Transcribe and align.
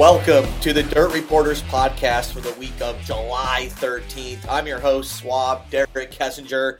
Welcome 0.00 0.46
to 0.62 0.72
the 0.72 0.82
Dirt 0.82 1.12
Reporters 1.12 1.60
podcast 1.64 2.32
for 2.32 2.40
the 2.40 2.58
week 2.58 2.80
of 2.80 2.98
July 3.02 3.68
13th. 3.72 4.48
I'm 4.48 4.66
your 4.66 4.80
host, 4.80 5.14
Swab, 5.18 5.68
Derek 5.68 6.10
Kessinger. 6.10 6.78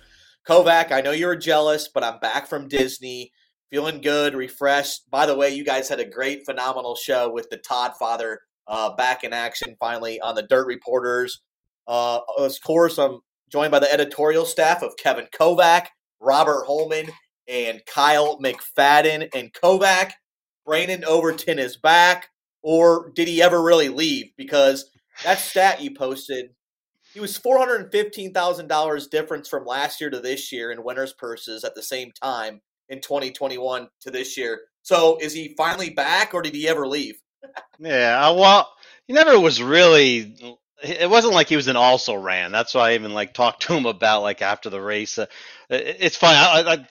Kovac, 0.48 0.90
I 0.90 1.02
know 1.02 1.10
you 1.10 1.26
were 1.26 1.36
jealous, 1.36 1.86
but 1.86 2.02
I'm 2.02 2.18
back 2.20 2.46
from 2.46 2.66
Disney, 2.66 3.30
feeling 3.68 4.00
good, 4.00 4.34
refreshed. 4.34 5.10
By 5.10 5.26
the 5.26 5.36
way, 5.36 5.50
you 5.50 5.66
guys 5.66 5.86
had 5.86 6.00
a 6.00 6.08
great, 6.08 6.46
phenomenal 6.46 6.96
show 6.96 7.30
with 7.30 7.50
the 7.50 7.58
Todd 7.58 7.92
father 7.98 8.40
uh, 8.66 8.96
back 8.96 9.22
in 9.22 9.34
action 9.34 9.76
finally 9.78 10.18
on 10.22 10.34
the 10.34 10.44
Dirt 10.44 10.66
Reporters. 10.66 11.42
Uh, 11.86 12.20
of 12.38 12.54
course, 12.64 12.98
I'm 12.98 13.20
joined 13.52 13.70
by 13.70 13.80
the 13.80 13.92
editorial 13.92 14.46
staff 14.46 14.80
of 14.82 14.96
Kevin 14.96 15.26
Kovac, 15.38 15.88
Robert 16.20 16.64
Holman, 16.64 17.10
and 17.46 17.82
Kyle 17.84 18.38
McFadden. 18.38 19.28
And 19.34 19.52
Kovac, 19.52 20.12
Brandon 20.64 21.04
Overton 21.04 21.58
is 21.58 21.76
back 21.76 22.29
or 22.62 23.12
did 23.14 23.28
he 23.28 23.42
ever 23.42 23.62
really 23.62 23.88
leave? 23.88 24.32
Because 24.36 24.90
that 25.24 25.38
stat 25.38 25.80
you 25.80 25.94
posted, 25.94 26.50
he 27.12 27.20
was 27.20 27.36
four 27.36 27.58
hundred 27.58 27.82
and 27.82 27.92
fifteen 27.92 28.32
thousand 28.32 28.68
dollars 28.68 29.06
difference 29.06 29.48
from 29.48 29.64
last 29.66 30.00
year 30.00 30.10
to 30.10 30.20
this 30.20 30.52
year 30.52 30.70
in 30.70 30.84
winners' 30.84 31.12
purses 31.12 31.64
at 31.64 31.74
the 31.74 31.82
same 31.82 32.12
time 32.22 32.60
in 32.88 33.00
twenty 33.00 33.30
twenty 33.30 33.58
one 33.58 33.88
to 34.00 34.10
this 34.10 34.36
year. 34.36 34.60
So 34.82 35.18
is 35.20 35.32
he 35.32 35.54
finally 35.56 35.90
back, 35.90 36.34
or 36.34 36.42
did 36.42 36.54
he 36.54 36.68
ever 36.68 36.86
leave? 36.86 37.20
yeah, 37.78 38.28
uh, 38.28 38.34
well, 38.34 38.72
he 39.06 39.12
never 39.12 39.38
was 39.38 39.62
really. 39.62 40.58
It 40.82 41.10
wasn't 41.10 41.34
like 41.34 41.48
he 41.48 41.56
was 41.56 41.68
an 41.68 41.76
also 41.76 42.14
ran. 42.14 42.52
That's 42.52 42.74
why 42.74 42.90
I 42.90 42.94
even 42.94 43.12
like 43.12 43.34
talked 43.34 43.62
to 43.62 43.74
him 43.74 43.84
about 43.84 44.22
like 44.22 44.40
after 44.40 44.70
the 44.70 44.80
race. 44.80 45.18
Uh, 45.18 45.26
it's 45.68 46.16
fine. 46.16 46.36
I, 46.36 46.72
I, 46.72 46.86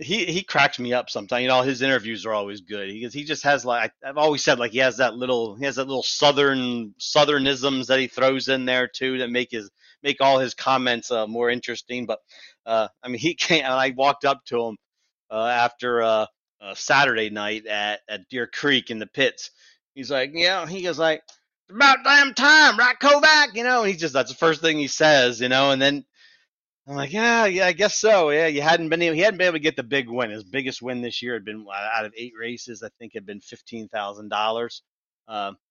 he 0.00 0.24
he 0.26 0.42
cracks 0.42 0.78
me 0.78 0.92
up 0.92 1.10
sometimes. 1.10 1.42
You 1.42 1.48
know, 1.48 1.62
his 1.62 1.82
interviews 1.82 2.26
are 2.26 2.32
always 2.32 2.60
good. 2.60 2.88
He 2.90 3.08
he 3.08 3.24
just 3.24 3.42
has 3.44 3.64
like 3.64 3.92
I've 4.04 4.18
always 4.18 4.42
said 4.42 4.58
like 4.58 4.72
he 4.72 4.78
has 4.78 4.98
that 4.98 5.14
little 5.14 5.54
he 5.56 5.64
has 5.64 5.76
that 5.76 5.86
little 5.86 6.02
southern 6.02 6.94
southernisms 7.00 7.86
that 7.86 8.00
he 8.00 8.06
throws 8.06 8.48
in 8.48 8.64
there 8.64 8.88
too 8.88 9.18
that 9.18 9.30
make 9.30 9.50
his 9.50 9.70
make 10.02 10.20
all 10.20 10.38
his 10.38 10.54
comments 10.54 11.10
uh, 11.10 11.26
more 11.26 11.50
interesting. 11.50 12.06
But 12.06 12.20
uh, 12.66 12.88
I 13.02 13.08
mean, 13.08 13.18
he 13.18 13.34
can't. 13.36 13.66
I 13.66 13.92
walked 13.96 14.24
up 14.24 14.44
to 14.46 14.62
him 14.64 14.76
uh, 15.30 15.46
after 15.46 16.02
uh, 16.02 16.26
uh, 16.60 16.74
Saturday 16.74 17.30
night 17.30 17.66
at 17.66 18.00
at 18.08 18.28
Deer 18.28 18.46
Creek 18.46 18.90
in 18.90 18.98
the 18.98 19.06
pits. 19.06 19.50
He's 19.94 20.10
like, 20.10 20.32
yeah. 20.34 20.66
He 20.66 20.82
goes 20.82 20.98
like, 20.98 21.22
it's 21.68 21.76
about 21.76 21.98
damn 22.04 22.34
time, 22.34 22.76
right, 22.78 22.98
Kovac? 23.00 23.54
You 23.54 23.64
know, 23.64 23.82
and 23.82 23.90
he 23.90 23.96
just 23.96 24.14
that's 24.14 24.30
the 24.30 24.36
first 24.36 24.60
thing 24.60 24.78
he 24.78 24.88
says. 24.88 25.40
You 25.40 25.48
know, 25.48 25.70
and 25.70 25.80
then 25.80 26.04
I'm 26.86 26.96
like, 26.96 27.12
yeah, 27.12 27.46
yeah, 27.46 27.66
I 27.66 27.72
guess 27.72 27.96
so. 27.98 28.30
Yeah, 28.30 28.46
you 28.48 28.62
hadn't 28.62 28.90
been 28.90 29.02
able, 29.02 29.14
he 29.14 29.22
hadn't 29.22 29.38
been 29.38 29.46
able 29.48 29.56
to 29.56 29.62
get 29.62 29.76
the 29.76 29.82
big 29.82 30.08
win. 30.08 30.30
His 30.30 30.44
biggest 30.44 30.82
win 30.82 31.02
this 31.02 31.22
year 31.22 31.34
had 31.34 31.44
been 31.44 31.66
uh, 31.68 31.88
out 31.98 32.04
of 32.04 32.12
eight 32.16 32.34
races. 32.38 32.82
I 32.82 32.90
think 32.98 33.12
had 33.14 33.26
been 33.26 33.40
fifteen 33.40 33.88
thousand 33.88 34.26
um, 34.26 34.28
dollars. 34.30 34.82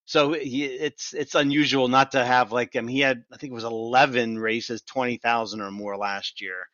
So 0.06 0.34
he, 0.34 0.66
it's 0.66 1.14
it's 1.14 1.36
unusual 1.36 1.88
not 1.88 2.12
to 2.14 2.26
have 2.26 2.52
like 2.52 2.74
him. 2.76 2.88
He 2.88 3.00
had 3.00 3.24
I 3.32 3.38
think 3.38 3.52
it 3.52 3.56
was 3.56 3.64
eleven 3.64 4.40
races, 4.40 4.82
twenty 4.84 5.18
thousand 5.18 5.62
or 5.62 5.72
more 5.72 5.98
last 5.98 6.42
year. 6.42 6.68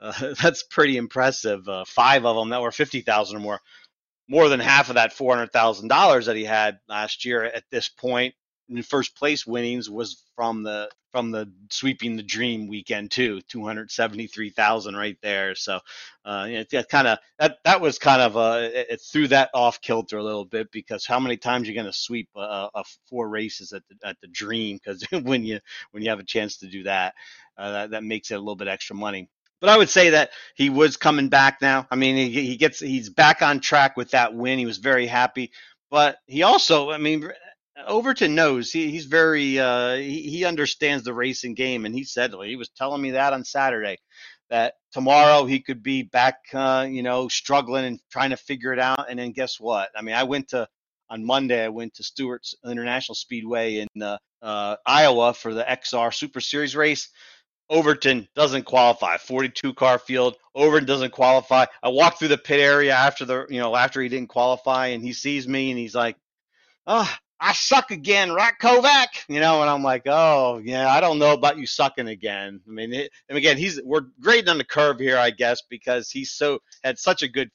Uh, 0.00 0.34
that's 0.42 0.64
pretty 0.64 0.96
impressive. 0.96 1.68
Uh, 1.68 1.84
five 1.86 2.26
of 2.26 2.36
them 2.36 2.50
that 2.50 2.62
were 2.62 2.72
fifty 2.72 3.00
thousand 3.02 3.38
or 3.38 3.40
more. 3.40 3.60
More 4.28 4.48
than 4.48 4.60
half 4.60 4.88
of 4.88 4.96
that 4.96 5.12
four 5.12 5.34
hundred 5.34 5.52
thousand 5.52 5.88
dollars 5.88 6.26
that 6.26 6.36
he 6.36 6.44
had 6.44 6.78
last 6.88 7.24
year 7.24 7.44
at 7.44 7.64
this 7.70 7.88
point 7.88 8.34
in 8.34 8.45
first 8.82 9.16
place 9.16 9.46
winnings 9.46 9.88
was 9.88 10.24
from 10.34 10.62
the 10.62 10.88
from 11.12 11.30
the 11.30 11.50
sweeping 11.70 12.16
the 12.16 12.22
dream 12.22 12.68
weekend 12.68 13.10
too 13.10 13.40
273,000 13.42 14.96
right 14.96 15.16
there 15.22 15.54
so 15.54 15.80
uh 16.24 16.46
it, 16.48 16.72
it 16.72 16.88
kind 16.88 17.06
of 17.08 17.18
that 17.38 17.58
that 17.64 17.80
was 17.80 17.98
kind 17.98 18.20
of 18.20 18.36
uh 18.36 18.58
it, 18.62 18.86
it, 18.90 19.00
threw 19.00 19.26
that 19.28 19.50
off 19.54 19.80
kilter 19.80 20.18
a 20.18 20.22
little 20.22 20.44
bit 20.44 20.70
because 20.72 21.06
how 21.06 21.20
many 21.20 21.36
times 21.36 21.66
you're 21.66 21.74
going 21.74 21.86
to 21.86 21.92
sweep 21.92 22.28
a, 22.36 22.68
a, 22.74 22.84
four 23.08 23.28
races 23.28 23.72
at 23.72 23.82
the 23.88 24.08
at 24.08 24.16
the 24.20 24.28
dream 24.28 24.78
because 24.82 25.04
when 25.24 25.44
you 25.44 25.58
when 25.92 26.02
you 26.02 26.10
have 26.10 26.20
a 26.20 26.24
chance 26.24 26.58
to 26.58 26.66
do 26.66 26.82
that 26.82 27.14
uh, 27.56 27.70
that 27.72 27.90
that 27.90 28.04
makes 28.04 28.30
it 28.30 28.34
a 28.34 28.38
little 28.38 28.56
bit 28.56 28.68
extra 28.68 28.96
money 28.96 29.28
but 29.60 29.70
I 29.70 29.78
would 29.78 29.88
say 29.88 30.10
that 30.10 30.30
he 30.54 30.68
was 30.68 30.98
coming 30.98 31.30
back 31.30 31.62
now. 31.62 31.86
I 31.90 31.96
mean, 31.96 32.16
he, 32.16 32.30
he 32.46 32.56
gets 32.56 32.78
he's 32.78 33.08
back 33.08 33.40
on 33.40 33.60
track 33.60 33.96
with 33.96 34.10
that 34.10 34.34
win. 34.34 34.58
He 34.58 34.66
was 34.66 34.76
very 34.76 35.06
happy, 35.06 35.50
but 35.90 36.18
he 36.26 36.42
also, 36.42 36.90
I 36.90 36.98
mean, 36.98 37.30
Overton 37.86 38.34
knows 38.34 38.72
he, 38.72 38.90
he's 38.90 39.06
very 39.06 39.58
uh, 39.58 39.96
he, 39.96 40.22
he 40.22 40.44
understands 40.44 41.04
the 41.04 41.14
racing 41.14 41.54
game, 41.54 41.84
and 41.84 41.94
he 41.94 42.04
said 42.04 42.32
he 42.44 42.56
was 42.56 42.70
telling 42.70 43.02
me 43.02 43.12
that 43.12 43.32
on 43.32 43.44
Saturday 43.44 43.98
that 44.50 44.74
tomorrow 44.92 45.44
he 45.44 45.60
could 45.60 45.82
be 45.82 46.02
back, 46.02 46.38
uh, 46.54 46.86
you 46.88 47.02
know, 47.02 47.28
struggling 47.28 47.84
and 47.84 48.00
trying 48.10 48.30
to 48.30 48.36
figure 48.36 48.72
it 48.72 48.78
out. 48.78 49.10
And 49.10 49.18
then 49.18 49.32
guess 49.32 49.58
what? 49.58 49.90
I 49.96 50.02
mean, 50.02 50.14
I 50.14 50.22
went 50.24 50.48
to 50.48 50.68
on 51.10 51.24
Monday. 51.24 51.64
I 51.64 51.68
went 51.68 51.94
to 51.94 52.04
Stuart's 52.04 52.54
International 52.64 53.14
Speedway 53.14 53.76
in 53.76 54.02
uh, 54.02 54.18
uh, 54.42 54.76
Iowa 54.84 55.34
for 55.34 55.54
the 55.54 55.64
XR 55.64 56.12
Super 56.14 56.40
Series 56.40 56.76
race. 56.76 57.08
Overton 57.68 58.28
doesn't 58.36 58.64
qualify. 58.64 59.16
42 59.16 59.74
car 59.74 59.98
field. 59.98 60.36
Overton 60.54 60.86
doesn't 60.86 61.12
qualify. 61.12 61.66
I 61.82 61.88
walked 61.88 62.20
through 62.20 62.28
the 62.28 62.38
pit 62.38 62.60
area 62.60 62.94
after 62.94 63.24
the, 63.24 63.46
you 63.50 63.58
know, 63.58 63.74
after 63.74 64.00
he 64.00 64.08
didn't 64.08 64.28
qualify, 64.28 64.88
and 64.88 65.02
he 65.02 65.12
sees 65.12 65.48
me 65.48 65.70
and 65.70 65.78
he's 65.78 65.94
like, 65.94 66.16
"Oh, 66.86 67.12
I 67.40 67.52
suck 67.52 67.90
again, 67.90 68.32
right, 68.32 68.54
Kovac? 68.60 69.06
You 69.28 69.40
know, 69.40 69.60
and 69.60 69.70
I'm 69.70 69.82
like, 69.82 70.02
oh 70.06 70.60
yeah, 70.64 70.88
I 70.88 71.00
don't 71.00 71.18
know 71.18 71.32
about 71.32 71.58
you 71.58 71.66
sucking 71.66 72.08
again. 72.08 72.60
I 72.66 72.70
mean, 72.70 72.92
it, 72.92 73.10
and 73.28 73.36
again, 73.36 73.56
he's 73.58 73.80
we're 73.82 74.06
grading 74.20 74.48
on 74.48 74.58
the 74.58 74.64
curve 74.64 74.98
here, 74.98 75.18
I 75.18 75.30
guess, 75.30 75.62
because 75.68 76.10
he's 76.10 76.32
so 76.32 76.60
had 76.82 76.98
such 76.98 77.22
a 77.22 77.28
good 77.28 77.50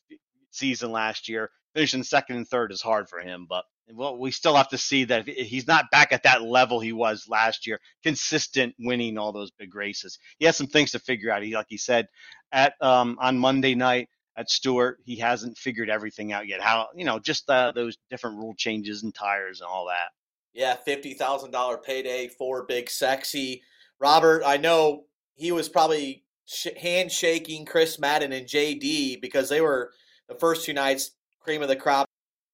season 0.51 0.91
last 0.91 1.27
year. 1.29 1.49
Finishing 1.73 2.03
second 2.03 2.35
and 2.35 2.47
third 2.47 2.71
is 2.71 2.81
hard 2.81 3.09
for 3.09 3.19
him, 3.19 3.47
but 3.49 3.63
well, 3.93 4.17
we 4.17 4.31
still 4.31 4.55
have 4.55 4.69
to 4.69 4.77
see 4.77 5.05
that 5.05 5.27
he's 5.27 5.67
not 5.67 5.91
back 5.91 6.11
at 6.11 6.23
that 6.23 6.41
level 6.43 6.79
he 6.79 6.93
was 6.93 7.27
last 7.27 7.65
year, 7.67 7.79
consistent 8.03 8.75
winning 8.79 9.17
all 9.17 9.31
those 9.31 9.51
big 9.51 9.73
races. 9.75 10.19
He 10.37 10.45
has 10.45 10.57
some 10.57 10.67
things 10.67 10.91
to 10.91 10.99
figure 10.99 11.31
out. 11.31 11.43
He, 11.43 11.55
like 11.55 11.67
he 11.69 11.77
said, 11.77 12.07
at 12.51 12.73
um, 12.81 13.17
on 13.19 13.37
Monday 13.37 13.75
night, 13.75 14.09
at 14.37 14.49
Stuart. 14.49 14.99
He 15.03 15.17
hasn't 15.17 15.57
figured 15.57 15.89
everything 15.89 16.33
out 16.33 16.47
yet. 16.47 16.61
How 16.61 16.87
you 16.95 17.05
know 17.05 17.19
just 17.19 17.49
uh, 17.49 17.71
those 17.71 17.97
different 18.09 18.37
rule 18.37 18.53
changes 18.55 19.03
and 19.03 19.13
tires 19.13 19.61
and 19.61 19.67
all 19.67 19.87
that. 19.87 20.09
Yeah, 20.53 20.75
fifty 20.75 21.13
thousand 21.13 21.51
dollar 21.51 21.77
payday 21.77 22.27
for 22.27 22.65
Big 22.65 22.89
Sexy 22.89 23.63
Robert. 23.99 24.43
I 24.45 24.57
know 24.57 25.05
he 25.35 25.51
was 25.51 25.69
probably 25.69 26.23
sh- 26.45 26.67
handshaking 26.79 27.65
Chris 27.65 27.99
Madden 27.99 28.33
and 28.33 28.47
JD 28.47 29.21
because 29.21 29.49
they 29.49 29.61
were 29.61 29.91
the 30.27 30.35
first 30.35 30.65
two 30.65 30.73
nights 30.73 31.11
cream 31.39 31.61
of 31.61 31.67
the 31.67 31.75
crop. 31.75 32.05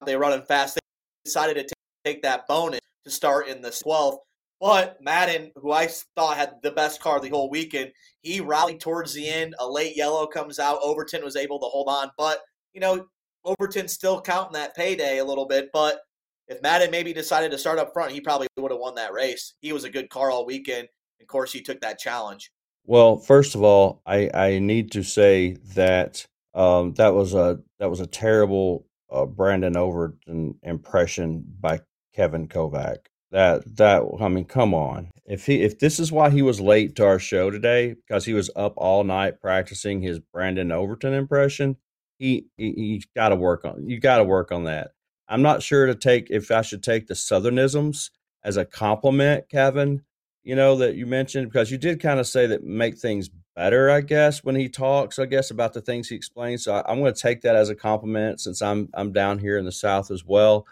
They 0.05 0.15
were 0.15 0.21
running 0.21 0.45
fast. 0.45 0.75
They 0.75 0.81
decided 1.25 1.67
to 1.67 1.75
take 2.05 2.21
that 2.21 2.47
bonus 2.47 2.79
to 3.03 3.11
start 3.11 3.47
in 3.47 3.61
the 3.61 3.69
12th. 3.69 4.19
But 4.59 4.97
Madden, 5.01 5.51
who 5.55 5.71
I 5.71 5.87
thought 6.15 6.37
had 6.37 6.55
the 6.63 6.71
best 6.71 7.01
car 7.01 7.19
the 7.19 7.29
whole 7.29 7.49
weekend, 7.49 7.91
he 8.21 8.41
rallied 8.41 8.79
towards 8.79 9.13
the 9.13 9.29
end. 9.29 9.53
A 9.59 9.69
late 9.69 9.95
yellow 9.95 10.25
comes 10.25 10.57
out. 10.57 10.79
Overton 10.81 11.23
was 11.23 11.35
able 11.35 11.59
to 11.59 11.65
hold 11.65 11.87
on. 11.89 12.09
But, 12.17 12.39
you 12.73 12.81
know, 12.81 13.05
Overton's 13.45 13.93
still 13.93 14.19
counting 14.19 14.53
that 14.53 14.75
payday 14.75 15.19
a 15.19 15.25
little 15.25 15.45
bit. 15.45 15.69
But 15.71 15.99
if 16.47 16.61
Madden 16.61 16.89
maybe 16.89 17.13
decided 17.13 17.51
to 17.51 17.57
start 17.57 17.77
up 17.77 17.93
front, 17.93 18.11
he 18.11 18.21
probably 18.21 18.47
would 18.57 18.71
have 18.71 18.79
won 18.79 18.95
that 18.95 19.13
race. 19.13 19.53
He 19.61 19.73
was 19.73 19.83
a 19.83 19.89
good 19.89 20.09
car 20.09 20.31
all 20.31 20.45
weekend. 20.45 20.87
Of 21.21 21.27
course, 21.27 21.51
he 21.51 21.61
took 21.61 21.79
that 21.81 21.99
challenge. 21.99 22.51
Well, 22.85 23.17
first 23.17 23.53
of 23.53 23.63
all, 23.63 24.01
I, 24.05 24.29
I 24.33 24.59
need 24.59 24.91
to 24.93 25.03
say 25.03 25.57
that 25.75 26.25
um, 26.53 26.93
that 26.93 27.13
was 27.13 27.33
a 27.33 27.59
that 27.79 27.89
was 27.89 27.99
a 27.99 28.07
terrible 28.07 28.87
uh, 29.11 29.25
Brandon 29.25 29.75
Overton 29.75 30.55
impression 30.63 31.43
by 31.59 31.81
Kevin 32.13 32.47
Kovac. 32.47 32.97
That 33.31 33.75
that 33.77 34.03
I 34.21 34.29
mean, 34.29 34.45
come 34.45 34.73
on. 34.73 35.11
If 35.25 35.45
he 35.45 35.61
if 35.61 35.79
this 35.79 35.99
is 35.99 36.11
why 36.11 36.29
he 36.29 36.41
was 36.41 36.61
late 36.61 36.95
to 36.95 37.05
our 37.05 37.19
show 37.19 37.49
today 37.49 37.93
because 37.93 38.25
he 38.25 38.33
was 38.33 38.49
up 38.55 38.73
all 38.77 39.03
night 39.03 39.41
practicing 39.41 40.01
his 40.01 40.19
Brandon 40.19 40.71
Overton 40.71 41.13
impression, 41.13 41.75
he 42.17 42.45
he, 42.57 42.71
he 42.71 43.03
got 43.15 43.29
to 43.29 43.35
work 43.35 43.65
on 43.65 43.87
you 43.89 43.99
got 43.99 44.17
to 44.17 44.23
work 44.23 44.51
on 44.51 44.63
that. 44.63 44.91
I'm 45.27 45.41
not 45.41 45.61
sure 45.61 45.87
to 45.87 45.95
take 45.95 46.29
if 46.29 46.49
I 46.51 46.61
should 46.61 46.83
take 46.83 47.07
the 47.07 47.15
southernisms 47.15 48.11
as 48.43 48.55
a 48.55 48.63
compliment, 48.65 49.49
Kevin. 49.49 50.03
You 50.43 50.55
know 50.55 50.77
that 50.77 50.95
you 50.95 51.05
mentioned 51.05 51.51
because 51.51 51.69
you 51.69 51.77
did 51.77 51.99
kind 51.99 52.21
of 52.21 52.27
say 52.27 52.47
that 52.47 52.63
make 52.63 52.97
things 52.97 53.29
better, 53.57 53.89
I 53.89 53.99
guess, 53.99 54.45
when 54.45 54.55
he 54.55 54.69
talks. 54.69 55.19
I 55.19 55.25
guess 55.25 55.51
about 55.51 55.73
the 55.73 55.81
things 55.81 56.07
he 56.07 56.15
explains. 56.15 56.63
So 56.63 56.75
I, 56.75 56.89
I'm 56.89 57.01
going 57.01 57.13
to 57.13 57.21
take 57.21 57.41
that 57.41 57.57
as 57.57 57.67
a 57.69 57.75
compliment 57.75 58.39
since 58.39 58.61
I'm 58.61 58.87
I'm 58.93 59.11
down 59.11 59.39
here 59.39 59.57
in 59.57 59.65
the 59.65 59.73
South 59.73 60.09
as 60.11 60.23
well. 60.23 60.65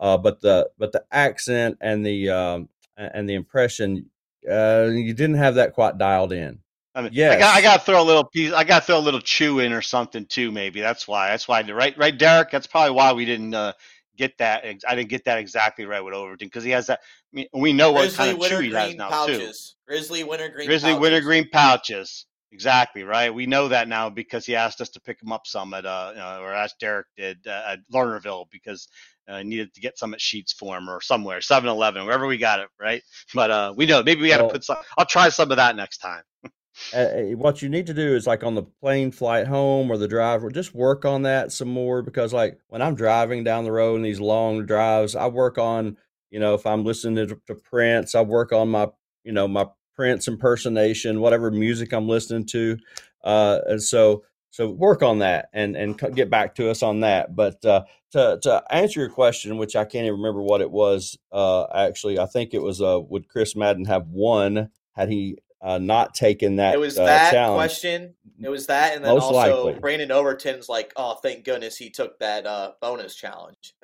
Uh, 0.00 0.16
but 0.16 0.40
the 0.40 0.68
but 0.78 0.92
the 0.92 1.04
accent 1.10 1.76
and 1.80 2.04
the 2.04 2.30
um, 2.30 2.68
and 2.96 3.28
the 3.28 3.34
impression, 3.34 4.08
uh, 4.50 4.88
you 4.92 5.12
didn't 5.14 5.36
have 5.36 5.56
that 5.56 5.72
quite 5.72 5.98
dialed 5.98 6.32
in. 6.32 6.60
I 6.94 7.02
mean, 7.02 7.10
yeah, 7.12 7.30
I 7.30 7.38
got, 7.38 7.56
I 7.56 7.62
got 7.62 7.78
to 7.78 7.84
throw 7.84 8.02
a 8.02 8.04
little 8.04 8.24
piece. 8.24 8.52
I 8.52 8.64
got 8.64 8.80
to 8.80 8.86
throw 8.86 8.98
a 8.98 9.00
little 9.00 9.20
chew 9.20 9.60
in 9.60 9.72
or 9.72 9.82
something 9.82 10.26
too. 10.26 10.50
Maybe 10.50 10.80
that's 10.80 11.06
why. 11.06 11.28
That's 11.28 11.46
why. 11.46 11.62
Right, 11.62 11.96
right, 11.96 12.16
Derek. 12.16 12.50
That's 12.50 12.66
probably 12.66 12.92
why 12.92 13.12
we 13.12 13.24
didn't 13.24 13.54
uh, 13.54 13.72
get 14.16 14.36
that. 14.38 14.64
I 14.64 14.94
didn't 14.94 15.08
get 15.08 15.24
that 15.24 15.38
exactly 15.38 15.84
right 15.84 16.00
with 16.00 16.14
Overton 16.14 16.48
because 16.48 16.64
he 16.64 16.70
has 16.70 16.86
that. 16.88 17.00
I 17.32 17.36
mean, 17.36 17.46
we 17.52 17.72
know 17.72 17.92
Grizzly 17.92 18.34
what 18.34 18.50
kind 18.50 18.52
of 18.52 18.58
chew 18.58 18.68
he 18.68 18.74
has 18.74 18.94
now 18.94 19.10
pouches. 19.10 19.76
too. 19.86 19.92
Grizzly 19.92 20.24
wintergreen. 20.24 20.66
Grizzly 20.66 20.90
pouches. 20.90 21.00
wintergreen 21.00 21.48
pouches. 21.50 22.26
Exactly 22.50 23.04
right. 23.04 23.32
We 23.32 23.46
know 23.46 23.68
that 23.68 23.88
now 23.88 24.08
because 24.08 24.46
he 24.46 24.56
asked 24.56 24.80
us 24.80 24.88
to 24.90 25.00
pick 25.00 25.22
him 25.22 25.30
up 25.32 25.46
some 25.46 25.74
at 25.74 25.84
uh, 25.84 26.38
or 26.40 26.52
as 26.52 26.74
Derek 26.80 27.06
did 27.16 27.46
uh, 27.46 27.62
at 27.68 27.80
Lernerville 27.92 28.46
because 28.50 28.88
uh, 29.28 29.42
needed 29.42 29.74
to 29.74 29.80
get 29.80 29.98
some 29.98 30.14
at 30.14 30.20
Sheetz 30.20 30.54
Form 30.54 30.88
or 30.88 31.00
somewhere, 31.00 31.40
7-Eleven, 31.40 32.04
wherever 32.04 32.26
we 32.26 32.38
got 32.38 32.60
it, 32.60 32.68
right? 32.80 33.02
But 33.34 33.50
uh, 33.50 33.74
we 33.76 33.86
know 33.86 34.02
maybe 34.02 34.22
we 34.22 34.28
got 34.28 34.38
to 34.38 34.44
well, 34.44 34.52
put 34.52 34.64
some. 34.64 34.78
I'll 34.96 35.04
try 35.04 35.28
some 35.28 35.50
of 35.50 35.58
that 35.58 35.76
next 35.76 35.98
time. 35.98 36.22
uh, 36.94 37.06
what 37.36 37.60
you 37.60 37.68
need 37.68 37.86
to 37.86 37.94
do 37.94 38.14
is 38.14 38.26
like 38.26 38.42
on 38.42 38.54
the 38.54 38.62
plane 38.62 39.10
flight 39.10 39.46
home 39.46 39.90
or 39.90 39.98
the 39.98 40.08
drive, 40.08 40.50
just 40.52 40.74
work 40.74 41.04
on 41.04 41.22
that 41.22 41.52
some 41.52 41.68
more 41.68 42.02
because 42.02 42.32
like 42.32 42.58
when 42.68 42.80
I'm 42.80 42.94
driving 42.94 43.44
down 43.44 43.64
the 43.64 43.72
road 43.72 43.96
in 43.96 44.02
these 44.02 44.20
long 44.20 44.64
drives, 44.64 45.14
I 45.14 45.26
work 45.26 45.58
on 45.58 45.96
you 46.30 46.40
know 46.40 46.54
if 46.54 46.66
I'm 46.66 46.84
listening 46.84 47.28
to, 47.28 47.38
to 47.46 47.54
Prince, 47.54 48.14
I 48.14 48.22
work 48.22 48.52
on 48.52 48.70
my 48.70 48.88
you 49.24 49.32
know 49.32 49.46
my 49.46 49.66
Prince 49.94 50.28
impersonation, 50.28 51.20
whatever 51.20 51.50
music 51.50 51.92
I'm 51.92 52.08
listening 52.08 52.46
to, 52.46 52.78
uh, 53.24 53.58
and 53.66 53.82
so 53.82 54.22
so 54.50 54.68
work 54.70 55.02
on 55.02 55.18
that 55.20 55.48
and 55.52 55.76
and 55.76 55.98
get 56.14 56.30
back 56.30 56.54
to 56.56 56.70
us 56.70 56.82
on 56.82 57.00
that. 57.00 57.34
But 57.34 57.64
uh, 57.64 57.84
to 58.12 58.38
to 58.42 58.62
answer 58.70 59.00
your 59.00 59.10
question, 59.10 59.58
which 59.58 59.76
I 59.76 59.84
can't 59.84 60.06
even 60.06 60.18
remember 60.18 60.42
what 60.42 60.60
it 60.60 60.70
was. 60.70 61.18
Uh, 61.30 61.66
actually, 61.74 62.18
I 62.18 62.26
think 62.26 62.54
it 62.54 62.62
was 62.62 62.80
uh, 62.80 63.00
would 63.08 63.28
Chris 63.28 63.54
Madden 63.54 63.84
have 63.86 64.08
won 64.08 64.70
had 64.92 65.10
he 65.10 65.38
uh, 65.60 65.78
not 65.78 66.14
taken 66.14 66.56
that? 66.56 66.74
It 66.74 66.78
was 66.78 66.98
uh, 66.98 67.04
that 67.04 67.32
challenge. 67.32 67.58
question. 67.58 68.14
It 68.40 68.48
was 68.48 68.66
that, 68.66 68.94
and 68.94 69.04
then 69.04 69.14
Most 69.14 69.24
also 69.24 69.64
likely. 69.64 69.80
Brandon 69.80 70.10
Overton's 70.10 70.68
like, 70.68 70.92
"Oh, 70.96 71.14
thank 71.22 71.44
goodness 71.44 71.76
he 71.76 71.90
took 71.90 72.18
that 72.20 72.46
uh, 72.46 72.72
bonus 72.80 73.14
challenge." 73.14 73.74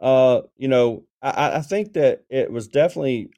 uh, 0.00 0.42
you 0.56 0.68
know, 0.68 1.04
I, 1.22 1.56
I 1.56 1.60
think 1.60 1.92
that 1.92 2.24
it 2.28 2.50
was 2.50 2.66
definitely 2.66 3.30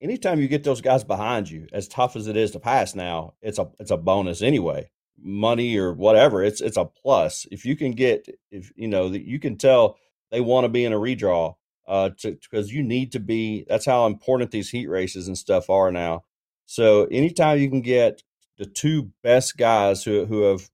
anytime 0.00 0.40
you 0.40 0.48
get 0.48 0.64
those 0.64 0.80
guys 0.80 1.04
behind 1.04 1.48
you, 1.48 1.66
as 1.72 1.88
tough 1.88 2.16
as 2.16 2.26
it 2.26 2.36
is 2.36 2.50
to 2.50 2.60
pass 2.60 2.94
now, 2.94 3.34
it's 3.40 3.58
a 3.58 3.70
it's 3.78 3.90
a 3.92 3.96
bonus 3.96 4.42
anyway 4.42 4.90
money 5.20 5.76
or 5.78 5.92
whatever, 5.92 6.42
it's 6.42 6.60
it's 6.60 6.76
a 6.76 6.84
plus. 6.84 7.46
If 7.50 7.64
you 7.64 7.76
can 7.76 7.92
get 7.92 8.28
if 8.50 8.72
you 8.76 8.88
know 8.88 9.08
that 9.08 9.26
you 9.26 9.38
can 9.38 9.56
tell 9.56 9.98
they 10.30 10.40
want 10.40 10.64
to 10.64 10.68
be 10.68 10.84
in 10.84 10.92
a 10.92 10.98
redraw 10.98 11.54
uh 11.86 12.10
because 12.22 12.72
you 12.72 12.82
need 12.82 13.12
to 13.12 13.20
be 13.20 13.64
that's 13.68 13.86
how 13.86 14.06
important 14.06 14.50
these 14.50 14.70
heat 14.70 14.88
races 14.88 15.28
and 15.28 15.36
stuff 15.36 15.70
are 15.70 15.90
now. 15.90 16.24
So 16.66 17.04
anytime 17.06 17.58
you 17.58 17.68
can 17.68 17.82
get 17.82 18.22
the 18.58 18.66
two 18.66 19.10
best 19.22 19.56
guys 19.56 20.04
who 20.04 20.24
who 20.24 20.42
have 20.42 20.70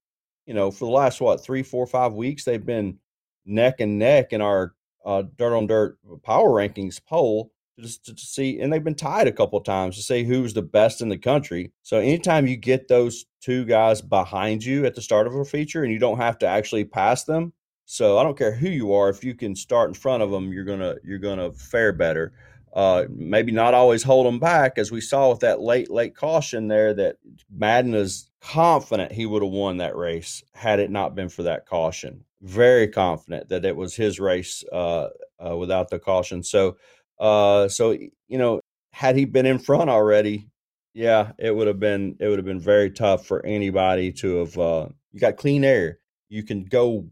you 0.46 0.54
know 0.54 0.70
for 0.70 0.84
the 0.84 0.90
last 0.90 1.20
what 1.20 1.42
three 1.42 1.62
four 1.62 1.86
five 1.86 2.12
weeks 2.12 2.44
they've 2.44 2.64
been 2.64 2.98
neck 3.46 3.80
and 3.80 3.98
neck 3.98 4.32
in 4.32 4.40
our 4.40 4.74
uh, 5.04 5.22
dirt 5.36 5.56
on 5.56 5.66
dirt 5.66 5.98
power 6.22 6.50
rankings 6.50 7.00
poll 7.04 7.50
just 7.78 8.04
to 8.04 8.16
see, 8.16 8.60
and 8.60 8.72
they've 8.72 8.84
been 8.84 8.94
tied 8.94 9.28
a 9.28 9.32
couple 9.32 9.60
times 9.60 9.96
to 9.96 10.02
see 10.02 10.24
who's 10.24 10.54
the 10.54 10.62
best 10.62 11.00
in 11.00 11.08
the 11.08 11.18
country. 11.18 11.72
So 11.82 11.98
anytime 11.98 12.46
you 12.46 12.56
get 12.56 12.88
those 12.88 13.26
two 13.40 13.64
guys 13.64 14.00
behind 14.00 14.64
you 14.64 14.84
at 14.84 14.94
the 14.94 15.02
start 15.02 15.26
of 15.26 15.34
a 15.34 15.44
feature, 15.44 15.84
and 15.84 15.92
you 15.92 15.98
don't 15.98 16.18
have 16.18 16.38
to 16.38 16.46
actually 16.46 16.84
pass 16.84 17.24
them. 17.24 17.52
So 17.84 18.18
I 18.18 18.22
don't 18.22 18.36
care 18.36 18.54
who 18.54 18.68
you 18.68 18.92
are, 18.92 19.08
if 19.08 19.24
you 19.24 19.34
can 19.34 19.54
start 19.54 19.88
in 19.88 19.94
front 19.94 20.22
of 20.22 20.30
them, 20.30 20.52
you're 20.52 20.64
gonna 20.64 20.96
you're 21.04 21.18
gonna 21.18 21.52
fare 21.52 21.92
better. 21.92 22.32
Uh, 22.74 23.04
maybe 23.08 23.50
not 23.50 23.72
always 23.72 24.02
hold 24.02 24.26
them 24.26 24.38
back, 24.38 24.76
as 24.76 24.92
we 24.92 25.00
saw 25.00 25.30
with 25.30 25.40
that 25.40 25.60
late 25.60 25.90
late 25.90 26.14
caution 26.14 26.68
there. 26.68 26.92
That 26.92 27.16
Madden 27.50 27.94
is 27.94 28.30
confident 28.40 29.10
he 29.10 29.26
would 29.26 29.42
have 29.42 29.52
won 29.52 29.78
that 29.78 29.96
race 29.96 30.42
had 30.52 30.80
it 30.80 30.90
not 30.90 31.14
been 31.14 31.28
for 31.28 31.44
that 31.44 31.66
caution. 31.66 32.24
Very 32.42 32.86
confident 32.86 33.48
that 33.48 33.64
it 33.64 33.74
was 33.74 33.96
his 33.96 34.20
race 34.20 34.62
uh, 34.70 35.08
uh, 35.44 35.56
without 35.56 35.88
the 35.88 35.98
caution. 35.98 36.42
So 36.42 36.76
uh, 37.20 37.68
so 37.68 37.90
you 37.92 38.38
know, 38.38 38.60
had 38.92 39.16
he 39.16 39.24
been 39.24 39.46
in 39.46 39.58
front 39.58 39.90
already, 39.90 40.48
yeah, 40.94 41.32
it 41.38 41.54
would 41.54 41.66
have 41.66 41.80
been 41.80 42.16
it 42.20 42.28
would 42.28 42.38
have 42.38 42.46
been 42.46 42.60
very 42.60 42.90
tough 42.90 43.26
for 43.26 43.44
anybody 43.44 44.12
to 44.12 44.38
have. 44.38 44.58
Uh, 44.58 44.88
you 45.12 45.20
got 45.20 45.36
clean 45.36 45.64
air. 45.64 45.98
You 46.28 46.42
can 46.42 46.64
go 46.64 47.08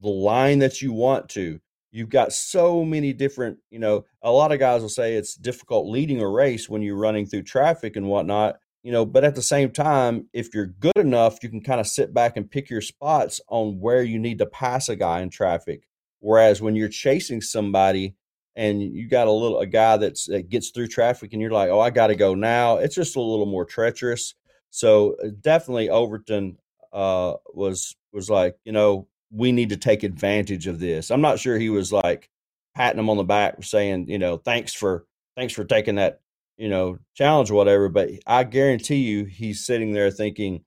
the 0.00 0.08
line 0.08 0.60
that 0.60 0.80
you 0.80 0.92
want 0.92 1.28
to. 1.30 1.60
You've 1.92 2.08
got 2.08 2.32
so 2.32 2.84
many 2.84 3.12
different, 3.12 3.58
you 3.70 3.80
know, 3.80 4.04
a 4.22 4.30
lot 4.30 4.52
of 4.52 4.60
guys 4.60 4.80
will 4.80 4.88
say 4.88 5.14
it's 5.14 5.34
difficult 5.34 5.88
leading 5.88 6.20
a 6.20 6.28
race 6.28 6.68
when 6.68 6.82
you're 6.82 6.96
running 6.96 7.26
through 7.26 7.42
traffic 7.42 7.96
and 7.96 8.06
whatnot, 8.06 8.58
you 8.84 8.92
know, 8.92 9.04
but 9.04 9.24
at 9.24 9.34
the 9.34 9.42
same 9.42 9.70
time, 9.70 10.28
if 10.32 10.54
you're 10.54 10.66
good 10.66 10.96
enough, 10.96 11.38
you 11.42 11.48
can 11.48 11.60
kind 11.60 11.80
of 11.80 11.88
sit 11.88 12.14
back 12.14 12.36
and 12.36 12.50
pick 12.50 12.70
your 12.70 12.80
spots 12.80 13.40
on 13.48 13.80
where 13.80 14.02
you 14.02 14.18
need 14.18 14.38
to 14.38 14.46
pass 14.46 14.88
a 14.88 14.94
guy 14.94 15.20
in 15.20 15.30
traffic. 15.30 15.88
Whereas 16.20 16.62
when 16.62 16.76
you're 16.76 16.88
chasing 16.88 17.40
somebody, 17.40 18.14
and 18.56 18.82
you 18.82 19.08
got 19.08 19.28
a 19.28 19.32
little 19.32 19.60
a 19.60 19.66
guy 19.66 19.96
that's 19.96 20.26
that 20.26 20.48
gets 20.48 20.70
through 20.70 20.88
traffic 20.88 21.32
and 21.32 21.40
you're 21.40 21.50
like 21.50 21.70
oh 21.70 21.80
i 21.80 21.90
got 21.90 22.08
to 22.08 22.16
go 22.16 22.34
now. 22.34 22.76
It's 22.76 22.94
just 22.94 23.16
a 23.16 23.20
little 23.20 23.46
more 23.46 23.64
treacherous. 23.64 24.34
So 24.70 25.16
uh, 25.24 25.28
definitely 25.40 25.88
overton 25.90 26.58
uh, 26.92 27.34
was 27.54 27.96
was 28.12 28.28
like 28.30 28.56
you 28.64 28.72
know 28.72 29.06
we 29.32 29.52
need 29.52 29.68
to 29.68 29.76
take 29.76 30.02
advantage 30.02 30.66
of 30.66 30.80
this. 30.80 31.10
I'm 31.10 31.20
not 31.20 31.38
sure 31.38 31.58
he 31.58 31.70
was 31.70 31.92
like 31.92 32.30
patting 32.74 32.98
him 32.98 33.10
on 33.10 33.16
the 33.16 33.24
back 33.24 33.62
saying 33.62 34.08
you 34.08 34.18
know 34.18 34.36
thanks 34.36 34.72
for 34.72 35.04
thanks 35.36 35.52
for 35.52 35.64
taking 35.64 35.96
that 35.96 36.20
you 36.56 36.68
know 36.68 36.98
challenge 37.14 37.50
whatever 37.50 37.88
but 37.88 38.10
i 38.26 38.44
guarantee 38.44 38.96
you 38.96 39.24
he's 39.24 39.64
sitting 39.64 39.92
there 39.92 40.10
thinking 40.10 40.62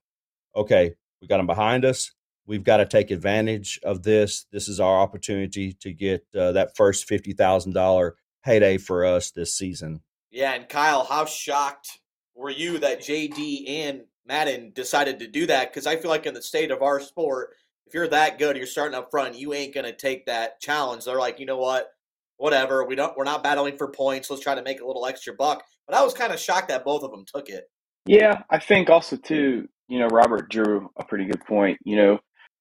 okay 0.56 0.94
we 1.22 1.28
got 1.28 1.40
him 1.40 1.48
behind 1.48 1.86
us 1.86 2.12
we've 2.46 2.64
got 2.64 2.78
to 2.78 2.86
take 2.86 3.12
advantage 3.12 3.80
of 3.84 4.04
this. 4.04 4.46
This 4.52 4.68
is 4.68 4.80
our 4.80 5.00
opportunity 5.00 5.74
to 5.82 5.94
get 5.94 6.26
uh, 6.38 6.52
that 6.54 6.76
first 6.76 7.08
fifty 7.08 7.34
thousand 7.34 7.74
dollar 7.74 8.16
payday 8.44 8.78
for 8.78 9.06
us 9.06 9.32
this 9.32 9.58
season. 9.58 10.02
Yeah, 10.32 10.54
and 10.54 10.68
Kyle, 10.68 11.04
how 11.04 11.26
shocked 11.26 12.00
were 12.36 12.50
you 12.50 12.80
that 12.80 13.02
JD 13.02 13.70
and 13.70 14.02
Madden 14.26 14.72
decided 14.74 15.20
to 15.20 15.28
do 15.28 15.46
that? 15.48 15.72
Because 15.72 15.86
I 15.86 15.98
feel 15.98 16.10
like 16.10 16.26
in 16.26 16.34
the 16.34 16.42
state 16.42 16.72
of 16.72 16.82
our 16.82 17.00
sport, 17.00 17.52
if 17.86 17.94
you're 17.94 18.08
that 18.08 18.40
good, 18.40 18.58
you're 18.58 18.66
starting 18.66 18.98
up 18.98 19.12
front, 19.12 19.36
you 19.36 19.54
ain't 19.54 19.74
gonna 19.74 19.94
take 19.94 20.26
that 20.26 20.60
challenge. 20.60 21.06
They're 21.06 21.20
like, 21.20 21.40
you 21.40 21.46
know 21.46 21.58
what? 21.58 21.90
Whatever. 22.38 22.84
We 22.86 22.96
don't. 22.96 23.16
We're 23.16 23.24
not 23.24 23.44
battling 23.44 23.78
for 23.78 23.90
points. 23.90 24.30
Let's 24.30 24.44
try 24.44 24.56
to 24.56 24.64
make 24.64 24.82
a 24.82 24.88
little 24.88 25.06
extra 25.06 25.34
buck. 25.34 25.64
But 25.88 25.96
I 25.96 26.04
was 26.04 26.14
kind 26.14 26.34
of 26.34 26.40
shocked 26.40 26.70
that 26.70 26.86
both 26.86 27.04
of 27.04 27.12
them 27.12 27.26
took 27.26 27.50
it. 27.50 27.66
Yeah, 28.06 28.42
I 28.50 28.60
think 28.60 28.90
also 28.90 29.16
too. 29.18 29.68
You 29.88 30.00
know, 30.00 30.08
Robert 30.08 30.50
drew 30.50 30.90
a 30.98 31.04
pretty 31.04 31.26
good 31.26 31.46
point. 31.46 31.78
You 31.84 31.98
know, 31.98 32.20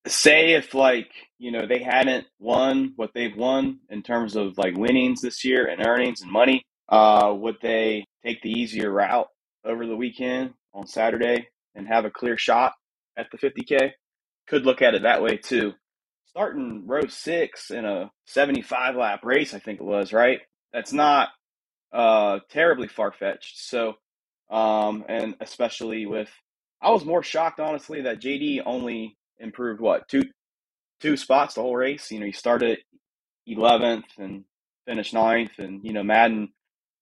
say 0.09 0.55
if 0.55 0.75
like 0.75 1.11
you 1.39 1.53
know 1.53 1.67
they 1.67 1.83
hadn't 1.83 2.27
won 2.41 2.93
what 2.97 3.11
they've 3.15 3.37
won 3.37 3.79
in 3.91 4.03
terms 4.03 4.37
of 4.37 4.59
like 4.59 4.77
winnings 4.77 5.21
this 5.23 5.45
year 5.45 5.67
and 5.67 5.87
earnings 5.87 6.23
and 6.23 6.31
money 6.33 6.63
uh 6.89 7.33
would 7.37 7.57
they 7.63 8.05
take 8.25 8.43
the 8.43 8.51
easier 8.51 8.91
route 8.91 9.29
over 9.65 9.87
the 9.87 9.97
weekend 9.97 10.53
on 10.75 10.87
saturday 10.87 11.49
and 11.77 11.89
have 11.89 12.05
a 12.05 12.11
clear 12.11 12.37
shot 12.39 12.73
at 13.17 13.27
the 13.33 13.39
50k 13.39 13.91
could 14.49 14.67
look 14.67 14.83
at 14.83 14.95
it 14.95 15.05
that 15.05 15.23
way 15.23 15.39
too. 15.39 15.75
Starting 16.27 16.87
row 16.87 17.07
six 17.09 17.71
in 17.71 17.87
a 17.87 18.11
75 18.29 18.97
lap 18.97 19.21
race 19.25 19.55
i 19.55 19.61
think 19.61 19.81
it 19.81 19.85
was 19.85 20.13
right? 20.13 20.41
That's 20.75 20.93
not 20.95 21.31
uh 21.93 22.41
terribly 22.51 22.89
far-fetched. 22.89 23.59
So 23.61 23.95
um 24.51 25.05
and 25.09 25.37
especially 25.41 26.07
with 26.07 26.31
i 26.83 26.91
was 26.91 27.05
more 27.07 27.23
shocked 27.25 27.61
honestly 27.61 28.03
that 28.03 28.21
jd 28.21 28.63
only 28.67 29.17
improved 29.39 29.81
what 29.81 30.09
two 30.09 30.25
two 31.01 31.17
spots 31.17 31.55
the 31.55 31.63
whole 31.63 31.77
race. 31.77 32.11
You 32.11 32.21
know, 32.21 32.27
he 32.27 32.33
started 32.33 32.79
eleventh 33.47 34.07
and 34.19 34.45
finished 34.87 35.15
ninth, 35.15 35.59
and 35.59 35.81
you 35.85 35.93
know 35.93 36.03
Madden 36.03 36.51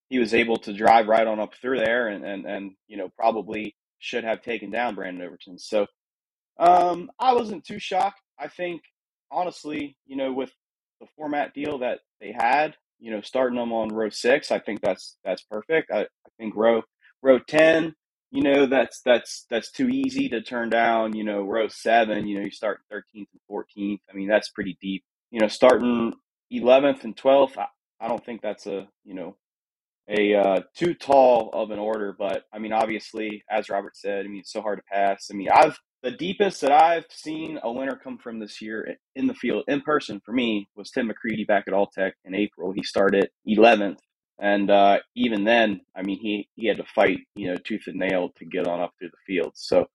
he 0.08 0.18
was 0.18 0.34
able 0.34 0.56
to 0.58 0.72
drive 0.72 1.08
right 1.08 1.26
on 1.26 1.40
up 1.40 1.54
through 1.54 1.78
there, 1.78 2.08
and 2.08 2.24
and 2.24 2.46
and 2.46 2.72
you 2.88 2.96
know 2.96 3.08
probably 3.16 3.74
should 3.98 4.24
have 4.24 4.42
taken 4.42 4.70
down 4.70 4.94
Brandon 4.94 5.26
Overton. 5.26 5.58
So 5.58 5.86
um, 6.58 7.10
I 7.18 7.34
wasn't 7.34 7.64
too 7.64 7.78
shocked. 7.78 8.20
I 8.38 8.48
think 8.48 8.82
honestly, 9.30 9.96
you 10.06 10.16
know, 10.16 10.32
with 10.32 10.50
the 11.00 11.06
format 11.16 11.54
deal 11.54 11.78
that 11.78 12.00
they 12.20 12.32
had, 12.32 12.76
you 12.98 13.10
know, 13.10 13.20
starting 13.22 13.58
them 13.58 13.72
on 13.72 13.88
row 13.88 14.10
six, 14.10 14.50
I 14.50 14.58
think 14.58 14.80
that's 14.82 15.16
that's 15.24 15.42
perfect. 15.42 15.90
I, 15.90 16.02
I 16.02 16.06
think 16.38 16.54
row 16.56 16.82
row 17.22 17.38
ten 17.38 17.94
you 18.30 18.42
know 18.42 18.66
that's 18.66 19.00
that's 19.04 19.46
that's 19.50 19.70
too 19.70 19.88
easy 19.88 20.28
to 20.28 20.40
turn 20.40 20.70
down 20.70 21.14
you 21.14 21.24
know 21.24 21.42
row 21.42 21.68
seven 21.68 22.26
you 22.26 22.38
know 22.38 22.44
you 22.44 22.50
start 22.50 22.80
13th 22.92 23.02
and 23.14 23.26
14th 23.50 24.00
i 24.10 24.14
mean 24.14 24.28
that's 24.28 24.50
pretty 24.50 24.76
deep. 24.80 25.04
You 25.30 25.40
know 25.40 25.48
starting 25.48 26.14
11th 26.52 27.04
and 27.04 27.16
12th 27.16 27.58
i, 27.58 27.66
I 28.00 28.08
don't 28.08 28.24
think 28.24 28.42
that's 28.42 28.66
a 28.66 28.88
you 29.04 29.14
know 29.14 29.36
a 30.08 30.34
uh, 30.34 30.60
too 30.74 30.94
tall 30.94 31.50
of 31.52 31.70
an 31.70 31.78
order 31.78 32.14
but 32.18 32.44
i 32.52 32.58
mean 32.58 32.72
obviously 32.72 33.44
as 33.50 33.68
robert 33.68 33.96
said 33.96 34.24
i 34.24 34.28
mean 34.28 34.40
it's 34.40 34.52
so 34.52 34.62
hard 34.62 34.78
to 34.78 34.84
pass. 34.92 35.28
I 35.30 35.34
mean 35.34 35.48
i've 35.52 35.78
the 36.02 36.10
deepest 36.10 36.60
that 36.62 36.72
i've 36.72 37.04
seen 37.10 37.58
a 37.62 37.70
winner 37.70 37.96
come 38.02 38.18
from 38.18 38.38
this 38.40 38.60
year 38.62 38.96
in 39.14 39.26
the 39.26 39.34
field 39.34 39.64
in 39.68 39.82
person 39.82 40.20
for 40.24 40.32
me 40.32 40.68
was 40.74 40.90
tim 40.90 41.08
mccreadie 41.08 41.46
back 41.46 41.64
at 41.68 41.74
alltech 41.74 42.12
in 42.24 42.34
april. 42.34 42.72
He 42.72 42.82
started 42.82 43.28
11th 43.48 43.98
and 44.40 44.70
uh, 44.70 44.98
even 45.14 45.44
then, 45.44 45.82
I 45.94 46.02
mean, 46.02 46.18
he, 46.18 46.48
he 46.54 46.66
had 46.66 46.78
to 46.78 46.84
fight, 46.94 47.20
you 47.34 47.48
know, 47.48 47.56
tooth 47.56 47.82
and 47.86 47.96
nail 47.96 48.30
to 48.38 48.44
get 48.46 48.66
on 48.66 48.80
up 48.80 48.94
through 48.98 49.10
the 49.10 49.16
field. 49.26 49.52
So, 49.54 49.86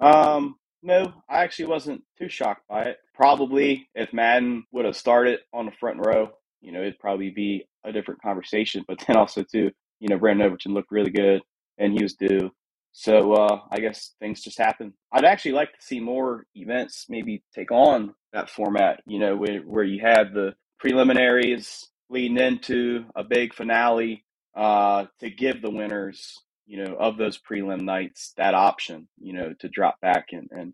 um, 0.00 0.54
no, 0.82 1.12
I 1.28 1.42
actually 1.42 1.66
wasn't 1.66 2.04
too 2.16 2.28
shocked 2.28 2.62
by 2.68 2.82
it. 2.82 2.98
Probably 3.14 3.88
if 3.96 4.12
Madden 4.12 4.64
would 4.70 4.84
have 4.84 4.96
started 4.96 5.40
on 5.52 5.66
the 5.66 5.72
front 5.72 5.98
row, 6.06 6.30
you 6.60 6.70
know, 6.70 6.80
it'd 6.80 7.00
probably 7.00 7.30
be 7.30 7.66
a 7.84 7.92
different 7.92 8.22
conversation. 8.22 8.84
But 8.86 9.02
then 9.06 9.16
also, 9.16 9.42
too, 9.42 9.72
you 9.98 10.08
know, 10.08 10.18
Brandon 10.18 10.46
Overton 10.46 10.74
looked 10.74 10.92
really 10.92 11.10
good 11.10 11.42
and 11.78 11.92
he 11.92 12.02
was 12.02 12.14
due. 12.14 12.52
So 12.92 13.32
uh, 13.32 13.60
I 13.70 13.80
guess 13.80 14.14
things 14.20 14.42
just 14.42 14.58
happen. 14.58 14.92
I'd 15.12 15.24
actually 15.24 15.52
like 15.52 15.72
to 15.72 15.84
see 15.84 15.98
more 15.98 16.46
events 16.54 17.06
maybe 17.08 17.42
take 17.54 17.72
on 17.72 18.14
that 18.32 18.48
format, 18.48 19.00
you 19.06 19.18
know, 19.18 19.36
where, 19.36 19.60
where 19.60 19.84
you 19.84 20.00
have 20.02 20.32
the 20.32 20.54
preliminaries 20.78 21.88
leading 22.10 22.38
into 22.38 23.04
a 23.14 23.24
big 23.24 23.54
finale 23.54 24.24
uh, 24.56 25.06
to 25.20 25.30
give 25.30 25.62
the 25.62 25.70
winners, 25.70 26.38
you 26.66 26.82
know, 26.82 26.94
of 26.94 27.16
those 27.16 27.38
prelim 27.38 27.82
nights 27.82 28.32
that 28.36 28.54
option, 28.54 29.08
you 29.18 29.32
know, 29.32 29.54
to 29.60 29.68
drop 29.68 30.00
back 30.00 30.28
and 30.32 30.48
and 30.50 30.72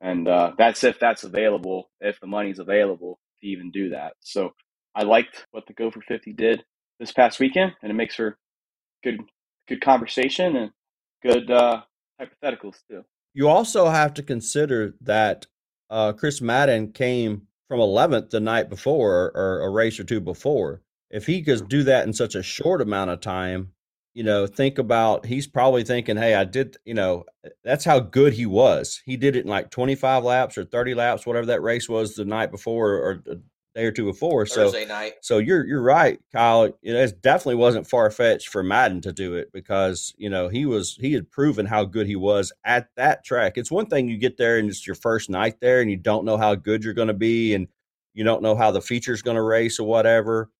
and 0.00 0.28
uh, 0.28 0.52
that's 0.58 0.84
if 0.84 0.98
that's 0.98 1.24
available, 1.24 1.90
if 2.00 2.20
the 2.20 2.26
money's 2.26 2.58
available 2.58 3.18
to 3.40 3.46
even 3.46 3.70
do 3.70 3.90
that. 3.90 4.14
So 4.20 4.52
I 4.94 5.04
liked 5.04 5.46
what 5.50 5.66
the 5.66 5.72
Gopher 5.72 6.02
Fifty 6.06 6.32
did 6.32 6.64
this 7.00 7.12
past 7.12 7.40
weekend, 7.40 7.72
and 7.82 7.90
it 7.90 7.94
makes 7.94 8.14
for 8.16 8.38
good 9.02 9.20
good 9.68 9.80
conversation 9.80 10.56
and 10.56 10.70
good 11.22 11.50
uh, 11.50 11.82
hypotheticals 12.20 12.76
too. 12.88 13.04
You 13.32 13.48
also 13.48 13.88
have 13.88 14.14
to 14.14 14.22
consider 14.22 14.94
that 15.00 15.46
uh, 15.90 16.12
Chris 16.12 16.40
Madden 16.40 16.92
came 16.92 17.48
from 17.68 17.80
11th 17.80 18.30
the 18.30 18.40
night 18.40 18.68
before 18.68 19.32
or 19.34 19.62
a 19.62 19.70
race 19.70 19.98
or 19.98 20.04
two 20.04 20.20
before. 20.20 20.82
If 21.10 21.26
he 21.26 21.42
could 21.42 21.68
do 21.68 21.82
that 21.84 22.06
in 22.06 22.12
such 22.12 22.34
a 22.34 22.42
short 22.42 22.80
amount 22.80 23.10
of 23.10 23.20
time, 23.20 23.72
you 24.14 24.22
know, 24.22 24.46
think 24.46 24.78
about 24.78 25.26
he's 25.26 25.46
probably 25.46 25.82
thinking, 25.82 26.16
hey, 26.16 26.34
I 26.34 26.44
did, 26.44 26.76
you 26.84 26.94
know, 26.94 27.24
eh, 27.44 27.50
that's 27.64 27.84
how 27.84 27.98
good 27.98 28.32
he 28.34 28.46
was. 28.46 29.02
He 29.04 29.16
did 29.16 29.34
it 29.36 29.44
in 29.44 29.50
like 29.50 29.70
25 29.70 30.22
laps 30.22 30.56
or 30.56 30.64
30 30.64 30.94
laps, 30.94 31.26
whatever 31.26 31.46
that 31.46 31.62
race 31.62 31.88
was 31.88 32.14
the 32.14 32.24
night 32.24 32.50
before 32.50 32.92
or 32.94 33.22
uh, 33.30 33.34
day 33.74 33.84
or 33.84 33.92
two 33.92 34.04
before. 34.04 34.46
Thursday 34.46 34.82
so, 34.82 34.88
night. 34.88 35.14
So 35.20 35.38
you're 35.38 35.66
you're 35.66 35.82
right, 35.82 36.20
Kyle. 36.32 36.72
It 36.82 37.22
definitely 37.22 37.56
wasn't 37.56 37.88
far 37.88 38.10
fetched 38.10 38.48
for 38.48 38.62
Madden 38.62 39.00
to 39.02 39.12
do 39.12 39.34
it 39.34 39.52
because 39.52 40.14
you 40.16 40.30
know 40.30 40.48
he 40.48 40.66
was 40.66 40.96
he 41.00 41.12
had 41.12 41.30
proven 41.30 41.66
how 41.66 41.84
good 41.84 42.06
he 42.06 42.16
was 42.16 42.52
at 42.64 42.88
that 42.96 43.24
track. 43.24 43.56
It's 43.56 43.70
one 43.70 43.86
thing 43.86 44.08
you 44.08 44.18
get 44.18 44.36
there 44.36 44.58
and 44.58 44.68
it's 44.68 44.86
your 44.86 44.96
first 44.96 45.28
night 45.28 45.60
there 45.60 45.80
and 45.80 45.90
you 45.90 45.96
don't 45.96 46.24
know 46.24 46.36
how 46.36 46.54
good 46.54 46.84
you're 46.84 46.94
going 46.94 47.08
to 47.08 47.14
be 47.14 47.54
and 47.54 47.68
you 48.14 48.24
don't 48.24 48.42
know 48.42 48.54
how 48.54 48.70
the 48.70 48.80
feature's 48.80 49.22
going 49.22 49.36
to 49.36 49.42
race 49.42 49.78
or 49.78 49.86
whatever. 49.86 50.50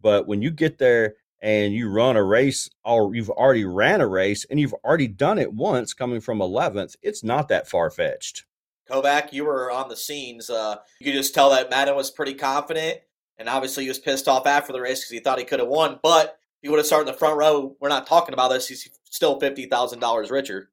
But 0.00 0.26
when 0.26 0.42
you 0.42 0.50
get 0.50 0.78
there 0.78 1.14
and 1.42 1.74
you 1.74 1.90
run 1.90 2.16
a 2.16 2.22
race 2.22 2.70
or 2.84 3.14
you've 3.14 3.28
already 3.28 3.64
ran 3.64 4.00
a 4.00 4.06
race 4.06 4.46
and 4.48 4.58
you've 4.58 4.74
already 4.84 5.08
done 5.08 5.38
it 5.38 5.52
once 5.52 5.92
coming 5.92 6.20
from 6.20 6.38
11th, 6.38 6.96
it's 7.02 7.22
not 7.22 7.48
that 7.48 7.68
far 7.68 7.90
fetched. 7.90 8.44
Kovac, 8.92 9.32
you 9.32 9.44
were 9.44 9.70
on 9.70 9.88
the 9.88 9.96
scenes. 9.96 10.50
Uh, 10.50 10.76
you 11.00 11.06
could 11.06 11.16
just 11.16 11.34
tell 11.34 11.50
that 11.50 11.70
Madden 11.70 11.96
was 11.96 12.10
pretty 12.10 12.34
confident, 12.34 12.98
and 13.38 13.48
obviously 13.48 13.84
he 13.84 13.88
was 13.88 13.98
pissed 13.98 14.28
off 14.28 14.46
after 14.46 14.72
the 14.72 14.80
race 14.80 15.00
because 15.00 15.10
he 15.10 15.20
thought 15.20 15.38
he 15.38 15.44
could 15.44 15.60
have 15.60 15.68
won. 15.68 15.98
But 16.02 16.38
he 16.60 16.68
would 16.68 16.78
have 16.78 16.86
started 16.86 17.08
in 17.08 17.12
the 17.14 17.18
front 17.18 17.36
row, 17.36 17.76
we're 17.80 17.88
not 17.88 18.06
talking 18.06 18.34
about 18.34 18.48
this. 18.48 18.68
He's 18.68 18.88
still 19.04 19.40
fifty 19.40 19.66
thousand 19.66 20.00
dollars 20.00 20.30
richer. 20.30 20.70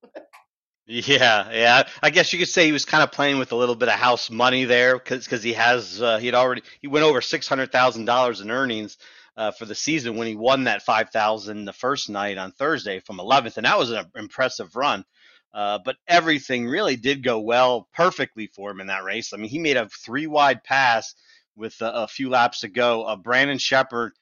yeah, 0.86 1.50
yeah. 1.52 1.88
I 2.04 2.10
guess 2.10 2.32
you 2.34 2.40
could 2.40 2.50
say 2.50 2.66
he 2.66 2.72
was 2.72 2.86
kind 2.86 3.04
of 3.04 3.12
playing 3.12 3.40
with 3.40 3.52
a 3.52 3.56
little 3.56 3.76
bit 3.76 3.90
of 3.90 3.96
house 3.96 4.30
money 4.30 4.66
there 4.66 4.98
because 4.98 5.44
he 5.44 5.54
has 5.54 6.02
uh, 6.02 6.18
he 6.18 6.26
had 6.26 6.36
already 6.36 6.62
he 6.82 6.88
went 6.88 7.06
over 7.06 7.22
six 7.22 7.48
hundred 7.48 7.72
thousand 7.72 8.06
dollars 8.06 8.42
in 8.42 8.52
earnings. 8.52 8.98
Uh, 9.38 9.52
for 9.52 9.64
the 9.64 9.76
season 9.76 10.18
when 10.18 10.28
he 10.28 10.36
won 10.36 10.66
that 10.66 10.82
5000 10.82 11.64
the 11.64 11.72
first 11.72 12.10
night 12.10 12.38
on 12.38 12.52
thursday 12.52 13.00
from 13.00 13.20
11th 13.20 13.56
and 13.56 13.66
that 13.66 13.80
was 13.80 13.90
an 13.90 14.04
impressive 14.18 14.76
run 14.76 15.06
uh, 15.54 15.80
but 15.84 15.98
everything 16.08 16.68
really 16.68 16.96
did 16.96 17.24
go 17.24 17.40
well 17.40 17.88
perfectly 17.94 18.48
for 18.48 18.72
him 18.72 18.82
in 18.82 18.88
that 18.88 19.04
race. 19.04 19.34
I 19.34 19.38
mean, 19.38 19.50
he 19.50 19.60
made 19.60 19.78
a 19.78 19.90
three 19.90 20.28
wide 20.28 20.64
pass 20.64 21.14
with 21.56 21.80
a, 21.82 22.04
a 22.04 22.08
few 22.08 22.30
laps 22.30 22.62
to 22.62 22.68
go. 22.68 23.04
Uh, 23.04 23.16
Brandon 23.16 23.58
Sheppard 23.58 24.14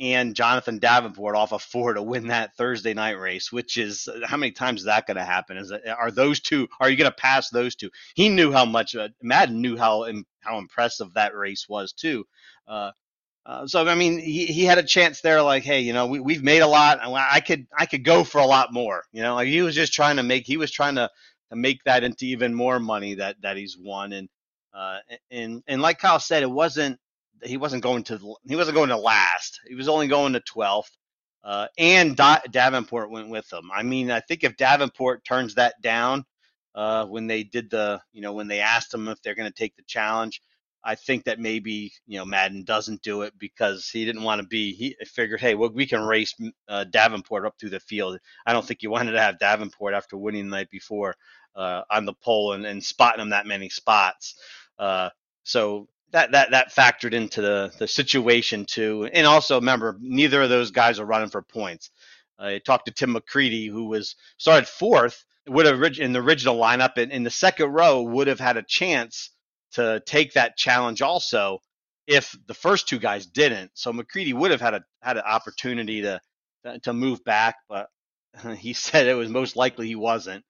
and 0.00 0.36
Jonathan 0.36 0.78
Davenport 0.78 1.34
off 1.34 1.52
of 1.52 1.62
four 1.62 1.94
to 1.94 2.02
win 2.02 2.28
that 2.28 2.54
Thursday 2.56 2.94
night 2.94 3.18
race, 3.18 3.50
which 3.50 3.76
is 3.76 4.08
how 4.24 4.36
many 4.36 4.52
times 4.52 4.80
is 4.80 4.86
that 4.86 5.06
going 5.06 5.16
to 5.16 5.24
happen? 5.24 5.56
Is 5.56 5.72
it, 5.72 5.82
are 5.88 6.12
those 6.12 6.40
two? 6.40 6.68
Are 6.80 6.88
you 6.88 6.96
going 6.96 7.10
to 7.10 7.16
pass 7.16 7.50
those 7.50 7.74
two? 7.74 7.90
He 8.14 8.28
knew 8.28 8.52
how 8.52 8.64
much 8.64 8.94
uh, 8.94 9.08
Madden 9.22 9.60
knew 9.60 9.76
how 9.76 10.06
how 10.40 10.58
impressive 10.58 11.14
that 11.14 11.34
race 11.34 11.66
was 11.68 11.92
too. 11.92 12.24
Uh, 12.68 12.92
uh, 13.48 13.66
so 13.66 13.88
I 13.88 13.96
mean, 13.96 14.20
he, 14.20 14.46
he 14.46 14.66
had 14.66 14.78
a 14.78 14.84
chance 14.84 15.22
there. 15.22 15.42
Like, 15.42 15.64
hey, 15.64 15.80
you 15.80 15.94
know, 15.94 16.06
we 16.06 16.20
we've 16.20 16.44
made 16.44 16.60
a 16.62 16.68
lot. 16.68 17.00
I 17.02 17.40
could 17.40 17.66
I 17.78 17.86
could 17.86 18.04
go 18.04 18.24
for 18.24 18.40
a 18.40 18.46
lot 18.46 18.74
more. 18.74 19.04
You 19.12 19.22
know, 19.22 19.36
like 19.36 19.48
he 19.48 19.62
was 19.62 19.74
just 19.74 19.94
trying 19.94 20.18
to 20.18 20.24
make 20.24 20.46
he 20.46 20.58
was 20.58 20.72
trying 20.72 20.96
to 20.96 21.10
to 21.50 21.56
make 21.56 21.84
that 21.86 22.04
into 22.04 22.26
even 22.26 22.54
more 22.54 22.80
money 22.80 23.16
that 23.16 23.38
that 23.42 23.58
he's 23.58 23.78
won. 23.78 24.12
And 24.14 24.30
uh, 24.74 24.98
and 25.32 25.64
and 25.68 25.82
like 25.82 25.98
Kyle 26.00 26.20
said, 26.20 26.44
it 26.44 26.52
wasn't 26.52 27.00
he 27.44 27.58
wasn't 27.58 27.84
going 27.84 28.04
to 28.04 28.36
he 28.48 28.56
wasn't 28.56 28.76
going 28.76 28.90
to 28.90 28.98
last. 28.98 29.60
He 29.68 29.76
was 29.76 29.88
only 29.88 30.08
going 30.08 30.34
to 30.34 30.40
12th. 30.42 30.90
Uh, 31.44 31.68
and 31.78 32.16
da- 32.16 32.40
Davenport 32.52 33.10
went 33.10 33.30
with 33.30 33.52
him. 33.52 33.70
I 33.74 33.82
mean, 33.84 34.10
I 34.12 34.20
think 34.20 34.44
if 34.44 34.58
Davenport 34.58 35.24
turns 35.26 35.56
that 35.56 35.82
down 35.82 36.24
uh, 36.76 37.06
when 37.06 37.26
they 37.28 37.44
did 37.44 37.70
the, 37.70 38.00
you 38.12 38.22
know, 38.22 38.34
when 38.34 38.48
they 38.48 38.60
asked 38.60 38.94
him 38.94 39.08
if 39.08 39.22
they're 39.22 39.34
going 39.36 39.50
to 39.50 39.58
take 39.58 39.76
the 39.76 39.84
challenge, 39.86 40.42
I 40.84 40.94
think 40.94 41.24
that 41.24 41.40
maybe 41.40 41.92
you 42.06 42.18
know 42.18 42.24
Madden 42.24 42.64
doesn't 42.64 43.02
do 43.02 43.22
it 43.22 43.34
because 43.38 43.88
he 43.88 44.04
didn't 44.04 44.22
want 44.22 44.40
to 44.40 44.46
be. 44.46 44.72
He 44.72 44.96
figured, 45.06 45.40
hey, 45.40 45.54
well, 45.54 45.70
we 45.72 45.86
can 45.86 46.02
race 46.02 46.34
uh, 46.68 46.84
Davenport 46.84 47.46
up 47.46 47.54
through 47.58 47.70
the 47.70 47.80
field. 47.80 48.18
I 48.46 48.52
don't 48.52 48.66
think 48.66 48.82
you 48.82 48.90
wanted 48.90 49.12
to 49.12 49.20
have 49.20 49.38
Davenport 49.38 49.94
after 49.94 50.16
winning 50.16 50.48
the 50.48 50.56
night 50.56 50.70
before 50.70 51.16
uh, 51.56 51.82
on 51.90 52.04
the 52.04 52.14
pole 52.14 52.52
and, 52.52 52.64
and 52.64 52.82
spotting 52.82 53.20
him 53.20 53.30
that 53.30 53.46
many 53.46 53.68
spots. 53.68 54.36
Uh, 54.78 55.10
so 55.42 55.88
that 56.12 56.32
that 56.32 56.52
that 56.52 56.72
factored 56.74 57.12
into 57.12 57.42
the 57.42 57.72
the 57.78 57.88
situation 57.88 58.64
too. 58.64 59.08
And 59.12 59.26
also 59.26 59.56
remember, 59.56 59.96
neither 60.00 60.42
of 60.42 60.50
those 60.50 60.70
guys 60.70 60.98
are 61.00 61.06
running 61.06 61.30
for 61.30 61.42
points. 61.42 61.90
I 62.38 62.58
talked 62.58 62.86
to 62.86 62.92
Tim 62.92 63.14
McCreadie, 63.14 63.68
who 63.68 63.86
was 63.86 64.14
started 64.36 64.68
fourth, 64.68 65.24
would 65.48 65.66
have 65.66 65.82
in 65.98 66.12
the 66.12 66.20
original 66.20 66.56
lineup, 66.56 66.96
and 66.96 67.10
in 67.10 67.24
the 67.24 67.30
second 67.30 67.72
row 67.72 68.02
would 68.02 68.28
have 68.28 68.40
had 68.40 68.56
a 68.56 68.62
chance 68.62 69.30
to 69.72 70.02
take 70.06 70.32
that 70.34 70.56
challenge 70.56 71.02
also 71.02 71.60
if 72.06 72.34
the 72.46 72.54
first 72.54 72.88
two 72.88 72.98
guys 72.98 73.26
didn't. 73.26 73.70
So 73.74 73.92
McCreadie 73.92 74.34
would 74.34 74.50
have 74.50 74.60
had 74.60 74.74
a 74.74 74.84
had 75.02 75.16
an 75.16 75.24
opportunity 75.26 76.02
to 76.02 76.20
to 76.82 76.92
move 76.92 77.22
back, 77.24 77.56
but 77.68 77.88
he 78.58 78.72
said 78.72 79.06
it 79.06 79.14
was 79.14 79.28
most 79.28 79.56
likely 79.56 79.86
he 79.86 79.94
wasn't. 79.94 80.44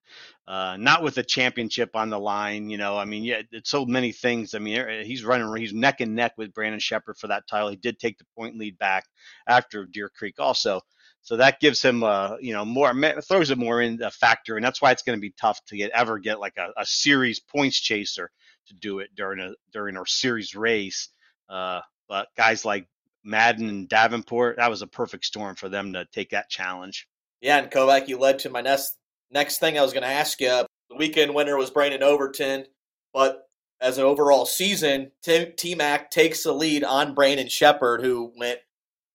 Uh, 0.47 0.77
not 0.77 1.03
with 1.03 1.17
a 1.19 1.23
championship 1.23 1.91
on 1.95 2.09
the 2.09 2.19
line, 2.19 2.71
you 2.71 2.77
know. 2.77 2.97
I 2.97 3.05
mean, 3.05 3.23
yeah, 3.23 3.43
it's 3.51 3.69
so 3.69 3.85
many 3.85 4.11
things. 4.11 4.55
I 4.55 4.59
mean, 4.59 4.79
er, 4.79 5.03
he's 5.03 5.23
running, 5.23 5.55
he's 5.57 5.73
neck 5.73 6.01
and 6.01 6.15
neck 6.15 6.33
with 6.37 6.53
Brandon 6.53 6.79
Sheppard 6.79 7.17
for 7.17 7.27
that 7.27 7.47
title. 7.47 7.69
He 7.69 7.75
did 7.75 7.99
take 7.99 8.17
the 8.17 8.25
point 8.35 8.57
lead 8.57 8.77
back 8.79 9.05
after 9.47 9.85
Deer 9.85 10.09
Creek, 10.09 10.39
also. 10.39 10.81
So 11.21 11.37
that 11.37 11.59
gives 11.59 11.81
him, 11.81 12.03
uh, 12.03 12.37
you 12.39 12.53
know, 12.53 12.65
more 12.65 12.91
throws 13.21 13.51
it 13.51 13.57
more 13.59 13.81
in 13.81 14.01
a 14.01 14.09
factor, 14.09 14.55
and 14.55 14.65
that's 14.65 14.81
why 14.81 14.91
it's 14.91 15.03
going 15.03 15.17
to 15.17 15.21
be 15.21 15.33
tough 15.39 15.63
to 15.65 15.77
get 15.77 15.91
ever 15.91 16.17
get 16.17 16.39
like 16.39 16.57
a, 16.57 16.69
a 16.77 16.85
series 16.85 17.39
points 17.39 17.79
chaser 17.79 18.31
to 18.69 18.75
do 18.75 18.99
it 18.99 19.09
during 19.15 19.39
a 19.39 19.53
during 19.71 19.97
our 19.97 20.05
series 20.05 20.55
race. 20.55 21.09
Uh, 21.49 21.81
but 22.07 22.27
guys 22.37 22.65
like 22.65 22.87
Madden 23.23 23.69
and 23.69 23.89
Davenport, 23.89 24.57
that 24.57 24.69
was 24.69 24.81
a 24.81 24.87
perfect 24.87 25.25
storm 25.25 25.55
for 25.55 25.69
them 25.69 25.93
to 25.93 26.05
take 26.11 26.29
that 26.31 26.49
challenge. 26.49 27.07
Yeah, 27.41 27.57
and 27.57 27.71
Kovac, 27.71 28.07
you 28.07 28.17
led 28.17 28.39
to 28.39 28.49
my 28.49 28.61
next 28.61 28.97
next 29.31 29.59
thing 29.59 29.77
I 29.77 29.81
was 29.81 29.93
going 29.93 30.03
to 30.03 30.09
ask 30.09 30.39
you. 30.41 30.65
The 30.89 30.95
weekend 30.95 31.35
winner 31.35 31.57
was 31.57 31.69
Brandon 31.69 32.01
Overton, 32.01 32.65
but 33.13 33.47
as 33.81 33.97
an 33.97 34.05
overall 34.05 34.45
season, 34.45 35.11
T 35.23 35.75
Mac 35.75 36.11
takes 36.11 36.43
the 36.43 36.53
lead 36.53 36.83
on 36.83 37.13
Brandon 37.13 37.47
Sheppard, 37.47 38.01
who 38.01 38.33
went, 38.37 38.59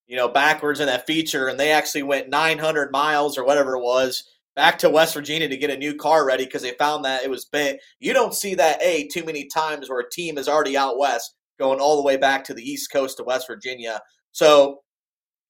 you 0.06 0.16
know, 0.16 0.28
backwards 0.28 0.80
in 0.80 0.86
that 0.86 1.06
feature, 1.06 1.48
and 1.48 1.58
they 1.58 1.72
actually 1.72 2.04
went 2.04 2.28
900 2.28 2.92
miles 2.92 3.36
or 3.36 3.44
whatever 3.44 3.76
it 3.76 3.82
was 3.82 4.24
back 4.56 4.78
to 4.78 4.90
West 4.90 5.14
Virginia 5.14 5.48
to 5.48 5.56
get 5.56 5.70
a 5.70 5.76
new 5.76 5.94
car 5.94 6.26
ready 6.26 6.44
because 6.44 6.62
they 6.62 6.72
found 6.72 7.04
that 7.04 7.24
it 7.24 7.30
was 7.30 7.44
bent. 7.44 7.80
You 7.98 8.12
don't 8.12 8.34
see 8.34 8.54
that 8.54 8.82
a 8.82 9.08
too 9.08 9.24
many 9.24 9.46
times 9.46 9.88
where 9.88 10.00
a 10.00 10.10
team 10.10 10.38
is 10.38 10.48
already 10.48 10.76
out 10.76 10.98
west 10.98 11.34
going 11.58 11.80
all 11.80 11.96
the 11.96 12.02
way 12.02 12.16
back 12.16 12.44
to 12.44 12.54
the 12.54 12.62
east 12.62 12.90
coast 12.92 13.16
to 13.16 13.24
West 13.24 13.46
Virginia. 13.46 14.00
So 14.32 14.80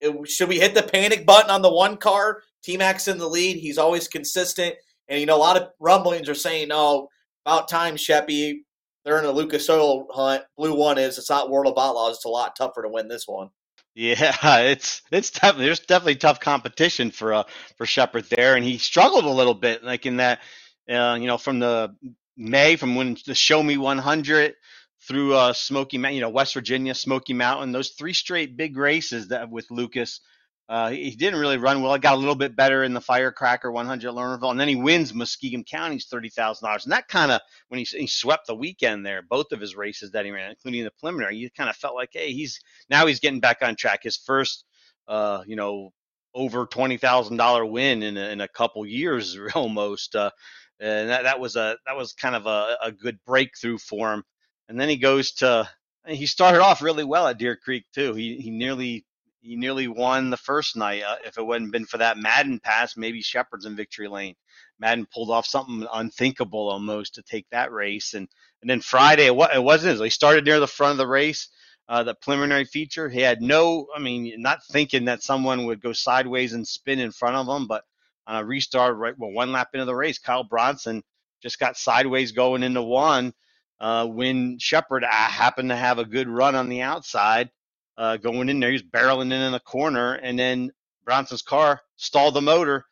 it, 0.01 0.29
should 0.29 0.49
we 0.49 0.61
hit 0.61 0.75
the 0.75 0.83
panic 0.83 1.27
button 1.27 1.51
on 1.51 1.63
the 1.63 1.73
one 1.73 1.97
car? 1.97 2.43
T 2.63 2.77
Mac's 2.77 3.09
in 3.09 3.19
the 3.19 3.29
lead. 3.29 3.57
He's 3.57 3.79
always 3.79 4.09
consistent. 4.09 4.75
And 5.09 5.21
you 5.21 5.27
know, 5.27 5.37
a 5.37 5.39
lot 5.39 5.61
of 5.61 5.69
rumblings 5.81 6.29
are 6.29 6.35
saying, 6.35 6.69
"Oh, 6.71 7.09
about 7.45 7.69
time, 7.69 7.97
Sheppy. 7.97 8.61
They're 9.05 9.19
in 9.19 9.27
a 9.27 9.31
Lucas 9.31 9.69
Oil 9.69 10.07
hunt. 10.11 10.45
Blue 10.57 10.75
one 10.75 10.97
is. 10.99 11.19
It's 11.19 11.29
not 11.29 11.51
World 11.51 11.67
of 11.67 11.83
Outlaws. 11.83 12.17
It's 12.17 12.25
a 12.25 12.31
lot 12.31 12.57
tougher 12.57 12.83
to 12.83 12.89
win 12.89 13.09
this 13.09 13.25
one." 13.27 13.51
Yeah, 13.97 14.37
it's 14.63 15.03
it's 15.13 15.31
tough. 15.31 15.59
There's 15.59 15.81
definitely 15.81 16.17
tough 16.17 16.41
competition 16.41 17.13
for 17.13 17.35
uh 17.35 17.45
for 17.79 17.87
Sheppard 17.87 18.27
there, 18.31 18.57
and 18.57 18.65
he 18.65 18.79
struggled 18.79 19.27
a 19.27 19.31
little 19.31 19.55
bit, 19.55 19.85
like 19.85 20.07
in 20.07 20.19
that, 20.19 20.41
uh, 20.91 21.19
you 21.21 21.29
know, 21.29 21.39
from 21.39 21.61
the 21.61 21.97
May 22.39 22.77
from 22.77 22.97
when 22.97 23.19
the 23.27 23.37
Show 23.37 23.63
Me 23.63 23.79
100 23.79 24.57
through 25.09 25.35
uh 25.37 25.55
Smoky 25.55 25.99
Mountain, 25.99 26.17
you 26.17 26.23
know, 26.23 26.31
West 26.31 26.55
Virginia, 26.55 26.97
Smoky 26.97 27.35
Mountain, 27.35 27.73
those 27.73 27.91
three 27.91 28.15
straight 28.15 28.57
big 28.57 28.79
races 28.79 29.29
that 29.29 29.51
with 29.51 29.71
Lucas 29.71 30.23
uh, 30.67 30.91
he, 30.91 31.11
didn't 31.11 31.41
really 31.41 31.59
run 31.59 31.83
well. 31.83 31.93
He 31.93 32.01
got 32.01 32.15
a 32.15 32.19
little 32.19 32.35
bit 32.35 32.57
better 32.57 32.83
in 32.85 32.95
the 32.95 33.01
Firecracker 33.01 33.71
100 33.71 34.09
at 34.09 34.15
Lernerville, 34.15 34.51
and 34.51 34.59
then 34.59 34.69
he 34.69 34.77
wins 34.77 35.13
Muskingum 35.13 35.67
County's 35.67 36.07
thirty 36.07 36.31
thousand 36.31 36.67
dollars. 36.67 36.85
And 36.85 36.93
that 36.93 37.07
kind 37.09 37.31
of 37.31 37.43
when 37.69 37.79
he, 37.81 37.85
he 37.85 38.07
swept 38.07 38.47
the 38.47 38.55
weekend 38.55 39.05
there, 39.05 39.21
both 39.21 39.53
of 39.53 39.61
his 39.61 39.77
races 39.77 40.13
that 40.13 40.25
he 40.25 40.31
ran, 40.31 40.51
including 40.51 40.85
the 40.85 40.91
preliminary, 40.99 41.37
you 41.37 41.51
kind 41.51 41.69
of 41.69 41.77
felt 41.77 41.95
like, 41.95 42.11
hey, 42.13 42.33
he's 42.33 42.61
now 42.89 43.07
he's 43.07 43.21
getting 43.21 43.41
back 43.41 43.59
on 43.61 43.77
track. 43.77 44.01
His 44.05 44.17
first, 44.17 44.65
uh, 45.07 45.43
you 45.47 45.57
know, 45.57 45.91
over 46.35 46.65
twenty 46.65 46.97
thousand 46.97 47.37
dollar 47.37 47.67
win 47.67 48.03
in 48.03 48.17
a, 48.17 48.31
in 48.31 48.41
a 48.41 48.49
couple 48.49 48.87
years 48.87 49.39
almost. 49.55 50.17
Uh, 50.17 50.31
and 50.81 51.11
that, 51.11 51.25
that 51.25 51.41
was 51.41 51.57
a 51.57 51.77
that 51.87 51.97
was 51.97 52.15
kind 52.15 52.35
of 52.35 52.47
a, 52.47 52.77
a 52.83 52.91
good 52.91 53.19
breakthrough 53.27 53.77
for 53.77 54.15
him. 54.15 54.25
And 54.71 54.81
then 54.81 54.89
he 54.89 54.97
goes 54.97 55.33
to 55.35 55.69
he 56.07 56.25
started 56.27 56.63
off 56.63 56.81
really 56.81 57.05
well 57.05 57.29
at 57.29 57.39
Deer 57.39 57.55
Creek 57.55 57.85
too. 57.95 58.15
He 58.15 58.39
he 58.39 58.51
nearly 58.51 59.05
he 59.45 59.57
nearly 59.57 59.89
won 59.89 60.31
the 60.31 60.39
first 60.39 60.75
night. 60.75 61.03
Uh, 61.03 61.17
if 61.25 61.37
it 61.37 61.45
hadn't 61.47 61.71
been 61.71 61.85
for 61.85 61.99
that 61.99 62.17
Madden 62.17 62.59
pass, 62.59 62.97
maybe 62.97 63.21
Sheppard's 63.21 63.67
in 63.67 63.77
victory 63.77 64.09
lane. 64.09 64.35
Madden 64.79 65.07
pulled 65.13 65.31
off 65.31 65.47
something 65.47 65.87
unthinkable 65.93 66.71
almost 66.71 67.15
to 67.15 67.23
take 67.23 67.47
that 67.51 67.71
race, 67.71 68.15
and 68.15 68.27
and 68.63 68.71
then 68.71 68.81
Friday 68.81 69.27
it, 69.27 69.39
it 69.55 69.63
wasn't. 69.63 70.03
He 70.03 70.11
started 70.11 70.47
near 70.47 70.61
the 70.61 70.67
front 70.67 70.93
of 70.93 70.99
the 70.99 71.07
race, 71.07 71.49
uh, 71.89 72.03
the 72.03 72.15
preliminary 72.15 72.65
feature. 72.65 73.11
He 73.11 73.21
had 73.21 73.43
no, 73.43 73.87
I 73.95 74.01
mean, 74.01 74.33
not 74.39 74.65
thinking 74.73 75.05
that 75.05 75.23
someone 75.23 75.67
would 75.67 75.83
go 75.83 75.93
sideways 75.93 76.55
and 76.55 76.67
spin 76.67 76.99
in 76.99 77.13
front 77.13 77.37
of 77.37 77.47
him, 77.47 77.67
but 77.67 77.85
on 78.27 78.43
a 78.43 78.45
restart, 78.45 78.97
right, 78.97 79.15
well, 79.19 79.31
one 79.31 79.53
lap 79.53 79.69
into 79.75 79.85
the 79.85 79.95
race, 79.95 80.19
Kyle 80.19 80.45
Bronson 80.45 81.03
just 81.43 81.59
got 81.59 81.77
sideways 81.77 82.33
going 82.33 82.63
into 82.63 82.83
one 82.83 83.35
uh, 83.79 84.07
when 84.07 84.59
Sheppard 84.59 85.05
uh, 85.05 85.09
happened 85.11 85.69
to 85.69 85.77
have 85.77 85.99
a 85.99 86.07
good 86.07 86.29
run 86.29 86.55
on 86.55 86.71
the 86.71 86.81
outside 86.81 87.51
uh, 87.97 88.17
going 88.17 88.49
in 88.49 88.61
there. 88.61 88.71
He's 88.71 88.83
barreling 88.83 89.27
in 89.27 89.33
in 89.33 89.53
the 89.53 89.61
corner, 89.61 90.15
and 90.15 90.39
then 90.39 90.73
Bronson's 91.05 91.43
car 91.43 91.81
stalled 91.97 92.35
the 92.35 92.43
motor, 92.43 92.85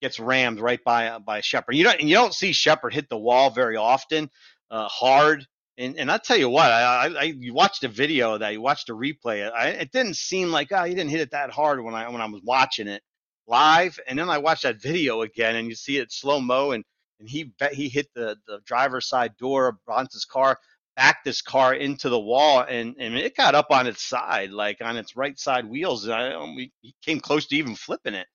gets 0.00 0.18
rammed 0.18 0.60
right 0.60 0.82
by 0.84 1.08
uh, 1.08 1.18
by 1.18 1.40
Sheppard. 1.40 1.76
You 1.76 1.84
don't 1.84 2.00
you 2.00 2.14
don't 2.14 2.34
see 2.34 2.52
Sheppard 2.52 2.94
hit 2.94 3.08
the 3.08 3.18
wall 3.18 3.50
very 3.50 3.76
often, 3.76 4.30
uh, 4.70 4.88
hard. 4.88 5.46
And 5.78 5.96
and 5.98 6.10
I 6.10 6.18
tell 6.18 6.36
you 6.36 6.50
what, 6.50 6.70
I, 6.70 7.06
I, 7.06 7.06
I 7.06 7.22
you 7.24 7.54
watched 7.54 7.84
a 7.84 7.88
video 7.88 8.34
of 8.34 8.40
that, 8.40 8.52
you 8.52 8.60
watched 8.60 8.90
a 8.90 8.94
replay. 8.94 9.50
I, 9.50 9.68
it 9.68 9.92
didn't 9.92 10.16
seem 10.16 10.50
like 10.50 10.68
oh 10.72 10.84
he 10.84 10.94
didn't 10.94 11.10
hit 11.10 11.20
it 11.20 11.30
that 11.30 11.50
hard 11.50 11.82
when 11.82 11.94
I 11.94 12.08
when 12.10 12.20
I 12.20 12.26
was 12.26 12.42
watching 12.44 12.88
it 12.88 13.02
live, 13.46 13.98
and 14.06 14.18
then 14.18 14.28
I 14.28 14.38
watched 14.38 14.64
that 14.64 14.82
video 14.82 15.22
again, 15.22 15.56
and 15.56 15.68
you 15.68 15.74
see 15.74 15.98
it 15.98 16.12
slow 16.12 16.40
mo, 16.40 16.72
and 16.72 16.84
and 17.20 17.28
he 17.28 17.44
bet 17.44 17.72
he 17.72 17.88
hit 17.88 18.08
the 18.14 18.36
the 18.46 18.60
driver's 18.66 19.08
side 19.08 19.36
door 19.38 19.68
of 19.68 19.84
Bronson's 19.86 20.26
car 20.26 20.58
backed 20.96 21.24
this 21.24 21.42
car 21.42 21.74
into 21.74 22.08
the 22.08 22.18
wall 22.18 22.64
and, 22.68 22.96
and 22.98 23.14
it 23.16 23.36
got 23.36 23.54
up 23.54 23.70
on 23.70 23.86
its 23.86 24.02
side, 24.02 24.50
like 24.50 24.78
on 24.80 24.96
its 24.96 25.16
right 25.16 25.38
side 25.38 25.64
wheels. 25.64 26.04
And 26.04 26.14
I, 26.14 26.32
um, 26.34 26.54
we 26.54 26.72
came 27.04 27.20
close 27.20 27.46
to 27.46 27.56
even 27.56 27.74
flipping 27.74 28.14
it. 28.14 28.26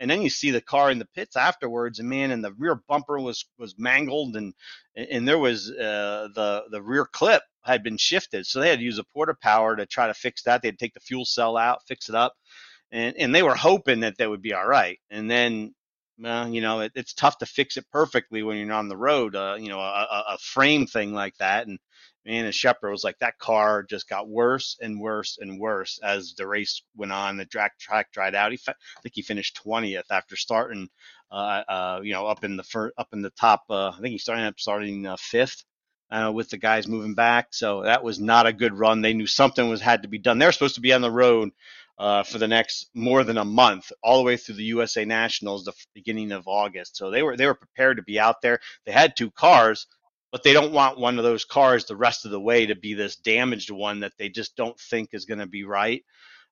And 0.00 0.10
then 0.10 0.22
you 0.22 0.30
see 0.30 0.50
the 0.50 0.60
car 0.60 0.90
in 0.90 0.98
the 0.98 1.08
pits 1.14 1.36
afterwards, 1.36 2.00
and 2.00 2.08
man, 2.08 2.32
and 2.32 2.42
the 2.42 2.52
rear 2.54 2.82
bumper 2.88 3.20
was 3.20 3.44
was 3.56 3.76
mangled, 3.78 4.34
and 4.34 4.52
and 4.96 5.28
there 5.28 5.38
was 5.38 5.70
uh, 5.70 6.26
the 6.34 6.64
the 6.72 6.82
rear 6.82 7.06
clip 7.06 7.42
had 7.62 7.84
been 7.84 7.98
shifted, 7.98 8.44
so 8.44 8.58
they 8.58 8.68
had 8.68 8.80
to 8.80 8.84
use 8.84 8.98
a 8.98 9.04
porta 9.04 9.34
power 9.40 9.76
to 9.76 9.86
try 9.86 10.08
to 10.08 10.14
fix 10.14 10.42
that. 10.42 10.60
They 10.60 10.68
had 10.68 10.78
to 10.78 10.84
take 10.84 10.94
the 10.94 11.00
fuel 11.00 11.24
cell 11.24 11.56
out, 11.56 11.86
fix 11.86 12.08
it 12.08 12.16
up, 12.16 12.34
and 12.90 13.14
and 13.16 13.32
they 13.32 13.44
were 13.44 13.54
hoping 13.54 14.00
that 14.00 14.18
that 14.18 14.28
would 14.28 14.42
be 14.42 14.54
all 14.54 14.66
right. 14.66 14.98
And 15.08 15.30
then 15.30 15.72
well, 16.18 16.48
you 16.48 16.60
know, 16.60 16.80
it, 16.80 16.92
it's 16.94 17.14
tough 17.14 17.38
to 17.38 17.46
fix 17.46 17.76
it 17.76 17.86
perfectly 17.90 18.42
when 18.42 18.56
you're 18.56 18.72
on 18.74 18.88
the 18.88 18.96
road. 18.96 19.34
Uh, 19.34 19.56
you 19.58 19.68
know, 19.68 19.80
a, 19.80 20.24
a, 20.30 20.38
frame 20.38 20.86
thing 20.86 21.12
like 21.12 21.36
that, 21.38 21.66
and 21.66 21.78
man, 22.26 22.44
and 22.44 22.54
Sheppard 22.54 22.92
was 22.92 23.04
like 23.04 23.18
that 23.20 23.38
car 23.38 23.82
just 23.82 24.08
got 24.08 24.28
worse 24.28 24.76
and 24.80 25.00
worse 25.00 25.38
and 25.40 25.60
worse 25.60 25.98
as 26.02 26.34
the 26.34 26.46
race 26.46 26.82
went 26.96 27.12
on. 27.12 27.36
The 27.36 27.46
track 27.46 27.78
track 27.78 28.12
dried 28.12 28.34
out. 28.34 28.52
He, 28.52 28.58
I 28.68 28.74
think 29.02 29.14
he 29.14 29.22
finished 29.22 29.60
20th 29.64 30.10
after 30.10 30.36
starting, 30.36 30.88
uh, 31.30 31.62
uh, 31.68 32.00
you 32.02 32.12
know, 32.12 32.26
up 32.26 32.44
in 32.44 32.56
the 32.56 32.64
fir- 32.64 32.92
up 32.98 33.08
in 33.12 33.22
the 33.22 33.30
top. 33.30 33.64
Uh, 33.70 33.90
I 33.90 34.00
think 34.00 34.12
he 34.12 34.18
started 34.18 34.46
up 34.46 34.60
starting 34.60 35.06
uh, 35.06 35.16
fifth. 35.18 35.64
Uh, 36.10 36.30
with 36.30 36.50
the 36.50 36.58
guys 36.58 36.86
moving 36.86 37.14
back, 37.14 37.48
so 37.52 37.84
that 37.84 38.04
was 38.04 38.20
not 38.20 38.46
a 38.46 38.52
good 38.52 38.74
run. 38.78 39.00
They 39.00 39.14
knew 39.14 39.26
something 39.26 39.70
was 39.70 39.80
had 39.80 40.02
to 40.02 40.08
be 40.08 40.18
done. 40.18 40.38
They're 40.38 40.52
supposed 40.52 40.74
to 40.74 40.82
be 40.82 40.92
on 40.92 41.00
the 41.00 41.10
road 41.10 41.50
uh, 41.98 42.22
for 42.22 42.38
the 42.38 42.48
next 42.48 42.90
more 42.94 43.24
than 43.24 43.38
a 43.38 43.44
month, 43.44 43.92
all 44.02 44.18
the 44.18 44.24
way 44.24 44.36
through 44.36 44.56
the 44.56 44.64
USA 44.64 45.04
Nationals, 45.04 45.64
the 45.64 45.72
beginning 45.94 46.32
of 46.32 46.48
August. 46.48 46.96
So 46.96 47.10
they 47.10 47.22
were 47.22 47.36
they 47.36 47.46
were 47.46 47.54
prepared 47.54 47.98
to 47.98 48.02
be 48.02 48.18
out 48.18 48.42
there. 48.42 48.60
They 48.84 48.92
had 48.92 49.16
two 49.16 49.30
cars, 49.30 49.86
but 50.32 50.42
they 50.42 50.52
don't 50.52 50.72
want 50.72 50.98
one 50.98 51.18
of 51.18 51.24
those 51.24 51.44
cars 51.44 51.84
the 51.84 51.96
rest 51.96 52.24
of 52.24 52.30
the 52.30 52.40
way 52.40 52.66
to 52.66 52.74
be 52.74 52.94
this 52.94 53.16
damaged 53.16 53.70
one 53.70 54.00
that 54.00 54.12
they 54.18 54.28
just 54.28 54.56
don't 54.56 54.78
think 54.80 55.10
is 55.12 55.26
going 55.26 55.38
to 55.38 55.46
be 55.46 55.64
right. 55.64 56.02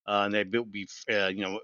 Uh, 0.06 0.22
and 0.26 0.34
they'd 0.34 0.50
be 0.50 0.88
uh, 1.12 1.28
you 1.28 1.42
know 1.42 1.60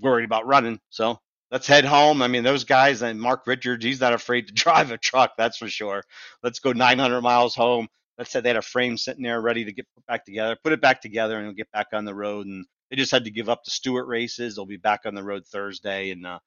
worried 0.00 0.24
about 0.24 0.46
running. 0.46 0.78
So 0.90 1.18
let's 1.50 1.66
head 1.66 1.84
home. 1.84 2.22
I 2.22 2.28
mean, 2.28 2.44
those 2.44 2.64
guys 2.64 3.02
and 3.02 3.20
Mark 3.20 3.46
Richards, 3.46 3.84
he's 3.84 4.00
not 4.00 4.12
afraid 4.12 4.48
to 4.48 4.54
drive 4.54 4.90
a 4.90 4.98
truck, 4.98 5.32
that's 5.38 5.58
for 5.58 5.68
sure. 5.68 6.02
Let's 6.42 6.58
go 6.58 6.72
900 6.72 7.20
miles 7.22 7.54
home. 7.54 7.88
Let's 8.18 8.30
say 8.30 8.40
they 8.40 8.50
had 8.50 8.56
a 8.56 8.62
frame 8.62 8.98
sitting 8.98 9.22
there 9.22 9.40
ready 9.40 9.64
to 9.64 9.72
get 9.72 9.86
put 9.94 10.06
back 10.06 10.24
together, 10.24 10.56
put 10.62 10.72
it 10.72 10.80
back 10.82 11.00
together, 11.00 11.38
and 11.38 11.56
get 11.56 11.70
back 11.72 11.88
on 11.92 12.04
the 12.04 12.14
road 12.14 12.46
and 12.46 12.66
they 12.92 12.96
just 12.96 13.10
had 13.10 13.24
to 13.24 13.30
give 13.30 13.48
up 13.48 13.64
the 13.64 13.70
Stuart 13.70 14.04
races. 14.04 14.54
They'll 14.54 14.66
be 14.66 14.76
back 14.76 15.06
on 15.06 15.14
the 15.14 15.22
road 15.22 15.46
Thursday, 15.46 16.10
and 16.10 16.26
uh, 16.26 16.38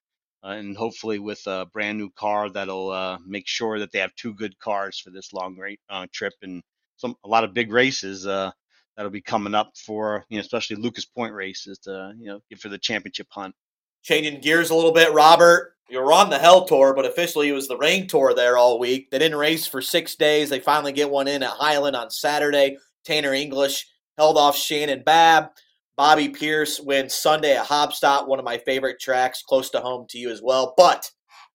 and 0.51 0.77
hopefully 0.77 1.19
with 1.19 1.41
a 1.47 1.65
brand 1.73 1.97
new 1.97 2.09
car 2.11 2.49
that'll 2.49 2.91
uh, 2.91 3.17
make 3.25 3.47
sure 3.47 3.79
that 3.79 3.91
they 3.91 3.99
have 3.99 4.13
two 4.15 4.33
good 4.33 4.57
cars 4.59 4.99
for 4.99 5.09
this 5.09 5.33
long 5.33 5.57
uh, 5.89 6.05
trip 6.13 6.33
and 6.41 6.61
some 6.97 7.15
a 7.23 7.27
lot 7.27 7.43
of 7.43 7.53
big 7.53 7.71
races 7.71 8.25
uh, 8.25 8.51
that'll 8.95 9.11
be 9.11 9.21
coming 9.21 9.55
up 9.55 9.71
for 9.77 10.25
you 10.29 10.37
know 10.37 10.41
especially 10.41 10.77
Lucas 10.77 11.05
Point 11.05 11.33
races 11.33 11.79
to 11.79 12.13
you 12.17 12.27
know 12.27 12.39
get 12.49 12.59
for 12.59 12.69
the 12.69 12.77
championship 12.77 13.27
hunt. 13.29 13.55
Changing 14.03 14.39
gears 14.39 14.69
a 14.69 14.75
little 14.75 14.91
bit, 14.91 15.11
Robert. 15.13 15.73
You 15.89 15.99
were 15.99 16.13
on 16.13 16.29
the 16.29 16.39
Hell 16.39 16.65
Tour, 16.65 16.93
but 16.95 17.05
officially 17.05 17.49
it 17.49 17.53
was 17.53 17.67
the 17.67 17.77
Rain 17.77 18.07
Tour 18.07 18.33
there 18.33 18.57
all 18.57 18.79
week. 18.79 19.11
They 19.11 19.19
didn't 19.19 19.37
race 19.37 19.67
for 19.67 19.81
six 19.81 20.15
days. 20.15 20.49
They 20.49 20.59
finally 20.59 20.91
get 20.91 21.11
one 21.11 21.27
in 21.27 21.43
at 21.43 21.49
Highland 21.49 21.95
on 21.95 22.09
Saturday. 22.09 22.77
Tanner 23.03 23.33
English 23.33 23.87
held 24.17 24.37
off 24.37 24.57
Shannon 24.57 25.03
Babb. 25.03 25.49
Bobby 25.97 26.27
Pierce 26.27 26.79
wins 26.79 27.13
Sunday 27.13 27.55
at 27.55 27.67
Haubstadt, 27.67 28.27
one 28.27 28.39
of 28.39 28.45
my 28.45 28.57
favorite 28.57 28.99
tracks, 28.99 29.41
close 29.41 29.69
to 29.69 29.79
home 29.79 30.05
to 30.09 30.17
you 30.17 30.29
as 30.29 30.41
well. 30.41 30.73
But 30.75 31.09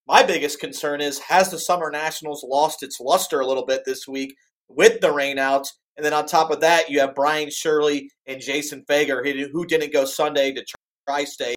my 0.07 0.23
biggest 0.23 0.61
concern 0.61 1.03
is 1.03 1.19
has 1.19 1.51
the 1.51 1.59
Summer 1.59 1.91
Nationals 1.91 2.45
lost 2.49 2.83
its 2.83 3.01
luster 3.01 3.41
a 3.41 3.47
little 3.47 3.67
bit 3.67 3.83
this 3.85 4.09
week 4.09 4.35
with 4.69 5.01
the 5.01 5.09
rainouts? 5.09 5.69
And 5.97 6.05
then 6.07 6.15
on 6.15 6.25
top 6.25 6.51
of 6.51 6.61
that, 6.61 6.89
you 6.89 7.01
have 7.01 7.15
Brian 7.15 7.51
Shirley 7.51 8.11
and 8.27 8.41
Jason 8.41 8.83
Feger, 8.89 9.23
who 9.53 9.67
didn't 9.67 9.93
go 9.93 10.07
Sunday 10.07 10.55
to 10.55 10.65
Tri 11.07 11.25
State, 11.25 11.57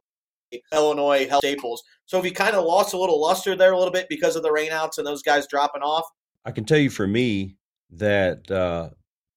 Illinois, 0.73 1.29
Staples. 1.37 1.81
So 2.05 2.19
if 2.19 2.25
you 2.25 2.33
kind 2.33 2.55
of 2.55 2.65
lost 2.65 2.93
a 2.93 2.97
little 2.97 3.21
luster 3.21 3.55
there 3.55 3.71
a 3.71 3.77
little 3.77 3.93
bit 3.93 4.07
because 4.09 4.35
of 4.35 4.43
the 4.43 4.49
rainouts 4.49 4.97
and 4.97 5.07
those 5.07 5.21
guys 5.21 5.47
dropping 5.47 5.81
off? 5.81 6.05
I 6.43 6.51
can 6.51 6.65
tell 6.65 6.77
you 6.77 6.89
for 6.89 7.07
me 7.07 7.55
that 7.91 8.51
uh, 8.51 8.89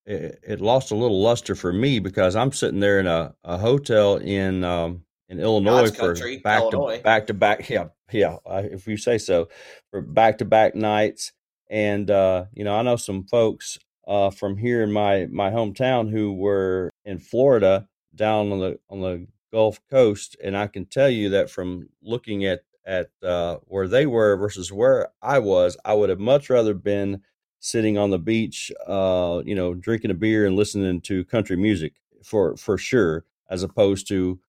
it, 0.06 0.40
it, 0.46 0.60
lost 0.60 0.92
a 0.92 0.94
little 0.94 1.20
luster 1.20 1.54
for 1.54 1.72
me 1.72 1.98
because 1.98 2.36
I'm 2.36 2.52
sitting 2.52 2.80
there 2.80 3.00
in 3.00 3.06
a, 3.06 3.34
a 3.44 3.58
hotel 3.58 4.16
in 4.16 4.62
um, 4.62 5.02
in 5.28 5.40
Illinois 5.40 5.82
God's 5.82 5.96
for 5.96 6.14
country, 6.14 6.38
back 6.38 6.62
Illinois. 6.62 6.98
to 6.98 7.02
back 7.02 7.26
to 7.26 7.34
back. 7.34 7.68
Yeah, 7.68 7.88
yeah. 8.12 8.36
If 8.46 8.86
you 8.86 8.96
say 8.96 9.18
so, 9.18 9.48
for 9.90 10.00
back 10.00 10.38
to 10.38 10.44
back 10.44 10.74
nights, 10.74 11.32
and 11.68 12.10
uh, 12.10 12.44
you 12.52 12.64
know, 12.64 12.76
I 12.76 12.82
know 12.82 12.96
some 12.96 13.24
folks 13.24 13.78
uh, 14.06 14.30
from 14.30 14.56
here 14.56 14.82
in 14.82 14.92
my 14.92 15.26
my 15.26 15.50
hometown 15.50 16.10
who 16.10 16.32
were 16.32 16.90
in 17.04 17.18
Florida 17.18 17.88
down 18.14 18.52
on 18.52 18.60
the 18.60 18.78
on 18.88 19.00
the 19.00 19.26
Gulf 19.52 19.80
Coast, 19.90 20.36
and 20.42 20.56
I 20.56 20.68
can 20.68 20.86
tell 20.86 21.10
you 21.10 21.30
that 21.30 21.50
from 21.50 21.88
looking 22.02 22.44
at 22.44 22.60
at 22.84 23.10
uh, 23.22 23.56
where 23.64 23.88
they 23.88 24.06
were 24.06 24.36
versus 24.36 24.72
where 24.72 25.08
I 25.20 25.40
was, 25.40 25.76
I 25.84 25.94
would 25.94 26.08
have 26.08 26.20
much 26.20 26.48
rather 26.48 26.72
been 26.72 27.22
sitting 27.60 27.98
on 27.98 28.10
the 28.10 28.18
beach, 28.18 28.72
uh, 28.86 29.42
you 29.44 29.54
know, 29.54 29.74
drinking 29.74 30.10
a 30.10 30.14
beer 30.14 30.46
and 30.46 30.56
listening 30.56 31.00
to 31.02 31.24
country 31.24 31.56
music 31.56 31.94
for 32.24 32.56
for 32.56 32.78
sure, 32.78 33.24
as 33.50 33.62
opposed 33.62 34.08
to 34.08 34.40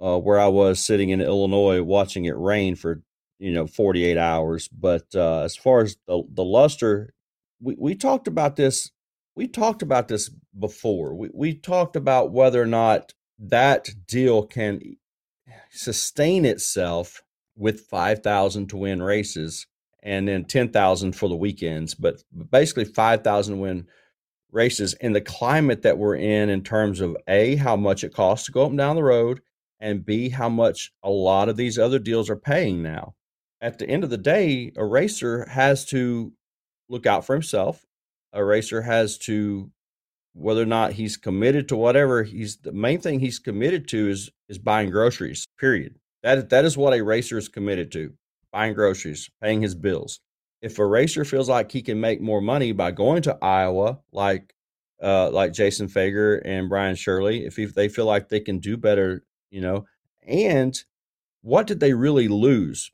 uh, 0.00 0.18
where 0.18 0.40
I 0.40 0.48
was 0.48 0.84
sitting 0.84 1.10
in 1.10 1.20
Illinois 1.20 1.82
watching 1.82 2.24
it 2.24 2.36
rain 2.36 2.74
for 2.74 3.02
you 3.38 3.52
know 3.52 3.66
48 3.66 4.16
hours. 4.18 4.68
But 4.68 5.06
uh, 5.14 5.40
as 5.40 5.56
far 5.56 5.82
as 5.82 5.96
the 6.06 6.22
the 6.32 6.44
luster, 6.44 7.14
we 7.60 7.76
we 7.78 7.94
talked 7.94 8.28
about 8.28 8.56
this. 8.56 8.90
We 9.34 9.48
talked 9.48 9.82
about 9.82 10.08
this 10.08 10.30
before. 10.58 11.14
We 11.14 11.30
we 11.32 11.54
talked 11.54 11.96
about 11.96 12.32
whether 12.32 12.60
or 12.62 12.66
not 12.66 13.14
that 13.38 13.90
deal 14.06 14.46
can 14.46 14.96
sustain 15.70 16.44
itself 16.44 17.22
with 17.56 17.80
5,000 17.80 18.68
to 18.68 18.76
win 18.76 19.02
races 19.02 19.66
and 20.02 20.26
then 20.26 20.44
10,000 20.44 21.12
for 21.12 21.28
the 21.28 21.36
weekends, 21.36 21.94
but 21.94 22.22
basically 22.50 22.84
5,000 22.84 23.60
win 23.60 23.86
races 24.50 24.94
in 24.94 25.12
the 25.12 25.20
climate 25.20 25.82
that 25.82 25.98
we're 25.98 26.16
in, 26.16 26.50
in 26.50 26.62
terms 26.62 27.00
of 27.00 27.16
A, 27.28 27.56
how 27.56 27.76
much 27.76 28.04
it 28.04 28.12
costs 28.12 28.46
to 28.46 28.52
go 28.52 28.64
up 28.64 28.70
and 28.70 28.78
down 28.78 28.96
the 28.96 29.02
road, 29.02 29.40
and 29.80 30.04
B, 30.04 30.28
how 30.28 30.48
much 30.48 30.92
a 31.02 31.10
lot 31.10 31.48
of 31.48 31.56
these 31.56 31.78
other 31.78 31.98
deals 31.98 32.28
are 32.28 32.36
paying 32.36 32.82
now. 32.82 33.14
At 33.60 33.78
the 33.78 33.88
end 33.88 34.04
of 34.04 34.10
the 34.10 34.18
day, 34.18 34.72
a 34.76 34.84
racer 34.84 35.46
has 35.48 35.84
to 35.86 36.32
look 36.88 37.06
out 37.06 37.24
for 37.24 37.34
himself. 37.34 37.84
A 38.32 38.44
racer 38.44 38.82
has 38.82 39.18
to, 39.18 39.70
whether 40.34 40.62
or 40.62 40.66
not 40.66 40.92
he's 40.92 41.16
committed 41.16 41.68
to 41.68 41.76
whatever 41.76 42.24
he's, 42.24 42.56
the 42.58 42.72
main 42.72 43.00
thing 43.00 43.20
he's 43.20 43.38
committed 43.38 43.88
to 43.88 44.08
is 44.08 44.30
is 44.48 44.58
buying 44.58 44.90
groceries. 44.90 45.46
Period. 45.58 45.96
That 46.22 46.50
that 46.50 46.64
is 46.64 46.76
what 46.76 46.94
a 46.94 47.02
racer 47.02 47.38
is 47.38 47.48
committed 47.48 47.92
to 47.92 48.14
buying 48.52 48.74
groceries, 48.74 49.30
paying 49.42 49.62
his 49.62 49.74
bills. 49.74 50.20
If 50.60 50.78
a 50.78 50.86
racer 50.86 51.24
feels 51.24 51.48
like 51.48 51.72
he 51.72 51.82
can 51.82 52.00
make 52.00 52.20
more 52.20 52.40
money 52.40 52.72
by 52.72 52.92
going 52.92 53.22
to 53.22 53.38
Iowa, 53.42 53.98
like 54.12 54.54
uh, 55.02 55.30
like 55.30 55.52
Jason 55.52 55.88
Feger 55.88 56.40
and 56.44 56.68
Brian 56.68 56.94
Shirley, 56.94 57.44
if, 57.46 57.58
if 57.58 57.74
they 57.74 57.88
feel 57.88 58.06
like 58.06 58.28
they 58.28 58.40
can 58.40 58.60
do 58.60 58.76
better, 58.76 59.24
you 59.50 59.60
know, 59.60 59.86
and 60.26 60.78
what 61.42 61.66
did 61.66 61.80
they 61.80 61.92
really 61.94 62.28
lose 62.28 62.92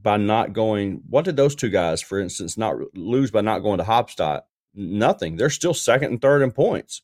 by 0.00 0.16
not 0.16 0.54
going? 0.54 1.02
What 1.08 1.26
did 1.26 1.36
those 1.36 1.54
two 1.54 1.68
guys, 1.68 2.00
for 2.00 2.18
instance, 2.18 2.56
not 2.56 2.76
lose 2.94 3.30
by 3.30 3.42
not 3.42 3.58
going 3.60 3.78
to 3.78 3.84
Haubstadt? 3.84 4.42
Nothing. 4.74 5.36
They're 5.36 5.50
still 5.50 5.74
second 5.74 6.12
and 6.12 6.22
third 6.22 6.42
in 6.42 6.52
points. 6.52 7.02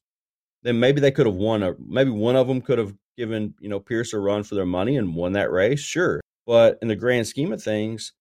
then 0.62 0.80
maybe 0.80 1.00
they 1.00 1.10
could 1.10 1.26
have 1.26 1.36
won 1.36 1.76
maybe 1.86 2.10
one 2.10 2.36
of 2.36 2.48
them 2.48 2.60
could 2.60 2.78
have 2.78 2.94
given 3.16 3.54
you 3.60 3.68
know 3.68 3.80
Pierce 3.80 4.12
a 4.14 4.18
run 4.18 4.42
for 4.42 4.54
their 4.54 4.66
money 4.66 4.96
and 4.96 5.14
won 5.14 5.32
that 5.32 5.50
race, 5.52 5.80
sure. 5.80 6.20
But 6.50 6.80
in 6.82 6.88
the 6.88 6.96
grand 6.96 7.28
scheme 7.28 7.52
of 7.52 7.62
things, 7.62 8.12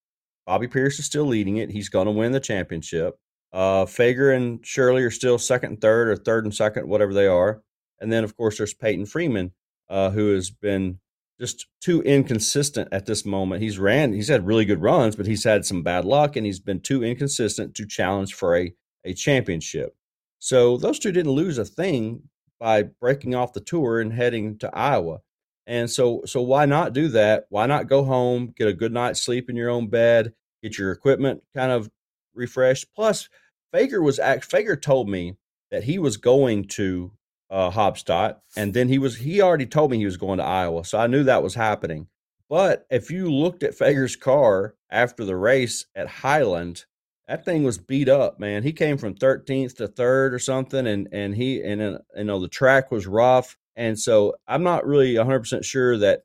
Bobby 0.46 0.68
Pierce 0.68 1.00
is 1.00 1.06
still 1.06 1.26
leading 1.26 1.58
it. 1.58 1.72
He's 1.72 1.90
going 1.90 2.06
to 2.06 2.12
win 2.12 2.32
the 2.32 2.40
championship. 2.40 3.16
Uh, 3.52 3.86
Feger 3.86 4.36
and 4.36 4.64
Shirley 4.64 5.02
are 5.02 5.10
still 5.10 5.40
second 5.40 5.72
and 5.72 5.82
third, 5.82 6.10
or 6.10 6.16
third 6.16 6.46
and 6.46 6.54
second, 6.54 6.88
whatever 6.88 7.12
they 7.12 7.26
are. 7.26 7.64
And 8.00 8.14
then, 8.14 8.24
of 8.24 8.38
course, 8.38 8.60
there's 8.60 8.76
Peyton 8.76 9.08
Freeman, 9.08 9.54
uh, 9.90 10.12
who 10.12 10.36
has 10.36 10.52
been 10.52 11.00
just 11.42 11.66
too 11.82 12.04
inconsistent 12.04 12.90
at 12.92 13.08
this 13.08 13.26
moment. 13.26 13.64
He's 13.64 13.80
ran, 13.80 14.14
he's 14.14 14.28
had 14.28 14.46
really 14.46 14.66
good 14.66 14.84
runs, 14.84 15.16
but 15.16 15.26
he's 15.26 15.44
had 15.44 15.66
some 15.66 15.82
bad 15.82 16.06
luck, 16.06 16.36
and 16.36 16.46
he's 16.46 16.60
been 16.60 16.82
too 16.82 17.04
inconsistent 17.04 17.74
to 17.78 17.88
challenge 17.88 18.36
for 18.36 18.56
a 18.56 18.76
a 19.04 19.16
championship. 19.16 19.96
So 20.38 20.78
those 20.78 21.00
two 21.00 21.12
didn't 21.12 21.32
lose 21.32 21.58
a 21.58 21.66
thing 21.66 22.30
by 22.60 22.84
breaking 22.84 23.34
off 23.34 23.54
the 23.54 23.60
tour 23.60 24.00
and 24.00 24.14
heading 24.14 24.60
to 24.60 24.70
Iowa. 24.72 25.22
And 25.70 25.88
so 25.88 26.24
so 26.26 26.42
why 26.42 26.66
not 26.66 26.94
do 26.94 27.10
that? 27.10 27.46
Why 27.50 27.68
not 27.68 27.88
go 27.88 28.04
home, 28.04 28.52
get 28.58 28.68
a 28.68 28.74
good 28.74 28.92
night's 28.92 29.22
sleep 29.22 29.52
in 29.52 29.56
your 29.56 29.70
own 29.70 29.88
bed, 29.88 30.34
get 30.64 30.80
your 30.80 30.92
equipment 30.92 31.44
kind 31.56 31.72
of 31.72 31.92
refreshed. 32.34 32.88
Plus, 32.96 33.30
Feger 33.72 34.04
was 34.04 34.18
act 34.18 34.50
Feger 34.50 34.82
told 34.82 35.08
me 35.08 35.38
that 35.70 35.84
he 35.84 36.00
was 36.00 36.18
going 36.18 36.66
to 36.70 37.12
uh, 37.52 37.70
Haubstadt, 37.70 38.38
and 38.58 38.74
then 38.74 38.88
he 38.90 38.98
was 38.98 39.18
he 39.18 39.44
already 39.44 39.68
told 39.68 39.92
me 39.92 40.00
he 40.00 40.06
was 40.06 40.18
going 40.18 40.40
to 40.40 40.44
Iowa, 40.44 40.84
so 40.86 40.98
I 40.98 41.06
knew 41.06 41.24
that 41.24 41.44
was 41.44 41.54
happening. 41.54 42.08
But 42.50 42.88
if 42.90 43.12
you 43.12 43.32
looked 43.32 43.62
at 43.62 43.78
Feger's 43.78 44.16
car 44.16 44.74
after 44.90 45.24
the 45.24 45.36
race 45.36 45.86
at 45.94 46.08
Highland, 46.08 46.86
that 47.28 47.46
thing 47.46 47.64
was 47.64 47.78
beat 47.78 48.10
up, 48.10 48.40
man. 48.40 48.64
He 48.64 48.74
came 48.74 48.98
from 48.98 49.14
13th 49.14 49.76
to 49.76 49.88
third 49.88 50.34
or 50.34 50.40
something, 50.40 50.88
and 50.88 51.08
and 51.12 51.36
he 51.36 51.62
and 51.62 51.80
uh, 51.80 52.00
you 52.18 52.24
know 52.24 52.40
the 52.40 52.48
track 52.48 52.90
was 52.90 53.06
rough, 53.06 53.56
and 53.80 53.98
so 53.98 54.36
I'm 54.48 54.64
not 54.64 54.86
really 54.86 55.18
100 55.18 55.40
percent 55.40 55.66
sure 55.66 55.98
that 55.98 56.22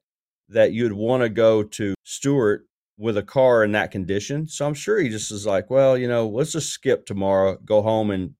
that 0.50 0.72
you'd 0.72 0.92
want 0.92 1.22
to 1.22 1.28
go 1.28 1.62
to 1.62 1.94
Stuart 2.04 2.66
with 2.98 3.16
a 3.16 3.22
car 3.22 3.64
in 3.64 3.72
that 3.72 3.90
condition. 3.90 4.46
So 4.46 4.66
I'm 4.66 4.74
sure 4.74 4.98
he 5.00 5.08
just 5.08 5.32
is 5.32 5.46
like, 5.46 5.70
well, 5.70 5.96
you 5.96 6.06
know, 6.06 6.28
let's 6.28 6.52
just 6.52 6.70
skip 6.70 7.06
tomorrow, 7.06 7.56
go 7.64 7.80
home 7.80 8.10
and 8.10 8.34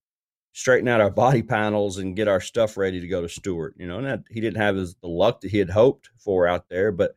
straighten 0.53 0.89
out 0.89 1.01
our 1.01 1.11
body 1.25 1.43
panels 1.43 1.99
and 1.99 2.17
get 2.17 2.29
our 2.29 2.41
stuff 2.41 2.77
ready 2.77 3.01
to 3.01 3.09
go 3.09 3.23
to 3.23 3.29
Stuart. 3.29 3.75
You 3.79 3.87
know, 3.87 3.99
and 3.99 4.07
that, 4.07 4.25
he 4.31 4.41
didn't 4.41 4.61
have 4.61 4.77
his, 4.77 4.95
the 4.97 5.09
luck 5.09 5.41
that 5.41 5.51
he 5.51 5.59
had 5.59 5.71
hoped 5.71 6.11
for 6.19 6.47
out 6.47 6.69
there, 6.69 6.93
but 6.93 7.15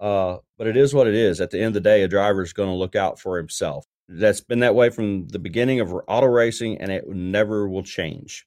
uh, 0.00 0.38
but 0.56 0.66
it 0.68 0.76
is 0.76 0.94
what 0.94 1.08
it 1.08 1.14
is. 1.14 1.40
At 1.40 1.50
the 1.50 1.58
end 1.58 1.68
of 1.68 1.74
the 1.74 1.80
day, 1.80 2.02
a 2.02 2.08
driver 2.08 2.42
is 2.42 2.52
going 2.52 2.68
to 2.68 2.74
look 2.74 2.94
out 2.94 3.18
for 3.18 3.36
himself 3.38 3.86
that's 4.08 4.40
been 4.40 4.60
that 4.60 4.74
way 4.74 4.90
from 4.90 5.28
the 5.28 5.38
beginning 5.38 5.80
of 5.80 5.92
auto 6.08 6.26
racing 6.26 6.78
and 6.78 6.90
it 6.90 7.06
never 7.08 7.68
will 7.68 7.82
change. 7.82 8.46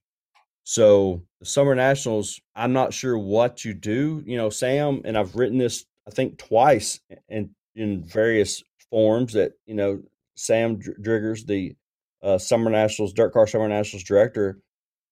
So 0.64 1.24
the 1.40 1.46
summer 1.46 1.76
nationals, 1.76 2.40
I'm 2.56 2.74
not 2.74 2.94
sure 2.94 3.18
what 3.18 3.66
you 3.66 3.74
do. 3.74 4.24
You 4.26 4.38
know, 4.38 4.50
Sam, 4.50 5.02
and 5.06 5.18
I've 5.18 5.36
written 5.36 5.58
this 5.58 5.86
I 6.08 6.12
think 6.12 6.38
twice 6.38 7.00
in 7.30 7.52
in 7.76 8.04
various 8.04 8.64
forms 8.90 9.34
that 9.34 9.54
you 9.66 9.76
know 9.76 10.02
Sam 10.36 10.80
Driggers, 10.80 11.46
the 11.46 11.76
uh, 12.22 12.38
summer 12.38 12.70
nationals 12.70 13.14
dirt 13.14 13.34
car 13.34 13.48
summer 13.48 13.68
nationals 13.68 14.04
director, 14.04 14.60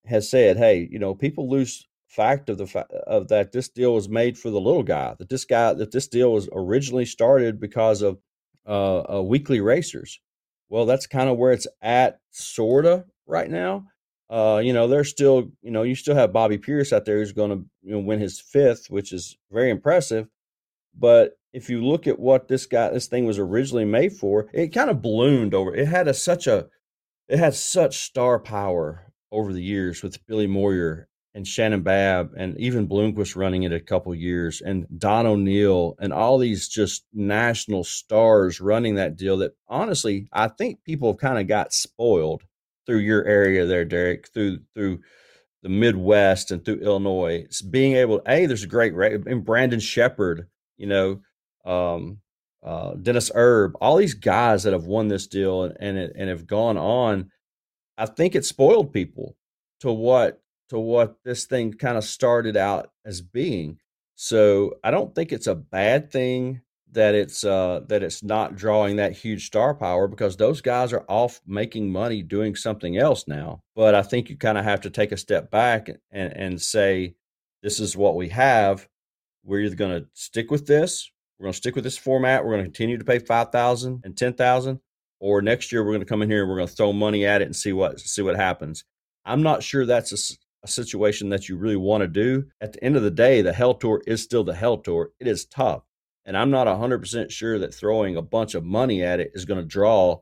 has 0.06 0.28
said, 0.28 0.56
"Hey, 0.56 0.88
you 0.90 0.98
know, 0.98 1.14
people 1.14 1.48
lose 1.48 1.86
fact 2.06 2.50
of 2.50 2.58
the 2.58 2.66
fa- 2.66 2.88
of 3.06 3.28
that 3.28 3.52
this 3.52 3.68
deal 3.68 3.94
was 3.94 4.08
made 4.08 4.36
for 4.36 4.50
the 4.50 4.60
little 4.60 4.82
guy. 4.82 5.14
That 5.18 5.28
this 5.28 5.44
guy 5.44 5.72
that 5.74 5.92
this 5.92 6.08
deal 6.08 6.32
was 6.32 6.48
originally 6.52 7.06
started 7.06 7.60
because 7.60 8.02
of 8.02 8.18
uh, 8.66 9.18
uh, 9.18 9.22
weekly 9.22 9.60
racers." 9.60 10.20
Well, 10.68 10.86
that's 10.86 11.06
kind 11.06 11.28
of 11.28 11.36
where 11.36 11.52
it's 11.52 11.66
at, 11.82 12.20
sorta 12.30 13.04
right 13.26 13.50
now. 13.50 13.88
Uh, 14.30 14.60
you 14.62 14.72
know, 14.72 14.86
there's 14.86 15.10
still, 15.10 15.50
you 15.60 15.72
know, 15.72 15.82
you 15.82 15.96
still 15.96 16.14
have 16.14 16.32
Bobby 16.32 16.56
Pierce 16.56 16.92
out 16.92 17.04
there 17.04 17.18
who's 17.18 17.32
going 17.32 17.50
to 17.50 17.64
you 17.82 17.92
know, 17.92 17.98
win 17.98 18.20
his 18.20 18.40
fifth, 18.40 18.86
which 18.88 19.12
is 19.12 19.36
very 19.50 19.70
impressive. 19.70 20.28
But 20.96 21.32
if 21.52 21.68
you 21.68 21.84
look 21.84 22.06
at 22.06 22.20
what 22.20 22.46
this 22.46 22.66
guy, 22.66 22.90
this 22.90 23.08
thing 23.08 23.26
was 23.26 23.40
originally 23.40 23.84
made 23.84 24.12
for, 24.12 24.48
it 24.52 24.68
kind 24.68 24.88
of 24.88 25.02
ballooned 25.02 25.52
over. 25.52 25.74
It 25.74 25.88
had 25.88 26.06
a 26.06 26.14
such 26.14 26.46
a, 26.46 26.68
it 27.28 27.40
had 27.40 27.54
such 27.54 27.98
star 27.98 28.38
power 28.38 29.12
over 29.32 29.52
the 29.52 29.62
years 29.62 30.00
with 30.02 30.24
Billy 30.26 30.46
Moyer 30.46 31.08
and 31.34 31.46
Shannon 31.46 31.82
Babb 31.82 32.32
and 32.36 32.58
even 32.58 32.88
Bloomquist 32.88 33.36
running 33.36 33.62
it 33.64 33.72
a 33.72 33.80
couple 33.80 34.14
years 34.14 34.60
and 34.60 34.86
Don 34.96 35.26
O'Neill 35.26 35.94
and 36.00 36.12
all 36.12 36.38
these 36.38 36.68
just 36.68 37.04
national 37.12 37.84
stars 37.84 38.60
running 38.60 38.96
that 38.96 39.16
deal 39.16 39.36
that 39.38 39.52
honestly 39.68 40.28
I 40.32 40.48
think 40.48 40.82
people 40.84 41.12
have 41.12 41.20
kind 41.20 41.38
of 41.38 41.46
got 41.46 41.72
spoiled 41.72 42.42
through 42.90 42.98
your 42.98 43.24
area 43.24 43.66
there, 43.66 43.84
Derek, 43.84 44.26
through 44.34 44.58
through 44.74 44.98
the 45.62 45.68
Midwest 45.68 46.50
and 46.50 46.64
through 46.64 46.80
Illinois. 46.80 47.46
Being 47.70 47.94
able 47.94 48.20
a 48.26 48.46
there's 48.46 48.64
a 48.64 48.66
great 48.66 48.94
and 49.28 49.44
Brandon 49.44 49.78
Sheppard, 49.78 50.48
you 50.76 50.88
know, 50.88 51.20
um, 51.64 52.18
uh, 52.64 52.94
Dennis 52.94 53.30
Erb, 53.32 53.76
all 53.80 53.96
these 53.96 54.14
guys 54.14 54.64
that 54.64 54.72
have 54.72 54.86
won 54.86 55.06
this 55.06 55.28
deal 55.28 55.62
and 55.62 55.76
and, 55.78 55.98
and 56.16 56.28
have 56.28 56.48
gone 56.48 56.76
on. 56.76 57.30
I 57.96 58.06
think 58.06 58.34
it 58.34 58.44
spoiled 58.44 58.92
people 58.92 59.36
to 59.82 59.92
what 59.92 60.40
to 60.70 60.78
what 60.80 61.14
this 61.24 61.44
thing 61.44 61.74
kind 61.74 61.96
of 61.96 62.02
started 62.02 62.56
out 62.56 62.90
as 63.04 63.20
being. 63.20 63.78
So 64.16 64.74
I 64.82 64.90
don't 64.90 65.14
think 65.14 65.30
it's 65.30 65.46
a 65.46 65.54
bad 65.54 66.10
thing 66.10 66.62
that 66.92 67.14
it's 67.14 67.44
uh, 67.44 67.80
that 67.88 68.02
it's 68.02 68.22
not 68.22 68.56
drawing 68.56 68.96
that 68.96 69.12
huge 69.12 69.46
star 69.46 69.74
power 69.74 70.08
because 70.08 70.36
those 70.36 70.60
guys 70.60 70.92
are 70.92 71.04
off 71.08 71.40
making 71.46 71.92
money 71.92 72.22
doing 72.22 72.56
something 72.56 72.96
else 72.96 73.28
now. 73.28 73.62
But 73.76 73.94
I 73.94 74.02
think 74.02 74.28
you 74.28 74.36
kind 74.36 74.58
of 74.58 74.64
have 74.64 74.80
to 74.82 74.90
take 74.90 75.12
a 75.12 75.16
step 75.16 75.50
back 75.50 75.88
and, 76.10 76.32
and 76.32 76.60
say, 76.60 77.14
this 77.62 77.80
is 77.80 77.96
what 77.96 78.16
we 78.16 78.28
have. 78.30 78.88
We're 79.44 79.60
either 79.60 79.76
going 79.76 80.02
to 80.02 80.08
stick 80.14 80.50
with 80.50 80.66
this, 80.66 81.10
we're 81.38 81.44
going 81.44 81.52
to 81.52 81.56
stick 81.56 81.74
with 81.74 81.84
this 81.84 81.96
format, 81.98 82.44
we're 82.44 82.52
going 82.52 82.64
to 82.64 82.70
continue 82.70 82.98
to 82.98 83.04
pay 83.04 83.18
five 83.18 83.50
thousand 83.50 84.02
and 84.04 84.16
ten 84.16 84.34
thousand, 84.34 84.80
or 85.20 85.40
next 85.42 85.72
year 85.72 85.82
we're 85.82 85.92
going 85.92 86.00
to 86.00 86.06
come 86.06 86.22
in 86.22 86.30
here 86.30 86.42
and 86.42 86.50
we're 86.50 86.56
going 86.56 86.68
to 86.68 86.74
throw 86.74 86.92
money 86.92 87.24
at 87.24 87.40
it 87.40 87.46
and 87.46 87.56
see 87.56 87.72
what 87.72 88.00
see 88.00 88.22
what 88.22 88.36
happens. 88.36 88.84
I'm 89.24 89.42
not 89.42 89.62
sure 89.62 89.86
that's 89.86 90.12
a, 90.12 90.36
a 90.64 90.68
situation 90.68 91.28
that 91.30 91.48
you 91.48 91.56
really 91.56 91.76
want 91.76 92.02
to 92.02 92.08
do. 92.08 92.46
At 92.60 92.72
the 92.72 92.84
end 92.84 92.96
of 92.96 93.02
the 93.02 93.10
day, 93.10 93.42
the 93.42 93.52
Hell 93.52 93.74
Tour 93.74 94.02
is 94.06 94.22
still 94.22 94.44
the 94.44 94.54
Hell 94.54 94.78
Tour. 94.78 95.10
It 95.20 95.26
is 95.26 95.44
tough. 95.46 95.82
And 96.24 96.36
I'm 96.36 96.50
not 96.50 96.66
100% 96.66 97.30
sure 97.30 97.58
that 97.58 97.74
throwing 97.74 98.16
a 98.16 98.22
bunch 98.22 98.54
of 98.54 98.64
money 98.64 99.02
at 99.02 99.20
it 99.20 99.32
is 99.34 99.44
going 99.44 99.60
to 99.60 99.66
draw 99.66 100.20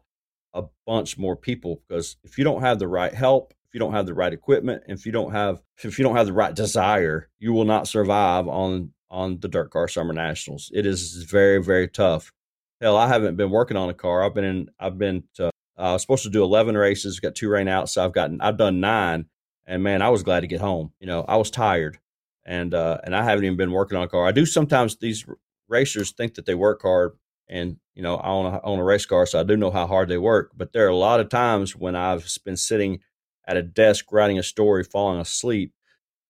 a 0.55 0.65
bunch 0.87 1.19
more 1.19 1.37
people 1.37 1.83
because 1.87 2.17
if 2.25 2.39
you 2.39 2.45
don't 2.45 2.63
have 2.63 2.79
the 2.79 2.89
right 2.89 3.13
help, 3.13 3.53
if 3.67 3.75
you 3.75 3.81
don't 3.81 3.93
have 3.93 4.07
the 4.07 4.15
right 4.15 4.33
equipment, 4.33 4.83
if 4.87 5.05
you 5.05 5.13
don't 5.13 5.33
have 5.33 5.61
if 5.85 5.99
you 5.99 6.05
don't 6.05 6.17
have 6.17 6.27
the 6.27 6.33
right 6.33 6.55
desire, 6.55 7.29
you 7.39 7.53
will 7.53 7.67
not 7.67 7.87
survive 7.87 8.49
on 8.49 8.93
on 9.11 9.41
the 9.41 9.49
dirt 9.49 9.71
car 9.71 9.89
summer 9.89 10.15
nationals. 10.15 10.71
It 10.73 10.87
is 10.87 11.25
very 11.25 11.63
very 11.63 11.89
tough. 11.89 12.33
Hell, 12.81 12.97
I 12.97 13.09
haven't 13.09 13.37
been 13.37 13.51
working 13.51 13.77
on 13.77 13.91
a 13.91 13.95
car. 13.95 14.23
I've 14.23 14.35
been 14.35 14.45
in 14.45 14.71
I've 14.81 14.97
been 14.97 15.25
to, 15.35 15.49
uh, 15.49 15.51
I 15.77 15.93
was 15.93 16.03
supposed 16.03 16.23
to 16.23 16.31
do 16.31 16.43
11 16.43 16.77
races, 16.77 17.21
got 17.21 17.35
two 17.35 17.51
rain 17.51 17.69
outs, 17.69 17.93
so 17.93 18.05
I've 18.05 18.15
gotten 18.15 18.41
I've 18.41 18.57
done 18.57 18.81
9 18.81 19.27
and 19.69 19.83
man, 19.83 20.01
I 20.01 20.09
was 20.09 20.23
glad 20.23 20.41
to 20.41 20.47
get 20.47 20.61
home. 20.61 20.93
You 20.99 21.07
know, 21.07 21.25
I 21.29 21.37
was 21.37 21.51
tired, 21.51 21.99
and 22.45 22.73
uh, 22.73 22.99
and 23.05 23.15
I 23.15 23.23
haven't 23.23 23.45
even 23.45 23.59
been 23.59 23.71
working 23.71 23.99
on 23.99 24.05
a 24.05 24.09
car. 24.09 24.27
I 24.27 24.33
do 24.33 24.47
sometimes. 24.47 24.97
These 24.97 25.27
racers 25.69 26.13
think 26.13 26.35
that 26.35 26.47
they 26.47 26.55
work 26.55 26.83
hard, 26.83 27.13
and 27.49 27.77
you 27.95 28.03
know, 28.03 28.17
I 28.17 28.29
own 28.29 28.47
a, 28.47 28.61
own 28.63 28.79
a 28.79 28.85
race 28.85 29.07
car, 29.07 29.27
so 29.27 29.41
I 29.41 29.43
do 29.43 29.57
know 29.57 29.71
how 29.71 29.87
hard 29.87 30.09
they 30.09 30.19
work. 30.19 30.53
But 30.57 30.73
there 30.73 30.87
are 30.87 30.91
a 30.91 30.97
lot 30.97 31.21
of 31.21 31.29
times 31.29 31.77
when 31.77 31.97
I've 31.97 32.29
been 32.45 32.57
sitting 32.57 33.01
at 33.47 33.57
a 33.57 33.63
desk 33.63 34.07
writing 34.13 34.39
a 34.39 34.43
story, 34.43 34.85
falling 34.85 35.21
asleep, 35.21 35.73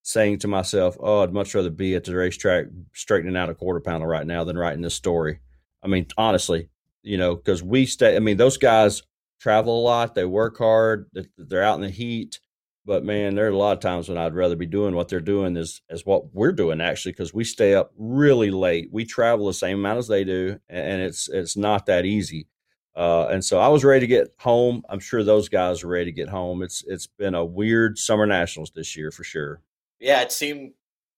saying 0.02 0.38
to 0.40 0.48
myself, 0.48 0.96
"Oh, 1.00 1.22
I'd 1.22 1.32
much 1.32 1.54
rather 1.54 1.70
be 1.70 1.94
at 1.94 2.04
the 2.04 2.16
racetrack 2.16 2.66
straightening 2.94 3.36
out 3.36 3.50
a 3.50 3.54
quarter 3.54 3.80
panel 3.80 4.06
right 4.06 4.26
now 4.26 4.44
than 4.44 4.58
writing 4.58 4.82
this 4.82 4.94
story." 4.94 5.40
I 5.82 5.88
mean, 5.88 6.06
honestly, 6.16 6.70
you 7.02 7.16
know, 7.18 7.36
because 7.36 7.62
we 7.62 7.86
stay. 7.86 8.16
I 8.16 8.20
mean, 8.20 8.36
those 8.36 8.56
guys 8.56 9.02
travel 9.40 9.80
a 9.80 9.82
lot. 9.82 10.14
They 10.14 10.24
work 10.24 10.58
hard. 10.58 11.10
They're 11.36 11.62
out 11.62 11.76
in 11.76 11.82
the 11.82 11.90
heat. 11.90 12.40
But 12.88 13.04
man, 13.04 13.34
there 13.34 13.44
are 13.44 13.50
a 13.50 13.56
lot 13.56 13.76
of 13.76 13.80
times 13.80 14.08
when 14.08 14.16
I'd 14.16 14.34
rather 14.34 14.56
be 14.56 14.64
doing 14.64 14.94
what 14.94 15.08
they're 15.08 15.20
doing 15.20 15.58
is 15.58 15.82
as 15.90 16.06
what 16.06 16.34
we're 16.34 16.52
doing 16.52 16.80
actually, 16.80 17.12
because 17.12 17.34
we 17.34 17.44
stay 17.44 17.74
up 17.74 17.92
really 17.98 18.50
late. 18.50 18.88
We 18.90 19.04
travel 19.04 19.46
the 19.46 19.52
same 19.52 19.80
amount 19.80 19.98
as 19.98 20.08
they 20.08 20.24
do, 20.24 20.58
and 20.70 21.02
it's 21.02 21.28
it's 21.28 21.54
not 21.54 21.84
that 21.84 22.06
easy. 22.06 22.48
Uh, 22.96 23.26
and 23.26 23.44
so 23.44 23.58
I 23.58 23.68
was 23.68 23.84
ready 23.84 24.00
to 24.00 24.06
get 24.06 24.28
home. 24.38 24.84
I'm 24.88 25.00
sure 25.00 25.22
those 25.22 25.50
guys 25.50 25.84
are 25.84 25.88
ready 25.88 26.06
to 26.06 26.12
get 26.12 26.30
home. 26.30 26.62
It's 26.62 26.82
it's 26.86 27.06
been 27.06 27.34
a 27.34 27.44
weird 27.44 27.98
summer 27.98 28.24
nationals 28.24 28.72
this 28.74 28.96
year 28.96 29.10
for 29.10 29.22
sure. 29.22 29.60
Yeah, 30.00 30.22
it 30.22 30.32
seemed 30.32 30.72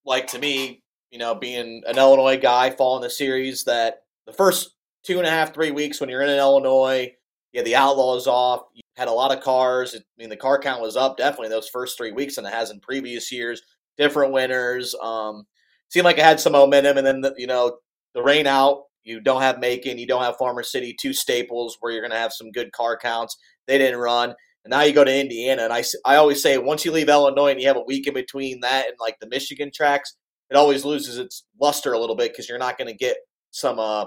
like 0.05 0.27
to 0.29 0.41
me, 0.41 0.83
you 1.13 1.21
know, 1.21 1.37
being 1.37 1.85
an 1.87 1.99
Illinois 1.99 2.41
guy 2.41 2.71
following 2.71 3.03
the 3.03 3.11
series, 3.11 3.63
that 3.65 4.03
the 4.27 4.33
first 4.33 4.75
two 5.05 5.19
and 5.19 5.27
a 5.27 5.31
half, 5.31 5.55
three 5.55 5.71
weeks 5.71 6.01
when 6.01 6.11
you're 6.11 6.23
in 6.23 6.31
Illinois, 6.31 7.15
yeah, 7.53 7.63
the 7.63 7.77
Outlaws 7.77 8.27
off. 8.27 8.63
You 8.75 8.83
had 8.97 9.09
a 9.09 9.13
lot 9.13 9.37
of 9.37 9.43
cars. 9.43 9.95
I 9.95 10.01
mean, 10.19 10.29
the 10.29 10.37
car 10.37 10.59
count 10.59 10.83
was 10.83 10.97
up 10.97 11.17
definitely 11.17 11.49
those 11.49 11.69
first 11.69 11.97
three 11.97 12.13
weeks 12.13 12.37
than 12.37 12.47
it 12.47 12.53
has 12.53 12.71
in 12.71 12.81
previous 12.81 13.33
years. 13.33 13.63
Different 13.97 14.33
winners. 14.33 14.95
Um, 15.03 15.47
seemed 15.89 16.05
like 16.05 16.19
it 16.19 16.25
had 16.25 16.41
some 16.41 16.53
momentum, 16.53 16.99
and 16.99 17.07
then 17.07 17.21
the, 17.21 17.35
you 17.37 17.47
know 17.47 17.79
the 18.15 18.23
rain 18.23 18.47
out. 18.47 18.85
You 19.03 19.21
don't 19.21 19.43
have 19.43 19.61
Macon, 19.61 19.99
you 19.99 20.07
don't 20.07 20.23
have 20.23 20.37
Farmer 20.37 20.63
City, 20.63 20.95
two 21.01 21.13
staples 21.13 21.77
where 21.81 21.93
you're 21.93 22.03
going 22.03 22.11
to 22.11 22.19
have 22.19 22.33
some 22.33 22.51
good 22.51 22.71
car 22.73 22.99
counts. 22.99 23.37
They 23.67 23.79
didn't 23.79 23.99
run. 23.99 24.35
And 24.65 24.71
now 24.71 24.83
you 24.83 24.93
go 24.93 25.05
to 25.05 25.21
Indiana, 25.21 25.65
and 25.65 25.73
I, 25.73 25.83
I 26.05 26.17
always 26.17 26.43
say 26.43 26.59
once 26.59 26.85
you 26.85 26.93
leave 26.93 27.09
Illinois 27.09 27.51
and 27.51 27.61
you 27.61 27.67
have 27.69 27.79
a 27.79 27.85
week 27.85 28.07
in 28.07 28.13
between 28.13 28.61
that 28.61 28.89
and 28.89 28.97
like 29.01 29.19
the 29.19 29.29
Michigan 29.29 29.71
tracks, 29.75 30.17
it 30.51 30.57
always 30.57 30.85
loses 30.85 31.17
its 31.17 31.45
luster 31.61 31.95
a 31.95 31.99
little 31.99 32.17
bit 32.17 32.33
because 32.33 32.49
you're 32.49 32.59
not 32.59 32.77
going 32.77 32.89
to 32.89 32.97
get 32.97 33.17
some 33.53 33.79
uh, 33.79 34.07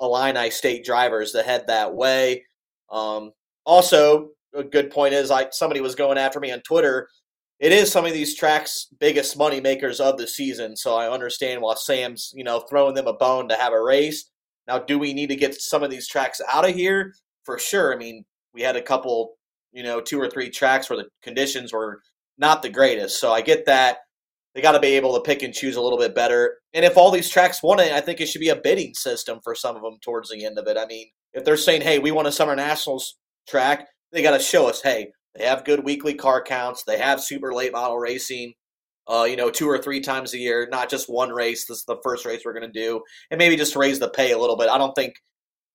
Illini 0.00 0.50
State 0.50 0.84
drivers 0.84 1.32
that 1.32 1.46
head 1.46 1.64
that 1.68 1.94
way. 1.94 2.44
Um, 2.90 3.32
also, 3.64 4.30
a 4.54 4.62
good 4.62 4.90
point 4.90 5.14
is 5.14 5.30
like 5.30 5.52
somebody 5.52 5.80
was 5.80 5.94
going 5.94 6.18
after 6.18 6.40
me 6.40 6.52
on 6.52 6.60
Twitter. 6.60 7.08
It 7.58 7.72
is 7.72 7.90
some 7.90 8.04
of 8.04 8.12
these 8.12 8.36
tracks' 8.36 8.86
biggest 9.00 9.36
money 9.38 9.60
makers 9.60 9.98
of 9.98 10.18
the 10.18 10.26
season, 10.26 10.76
so 10.76 10.94
I 10.94 11.10
understand 11.10 11.62
why 11.62 11.74
Sam's 11.74 12.32
you 12.34 12.44
know 12.44 12.60
throwing 12.60 12.94
them 12.94 13.06
a 13.06 13.14
bone 13.14 13.48
to 13.48 13.56
have 13.56 13.72
a 13.72 13.82
race. 13.82 14.30
Now, 14.66 14.78
do 14.78 14.98
we 14.98 15.14
need 15.14 15.28
to 15.28 15.36
get 15.36 15.60
some 15.60 15.82
of 15.82 15.90
these 15.90 16.08
tracks 16.08 16.40
out 16.52 16.68
of 16.68 16.74
here? 16.74 17.14
For 17.44 17.58
sure. 17.58 17.94
I 17.94 17.96
mean, 17.96 18.24
we 18.52 18.62
had 18.62 18.76
a 18.76 18.82
couple, 18.82 19.36
you 19.72 19.82
know, 19.82 20.00
two 20.00 20.20
or 20.20 20.28
three 20.28 20.50
tracks 20.50 20.90
where 20.90 20.96
the 20.96 21.08
conditions 21.22 21.72
were 21.72 22.00
not 22.38 22.62
the 22.62 22.68
greatest. 22.68 23.20
So 23.20 23.32
I 23.32 23.42
get 23.42 23.66
that. 23.66 23.98
They 24.54 24.62
got 24.62 24.72
to 24.72 24.80
be 24.80 24.96
able 24.96 25.14
to 25.14 25.20
pick 25.20 25.42
and 25.42 25.54
choose 25.54 25.76
a 25.76 25.82
little 25.82 25.98
bit 25.98 26.14
better. 26.14 26.58
And 26.72 26.84
if 26.84 26.96
all 26.96 27.10
these 27.10 27.28
tracks 27.28 27.62
want 27.62 27.80
it, 27.80 27.92
I 27.92 28.00
think 28.00 28.20
it 28.20 28.26
should 28.26 28.40
be 28.40 28.48
a 28.48 28.56
bidding 28.56 28.94
system 28.94 29.38
for 29.44 29.54
some 29.54 29.76
of 29.76 29.82
them 29.82 29.98
towards 30.02 30.30
the 30.30 30.44
end 30.44 30.58
of 30.58 30.66
it. 30.66 30.78
I 30.78 30.86
mean, 30.86 31.08
if 31.36 31.44
they're 31.44 31.56
saying, 31.56 31.82
hey, 31.82 31.98
we 31.98 32.10
want 32.10 32.26
a 32.26 32.32
Summer 32.32 32.56
Nationals 32.56 33.16
track, 33.46 33.86
they 34.10 34.22
got 34.22 34.36
to 34.36 34.42
show 34.42 34.68
us, 34.68 34.80
hey, 34.82 35.12
they 35.36 35.44
have 35.44 35.64
good 35.64 35.84
weekly 35.84 36.14
car 36.14 36.42
counts, 36.42 36.82
they 36.84 36.98
have 36.98 37.22
super 37.22 37.52
late 37.52 37.72
model 37.72 37.98
racing, 37.98 38.54
uh, 39.06 39.24
you 39.28 39.36
know, 39.36 39.50
two 39.50 39.68
or 39.68 39.78
three 39.78 40.00
times 40.00 40.32
a 40.32 40.38
year, 40.38 40.66
not 40.72 40.88
just 40.88 41.10
one 41.10 41.30
race. 41.30 41.66
This 41.66 41.78
is 41.78 41.84
the 41.84 41.98
first 42.02 42.24
race 42.24 42.40
we're 42.44 42.58
going 42.58 42.72
to 42.72 42.80
do, 42.80 43.02
and 43.30 43.38
maybe 43.38 43.54
just 43.54 43.76
raise 43.76 43.98
the 43.98 44.08
pay 44.08 44.32
a 44.32 44.38
little 44.38 44.56
bit. 44.56 44.70
I 44.70 44.78
don't 44.78 44.94
think 44.94 45.14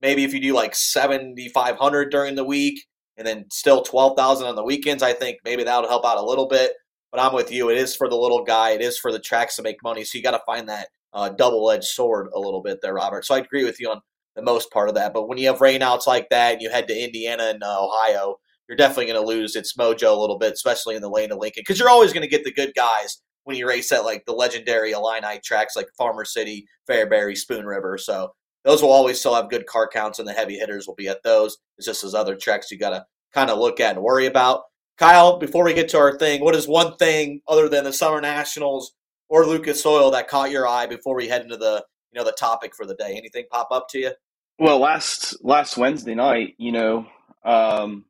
maybe 0.02 0.24
if 0.24 0.34
you 0.34 0.42
do 0.42 0.54
like 0.54 0.76
seventy 0.76 1.48
five 1.50 1.78
hundred 1.78 2.10
during 2.10 2.34
the 2.34 2.44
week 2.44 2.84
and 3.18 3.26
then 3.26 3.46
still 3.52 3.84
twelve 3.84 4.18
thousand 4.18 4.48
on 4.48 4.56
the 4.56 4.64
weekends, 4.64 5.04
I 5.04 5.14
think 5.14 5.38
maybe 5.46 5.64
that'll 5.64 5.88
help 5.88 6.06
out 6.06 6.18
a 6.18 6.26
little 6.26 6.48
bit. 6.48 6.74
But 7.12 7.22
I'm 7.22 7.34
with 7.34 7.52
you. 7.52 7.70
It 7.70 7.78
is 7.78 7.96
for 7.96 8.10
the 8.10 8.16
little 8.16 8.44
guy. 8.44 8.72
It 8.72 8.82
is 8.82 8.98
for 8.98 9.12
the 9.12 9.20
tracks 9.20 9.58
to 9.58 9.62
make 9.62 9.78
money. 9.84 10.04
So 10.04 10.18
you 10.18 10.24
got 10.24 10.32
to 10.32 10.42
find 10.46 10.68
that 10.70 10.88
uh, 11.14 11.30
double 11.30 11.70
edged 11.70 11.84
sword 11.84 12.30
a 12.34 12.40
little 12.40 12.64
bit 12.64 12.80
there, 12.82 12.96
Robert. 12.96 13.26
So 13.26 13.36
I 13.36 13.40
agree 13.40 13.64
with 13.64 13.80
you 13.80 13.92
on 13.92 14.02
the 14.36 14.42
most 14.42 14.72
part 14.72 14.90
of 14.90 14.96
that. 14.96 15.14
But 15.14 15.28
when 15.28 15.38
you 15.38 15.48
have 15.48 15.60
rainouts 15.60 16.08
like 16.08 16.30
that 16.30 16.54
and 16.54 16.62
you 16.62 16.70
head 16.70 16.88
to 16.88 17.04
Indiana 17.04 17.44
and 17.46 17.64
uh, 17.64 17.86
Ohio, 17.86 18.38
you're 18.68 18.78
definitely 18.78 19.08
going 19.08 19.22
to 19.22 19.28
lose 19.28 19.56
its 19.56 19.76
mojo 19.76 20.16
a 20.16 20.20
little 20.20 20.38
bit, 20.38 20.54
especially 20.54 20.96
in 20.96 21.02
the 21.02 21.10
lane 21.10 21.32
of 21.32 21.40
Lincoln, 21.40 21.62
because 21.62 21.80
you're 21.80 21.90
always 21.90 22.14
going 22.14 22.24
to 22.24 22.30
get 22.30 22.44
the 22.44 22.54
good 22.54 22.74
guys 22.76 23.22
when 23.44 23.58
you 23.58 23.68
race 23.68 23.92
at 23.92 24.06
like 24.06 24.24
the 24.26 24.34
legendary 24.34 24.92
Illini 24.92 25.40
tracks 25.44 25.76
like 25.76 25.88
Farmer 25.98 26.26
City, 26.26 26.66
Fairbury, 26.90 27.36
Spoon 27.36 27.66
River. 27.66 27.98
So 27.98 28.32
those 28.64 28.82
will 28.82 28.92
always 28.92 29.20
still 29.20 29.36
have 29.36 29.50
good 29.50 29.66
car 29.66 29.90
counts, 29.92 30.20
and 30.20 30.28
the 30.28 30.34
heavy 30.34 30.58
hitters 30.58 30.88
will 30.88 30.96
be 30.96 31.08
at 31.08 31.24
those. 31.24 31.58
It's 31.78 31.88
just 31.88 32.02
those 32.02 32.14
other 32.14 32.36
tracks 32.36 32.72
you 32.72 32.78
got 32.78 32.92
to 32.92 33.06
kind 33.34 33.50
of 33.50 33.58
look 33.58 33.80
at 33.80 33.96
and 33.96 34.04
worry 34.04 34.26
about. 34.26 34.62
Kyle, 34.98 35.40
before 35.40 35.66
we 35.66 35.74
get 35.74 35.90
to 35.90 35.98
our 35.98 36.18
thing, 36.18 36.42
what 36.42 36.56
is 36.56 36.68
one 36.68 36.96
thing 36.98 37.42
other 37.48 37.68
than 37.68 37.84
the 37.84 37.94
Summer 37.94 38.22
Nationals 38.22 38.94
or 39.30 39.46
Lucas 39.46 39.86
Oil 39.86 40.12
that 40.12 40.28
caught 40.28 40.52
your 40.52 40.68
eye 40.68 40.86
before 40.86 41.16
we 41.16 41.28
head 41.28 41.42
into 41.42 41.58
the 41.58 41.84
you 42.12 42.20
know 42.20 42.26
the 42.26 42.32
topic 42.34 42.76
for 42.76 42.86
the 42.86 42.96
day? 42.96 43.16
Anything 43.18 43.46
pop 43.50 43.70
up 43.72 43.88
to 43.90 44.00
you? 44.00 44.12
Well, 44.60 44.80
last 44.80 45.44
last 45.44 45.78
Wednesday 45.78 46.16
night, 46.16 46.56
you 46.58 46.72
know, 46.72 47.08
um, 47.44 48.06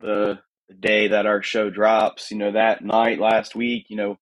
the, 0.00 0.38
day 0.80 1.08
that 1.08 1.26
our 1.26 1.42
show 1.42 1.68
drops, 1.68 2.30
you 2.30 2.38
know, 2.38 2.52
that 2.52 2.82
night 2.82 3.20
last 3.20 3.54
week, 3.54 3.90
you 3.90 3.96
know, 3.96 4.16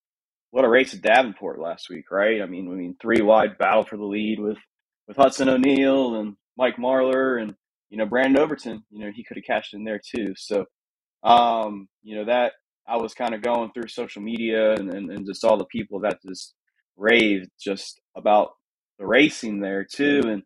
what 0.51 0.65
a 0.65 0.69
race 0.69 0.93
at 0.93 1.01
Davenport 1.01 1.61
last 1.61 1.89
week, 1.89 2.11
right? 2.11 2.43
I 2.43 2.47
mean, 2.47 2.67
I 2.67 2.75
mean, 2.75 2.97
three 3.01 3.23
wide 3.23 3.57
battle 3.57 3.85
for 3.85 3.97
the 3.97 4.05
lead 4.05 4.41
with 4.41 4.59
with 5.07 5.17
Hudson 5.17 5.49
O'Neill 5.49 6.17
and 6.17 6.35
Mike 6.57 6.77
Marlar 6.77 7.41
and 7.41 7.55
you 7.89 7.99
know 7.99 8.07
Brandon 8.07 8.43
Overton. 8.43 8.83
You 8.91 9.05
know, 9.05 9.13
he 9.15 9.23
could 9.23 9.37
have 9.37 9.45
cashed 9.45 9.75
in 9.75 9.85
there 9.85 10.01
too. 10.05 10.35
So, 10.37 10.65
um, 11.23 11.89
you 12.03 12.17
know 12.17 12.25
that 12.25 12.55
I 12.89 12.97
was 12.97 13.15
kind 13.15 13.35
of 13.35 13.43
going 13.43 13.71
through 13.73 13.89
social 13.89 14.23
media 14.23 14.73
and, 14.73 14.93
and, 14.93 15.11
and 15.11 15.25
just 15.25 15.45
all 15.45 15.57
the 15.57 15.65
people 15.67 16.01
that 16.01 16.19
just 16.27 16.55
raved 16.97 17.49
just 17.61 18.01
about 18.17 18.51
the 19.01 19.07
racing 19.07 19.61
there 19.61 19.83
too, 19.83 20.23
and 20.27 20.43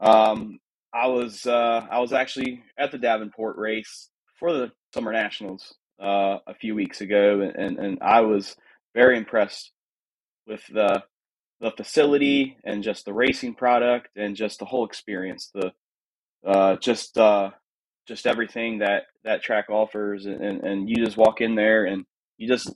um, 0.00 0.58
I 0.92 1.06
was 1.06 1.46
uh, 1.46 1.86
I 1.90 2.00
was 2.00 2.12
actually 2.12 2.62
at 2.76 2.92
the 2.92 2.98
Davenport 2.98 3.56
race 3.56 4.10
for 4.38 4.52
the 4.52 4.72
Summer 4.92 5.12
Nationals 5.12 5.74
uh, 6.02 6.38
a 6.46 6.54
few 6.60 6.74
weeks 6.74 7.00
ago, 7.00 7.40
and, 7.40 7.78
and 7.78 7.98
I 8.02 8.20
was 8.20 8.56
very 8.94 9.16
impressed 9.16 9.70
with 10.46 10.66
the 10.66 11.04
the 11.60 11.70
facility 11.70 12.58
and 12.64 12.82
just 12.82 13.04
the 13.04 13.14
racing 13.14 13.54
product 13.54 14.08
and 14.16 14.36
just 14.36 14.58
the 14.58 14.66
whole 14.66 14.84
experience. 14.84 15.50
The 15.54 15.72
uh, 16.44 16.76
just 16.76 17.16
uh, 17.16 17.50
just 18.08 18.26
everything 18.26 18.78
that 18.78 19.04
that 19.22 19.42
track 19.42 19.70
offers, 19.70 20.26
and, 20.26 20.44
and, 20.44 20.64
and 20.64 20.90
you 20.90 20.96
just 20.96 21.16
walk 21.16 21.40
in 21.40 21.54
there 21.54 21.84
and 21.84 22.04
you 22.38 22.48
just 22.48 22.72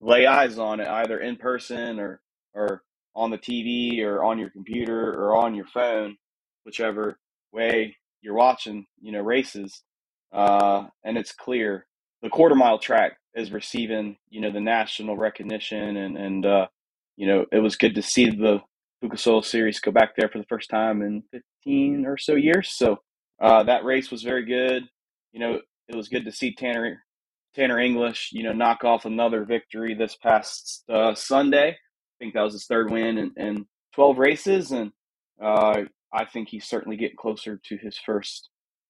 lay 0.00 0.26
eyes 0.26 0.58
on 0.58 0.80
it, 0.80 0.88
either 0.88 1.20
in 1.20 1.36
person 1.36 2.00
or 2.00 2.20
or 2.52 2.82
on 3.16 3.30
the 3.30 3.38
TV 3.38 4.02
or 4.02 4.22
on 4.22 4.38
your 4.38 4.50
computer 4.50 5.12
or 5.14 5.36
on 5.36 5.54
your 5.54 5.66
phone, 5.66 6.16
whichever 6.64 7.18
way 7.52 7.96
you're 8.20 8.34
watching, 8.34 8.86
you 9.00 9.10
know, 9.10 9.20
races. 9.20 9.82
Uh, 10.32 10.84
and 11.02 11.16
it's 11.16 11.32
clear 11.32 11.86
the 12.22 12.28
quarter 12.28 12.54
mile 12.54 12.78
track 12.78 13.16
is 13.34 13.50
receiving, 13.50 14.16
you 14.28 14.40
know, 14.40 14.52
the 14.52 14.60
national 14.60 15.16
recognition 15.16 15.96
and, 15.96 16.16
and, 16.18 16.46
uh, 16.46 16.66
you 17.16 17.26
know, 17.26 17.46
it 17.50 17.60
was 17.60 17.76
good 17.76 17.94
to 17.94 18.02
see 18.02 18.28
the 18.28 18.60
Lucas 19.00 19.26
series 19.48 19.80
go 19.80 19.90
back 19.90 20.14
there 20.16 20.28
for 20.28 20.38
the 20.38 20.46
first 20.48 20.68
time 20.68 21.00
in 21.00 21.22
15 21.32 22.04
or 22.06 22.18
so 22.18 22.34
years. 22.34 22.74
So, 22.76 22.98
uh, 23.40 23.62
that 23.64 23.84
race 23.84 24.10
was 24.10 24.22
very 24.22 24.44
good. 24.44 24.84
You 25.32 25.40
know, 25.40 25.60
it 25.88 25.96
was 25.96 26.08
good 26.08 26.24
to 26.26 26.32
see 26.32 26.54
Tanner, 26.54 27.02
Tanner 27.54 27.78
English, 27.78 28.30
you 28.32 28.42
know, 28.42 28.52
knock 28.52 28.84
off 28.84 29.06
another 29.06 29.44
victory 29.44 29.94
this 29.94 30.16
past, 30.16 30.84
uh, 30.90 31.14
Sunday. 31.14 31.76
I 32.16 32.24
think 32.24 32.34
that 32.34 32.42
was 32.42 32.54
his 32.54 32.66
third 32.66 32.90
win 32.90 33.18
in, 33.18 33.32
in 33.36 33.66
12 33.94 34.18
races. 34.18 34.72
And, 34.72 34.92
uh, 35.42 35.82
I 36.12 36.24
think 36.24 36.48
he's 36.48 36.66
certainly 36.66 36.96
getting 36.96 37.16
closer 37.16 37.60
to 37.62 37.76
his 37.76 37.98
first 37.98 38.48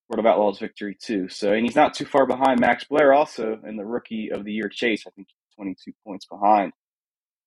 World 0.08 0.24
of 0.24 0.30
Outlaws 0.30 0.60
victory 0.60 0.96
too. 1.00 1.28
So, 1.28 1.52
and 1.52 1.64
he's 1.64 1.74
not 1.74 1.94
too 1.94 2.04
far 2.04 2.26
behind 2.26 2.60
Max 2.60 2.84
Blair 2.84 3.12
also 3.12 3.58
in 3.66 3.76
the 3.76 3.84
Rookie 3.84 4.30
of 4.32 4.44
the 4.44 4.52
Year 4.52 4.68
chase. 4.68 5.04
I 5.06 5.10
think 5.10 5.28
22 5.56 5.92
points 6.06 6.26
behind, 6.26 6.72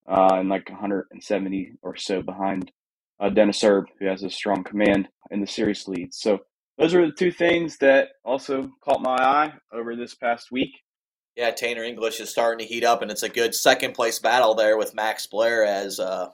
uh, 0.07 0.33
and 0.33 0.49
like 0.49 0.69
170 0.69 1.73
or 1.81 1.95
so 1.95 2.21
behind 2.21 2.71
uh, 3.19 3.29
Dennis 3.29 3.63
Erb, 3.63 3.85
who 3.99 4.07
has 4.07 4.23
a 4.23 4.29
strong 4.29 4.63
command 4.63 5.07
in 5.31 5.39
the 5.39 5.47
series 5.47 5.87
lead. 5.87 6.13
So, 6.13 6.39
those 6.77 6.95
are 6.95 7.05
the 7.05 7.11
two 7.11 7.31
things 7.31 7.77
that 7.79 8.07
also 8.23 8.69
caught 8.83 9.01
my 9.01 9.15
eye 9.15 9.53
over 9.73 9.95
this 9.97 10.15
past 10.15 10.49
week. 10.49 10.71
Yeah, 11.39 11.51
Tanner 11.51 11.83
English 11.83 12.19
is 12.19 12.29
starting 12.29 12.59
to 12.59 12.65
heat 12.65 12.83
up, 12.83 13.01
and 13.01 13.09
it's 13.09 13.23
a 13.23 13.29
good 13.29 13.55
second 13.55 13.93
place 13.93 14.19
battle 14.19 14.55
there 14.55 14.77
with 14.77 14.93
Max 14.93 15.25
Blair 15.25 15.63
as 15.63 15.97
uh, 15.97 16.27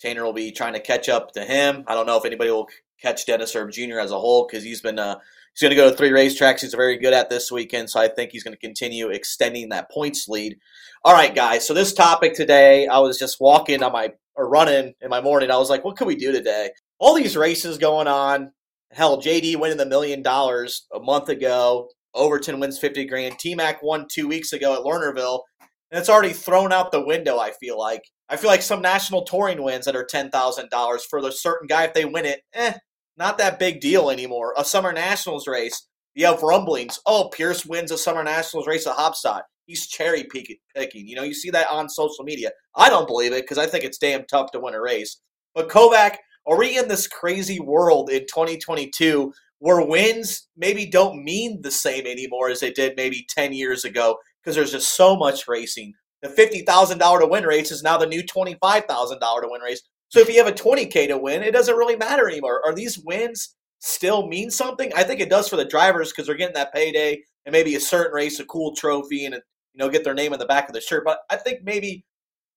Tanner 0.00 0.24
will 0.24 0.32
be 0.32 0.52
trying 0.52 0.72
to 0.72 0.80
catch 0.80 1.10
up 1.10 1.32
to 1.32 1.44
him. 1.44 1.84
I 1.86 1.92
don't 1.92 2.06
know 2.06 2.16
if 2.16 2.24
anybody 2.24 2.50
will 2.50 2.66
catch 2.98 3.26
Dennis 3.26 3.54
Erb 3.54 3.70
Jr. 3.70 3.98
as 3.98 4.10
a 4.10 4.18
whole 4.18 4.46
because 4.46 4.64
he's 4.64 4.80
been 4.80 4.98
uh, 4.98 5.16
he's 5.52 5.60
going 5.60 5.68
to 5.68 5.76
go 5.76 5.90
to 5.90 5.94
three 5.94 6.08
racetracks. 6.08 6.62
He's 6.62 6.72
very 6.72 6.96
good 6.96 7.12
at 7.12 7.28
this 7.28 7.52
weekend, 7.52 7.90
so 7.90 8.00
I 8.00 8.08
think 8.08 8.32
he's 8.32 8.42
going 8.42 8.54
to 8.54 8.58
continue 8.58 9.10
extending 9.10 9.68
that 9.68 9.90
points 9.90 10.28
lead. 10.28 10.56
All 11.04 11.12
right, 11.12 11.34
guys. 11.34 11.66
So 11.66 11.74
this 11.74 11.92
topic 11.92 12.32
today, 12.32 12.86
I 12.86 13.00
was 13.00 13.18
just 13.18 13.42
walking 13.42 13.82
on 13.82 13.92
my 13.92 14.14
or 14.34 14.48
running 14.48 14.94
in 15.02 15.10
my 15.10 15.20
morning. 15.20 15.50
I 15.50 15.58
was 15.58 15.68
like, 15.68 15.84
what 15.84 15.98
can 15.98 16.06
we 16.06 16.16
do 16.16 16.32
today? 16.32 16.70
All 16.98 17.12
these 17.12 17.36
races 17.36 17.76
going 17.76 18.08
on. 18.08 18.52
Hell, 18.92 19.20
JD 19.20 19.60
winning 19.60 19.76
the 19.76 19.84
million 19.84 20.22
dollars 20.22 20.86
a 20.90 21.00
month 21.00 21.28
ago. 21.28 21.90
Overton 22.14 22.60
wins 22.60 22.78
fifty 22.78 23.04
grand. 23.04 23.38
T 23.38 23.54
Mac 23.54 23.82
won 23.82 24.06
two 24.10 24.28
weeks 24.28 24.52
ago 24.52 24.74
at 24.74 24.80
Lernerville, 24.80 25.42
and 25.90 25.98
it's 25.98 26.08
already 26.08 26.32
thrown 26.32 26.72
out 26.72 26.92
the 26.92 27.04
window. 27.04 27.38
I 27.38 27.52
feel 27.52 27.78
like 27.78 28.02
I 28.28 28.36
feel 28.36 28.50
like 28.50 28.62
some 28.62 28.82
national 28.82 29.24
touring 29.24 29.62
wins 29.62 29.84
that 29.86 29.96
are 29.96 30.04
ten 30.04 30.30
thousand 30.30 30.70
dollars 30.70 31.04
for 31.04 31.20
the 31.20 31.32
certain 31.32 31.66
guy 31.66 31.84
if 31.84 31.94
they 31.94 32.04
win 32.04 32.26
it, 32.26 32.40
eh, 32.54 32.74
not 33.16 33.38
that 33.38 33.58
big 33.58 33.80
deal 33.80 34.10
anymore. 34.10 34.54
A 34.56 34.64
summer 34.64 34.92
nationals 34.92 35.46
race, 35.46 35.86
you 36.14 36.26
have 36.26 36.42
rumblings. 36.42 37.00
Oh, 37.06 37.30
Pierce 37.32 37.66
wins 37.66 37.90
a 37.90 37.98
summer 37.98 38.24
nationals 38.24 38.66
race 38.66 38.86
at 38.86 38.96
Haubstadt. 38.96 39.42
He's 39.66 39.86
cherry 39.86 40.24
picking. 40.24 41.06
You 41.06 41.16
know, 41.16 41.24
you 41.24 41.34
see 41.34 41.50
that 41.50 41.68
on 41.70 41.88
social 41.90 42.24
media. 42.24 42.50
I 42.74 42.88
don't 42.88 43.06
believe 43.06 43.32
it 43.32 43.42
because 43.42 43.58
I 43.58 43.66
think 43.66 43.84
it's 43.84 43.98
damn 43.98 44.24
tough 44.24 44.50
to 44.52 44.60
win 44.60 44.74
a 44.74 44.80
race. 44.80 45.20
But 45.54 45.68
Kovac, 45.68 46.16
are 46.46 46.56
we 46.56 46.78
in 46.78 46.88
this 46.88 47.06
crazy 47.06 47.60
world 47.60 48.08
in 48.10 48.20
2022 48.20 49.32
where 49.60 49.80
wins 49.84 50.48
maybe 50.56 50.86
don't 50.86 51.24
mean 51.24 51.60
the 51.62 51.70
same 51.70 52.06
anymore 52.06 52.48
as 52.50 52.60
they 52.60 52.72
did 52.72 52.94
maybe 52.96 53.26
10 53.28 53.52
years 53.52 53.84
ago 53.84 54.16
because 54.42 54.54
there's 54.54 54.72
just 54.72 54.96
so 54.96 55.16
much 55.16 55.48
racing 55.48 55.92
the 56.22 56.28
fifty 56.28 56.62
thousand 56.62 56.98
dollar 56.98 57.20
to 57.20 57.26
win 57.26 57.44
race 57.44 57.70
is 57.70 57.82
now 57.82 57.96
the 57.96 58.06
new 58.06 58.22
twenty 58.22 58.56
five 58.60 58.84
thousand 58.86 59.20
dollar 59.20 59.42
to 59.42 59.48
win 59.50 59.60
race. 59.60 59.82
So 60.08 60.20
if 60.20 60.28
you 60.28 60.38
have 60.38 60.52
a 60.52 60.54
twenty 60.54 60.86
k 60.86 61.06
to 61.06 61.18
win, 61.18 61.42
it 61.42 61.52
doesn't 61.52 61.76
really 61.76 61.96
matter 61.96 62.28
anymore. 62.28 62.62
Are 62.66 62.74
these 62.74 62.98
wins 62.98 63.54
still 63.78 64.26
mean 64.26 64.50
something? 64.50 64.90
I 64.96 65.04
think 65.04 65.20
it 65.20 65.30
does 65.30 65.48
for 65.48 65.56
the 65.56 65.64
drivers 65.64 66.10
because 66.10 66.26
they're 66.26 66.36
getting 66.36 66.54
that 66.54 66.74
payday 66.74 67.22
and 67.46 67.52
maybe 67.52 67.76
a 67.76 67.80
certain 67.80 68.12
race, 68.12 68.40
a 68.40 68.44
cool 68.44 68.74
trophy, 68.74 69.26
and 69.26 69.34
you 69.34 69.40
know 69.76 69.88
get 69.88 70.04
their 70.04 70.14
name 70.14 70.32
in 70.32 70.38
the 70.38 70.46
back 70.46 70.68
of 70.68 70.74
the 70.74 70.80
shirt. 70.80 71.04
But 71.04 71.18
I 71.30 71.36
think 71.36 71.62
maybe 71.62 72.04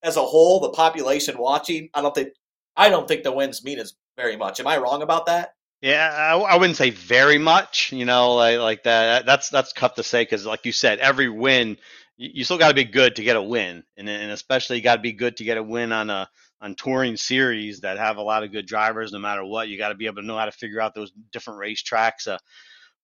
as 0.04 0.18
a 0.18 0.24
whole, 0.24 0.60
the 0.60 0.72
population 0.72 1.38
watching, 1.38 1.90
I 1.94 2.02
don't 2.02 2.16
think 2.16 2.30
I 2.76 2.90
don't 2.90 3.08
think 3.08 3.24
the 3.24 3.32
wins 3.32 3.64
mean 3.64 3.80
as 3.80 3.94
very 4.18 4.38
much. 4.38 4.60
Am 4.60 4.68
I 4.68 4.78
wrong 4.78 5.04
about 5.04 5.28
that? 5.28 5.52
Yeah, 5.82 6.13
I, 6.15 6.38
I, 6.38 6.58
wouldn't 6.58 6.78
say 6.78 6.91
very 6.91 7.39
much. 7.39 7.91
You 7.91 8.06
know, 8.06 8.36
like, 8.36 8.60
like 8.60 8.84
that. 8.84 9.26
That's 9.26 9.50
that's 9.50 9.74
tough 9.74 9.96
to 9.96 10.04
say 10.04 10.22
because, 10.22 10.46
like 10.46 10.65
you 10.65 10.72
said, 10.72 11.00
every 11.00 11.28
win 11.28 11.78
you, 12.22 12.30
you 12.36 12.44
still 12.44 12.60
got 12.60 12.70
to 12.70 12.74
be 12.76 12.84
good 12.84 13.15
to 13.15 13.24
get 13.24 13.36
a 13.36 13.41
win, 13.41 13.84
and, 13.98 14.08
and 14.08 14.32
especially 14.32 14.78
you 14.78 14.84
got 14.84 14.98
to 14.98 15.02
be 15.02 15.13
good 15.13 15.38
to 15.38 15.44
get 15.44 15.58
a 15.58 15.63
win 15.63 15.91
on 15.91 16.10
a 16.10 16.30
on 16.62 16.76
touring 16.76 17.17
series 17.17 17.82
that 17.82 17.98
have 17.98 18.17
a 18.17 18.22
lot 18.22 18.44
of 18.44 18.52
good 18.52 18.67
drivers. 18.67 19.12
No 19.12 19.20
matter 19.20 19.44
what, 19.44 19.67
you 19.67 19.78
got 19.78 19.89
to 19.89 19.96
be 19.96 20.06
able 20.06 20.22
to 20.22 20.28
know 20.28 20.38
how 20.38 20.46
to 20.46 20.52
figure 20.52 20.80
out 20.80 20.94
those 20.94 21.12
different 21.32 21.60
racetracks. 21.60 22.28
Uh, 22.28 22.38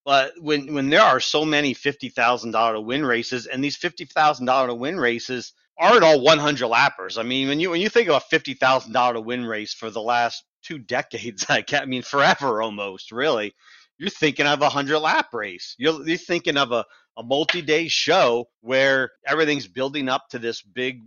but 0.06 0.34
when 0.40 0.74
when 0.74 0.90
there 0.90 1.02
are 1.02 1.20
so 1.20 1.44
many 1.44 1.74
fifty 1.74 2.10
thousand 2.10 2.52
dollar 2.52 2.76
to 2.76 2.82
win 2.82 3.04
races, 3.04 3.48
and 3.48 3.64
these 3.64 3.76
fifty 3.76 4.06
thousand 4.06 4.46
dollar 4.46 4.68
to 4.68 4.76
win 4.76 5.00
races 5.00 5.54
aren't 5.80 6.04
all 6.04 6.22
one 6.22 6.38
hundred 6.38 6.68
lappers. 6.68 7.18
I 7.18 7.24
mean, 7.24 7.48
when 7.48 7.60
you 7.60 7.72
when 7.72 7.82
you 7.82 7.90
think 7.90 8.10
of 8.10 8.16
a 8.16 8.20
fifty 8.20 8.54
thousand 8.54 8.94
dollar 8.94 9.16
to 9.16 9.22
win 9.22 9.46
race 9.46 9.74
for 9.74 9.90
the 9.90 10.02
last 10.02 10.44
two 10.68 10.80
decades, 10.80 11.46
I 11.50 11.64
mean 11.86 12.02
forever 12.02 12.62
almost, 12.62 13.12
really, 13.12 13.54
you're 13.98 14.10
thinking 14.10 14.46
of 14.46 14.62
a 14.62 14.70
hundred 14.70 15.00
lap 15.00 15.34
race. 15.34 15.76
You're 15.78 16.08
you're 16.08 16.18
thinking 16.18 16.58
of 16.58 16.72
a 16.72 16.86
a 17.18 17.24
multi-day 17.24 17.88
show 17.88 18.48
where 18.62 19.10
everything's 19.26 19.68
building 19.68 20.08
up 20.08 20.30
to 20.30 20.40
this 20.40 20.62
big 20.62 21.02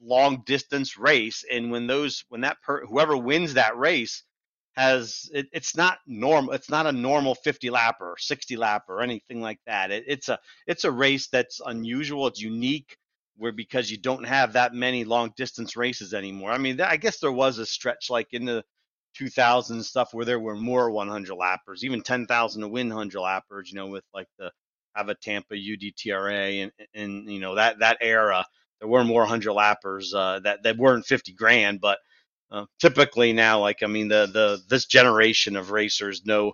long 0.00 0.42
distance 0.44 0.98
race. 0.98 1.44
And 1.50 1.70
when 1.70 1.86
those 1.86 2.24
when 2.28 2.42
that 2.42 2.60
per, 2.62 2.84
whoever 2.84 3.16
wins 3.16 3.54
that 3.54 3.78
race 3.78 4.22
has 4.76 5.30
it, 5.32 5.46
it's 5.52 5.74
not 5.74 5.98
normal 6.06 6.52
it's 6.52 6.68
not 6.68 6.86
a 6.86 6.92
normal 6.92 7.34
50 7.34 7.70
lap 7.70 7.96
or 8.02 8.16
60 8.18 8.56
lap 8.58 8.84
or 8.88 9.00
anything 9.00 9.40
like 9.40 9.60
that. 9.66 9.90
It, 9.90 10.04
it's 10.06 10.28
a 10.28 10.38
it's 10.66 10.84
a 10.84 10.90
race 10.90 11.28
that's 11.28 11.60
unusual. 11.64 12.26
It's 12.26 12.40
unique 12.40 12.98
where 13.38 13.52
because 13.52 13.90
you 13.90 13.96
don't 13.98 14.24
have 14.24 14.52
that 14.54 14.74
many 14.74 15.04
long 15.04 15.32
distance 15.36 15.76
races 15.76 16.12
anymore. 16.12 16.50
I 16.50 16.58
mean 16.58 16.80
i 16.82 16.96
guess 16.98 17.18
there 17.18 17.32
was 17.32 17.58
a 17.58 17.66
stretch 17.66 18.10
like 18.10 18.28
in 18.32 18.44
the 18.44 18.62
2000 19.16 19.82
stuff 19.82 20.12
where 20.12 20.24
there 20.24 20.40
were 20.40 20.56
more 20.56 20.90
100 20.90 21.34
lappers 21.36 21.82
even 21.82 22.02
10,000 22.02 22.60
to 22.60 22.68
win 22.68 22.88
100 22.88 23.18
lappers 23.18 23.68
you 23.68 23.74
know 23.76 23.86
with 23.86 24.04
like 24.14 24.28
the 24.38 24.50
Hav-A-Tampa 24.94 25.54
UDTRA 25.54 26.62
and 26.62 26.72
and 26.94 27.30
you 27.30 27.40
know 27.40 27.54
that 27.54 27.78
that 27.80 27.98
era 28.00 28.44
there 28.80 28.88
were 28.88 29.04
more 29.04 29.24
hundred 29.24 29.52
lappers 29.52 30.14
uh, 30.14 30.40
that 30.40 30.62
that 30.62 30.76
weren't 30.76 31.06
fifty 31.06 31.32
grand, 31.32 31.80
but 31.80 31.98
uh, 32.50 32.66
typically 32.80 33.32
now 33.32 33.60
like 33.60 33.82
I 33.82 33.86
mean 33.86 34.08
the 34.08 34.26
the 34.26 34.60
this 34.68 34.86
generation 34.86 35.56
of 35.56 35.70
racers 35.70 36.24
know 36.24 36.52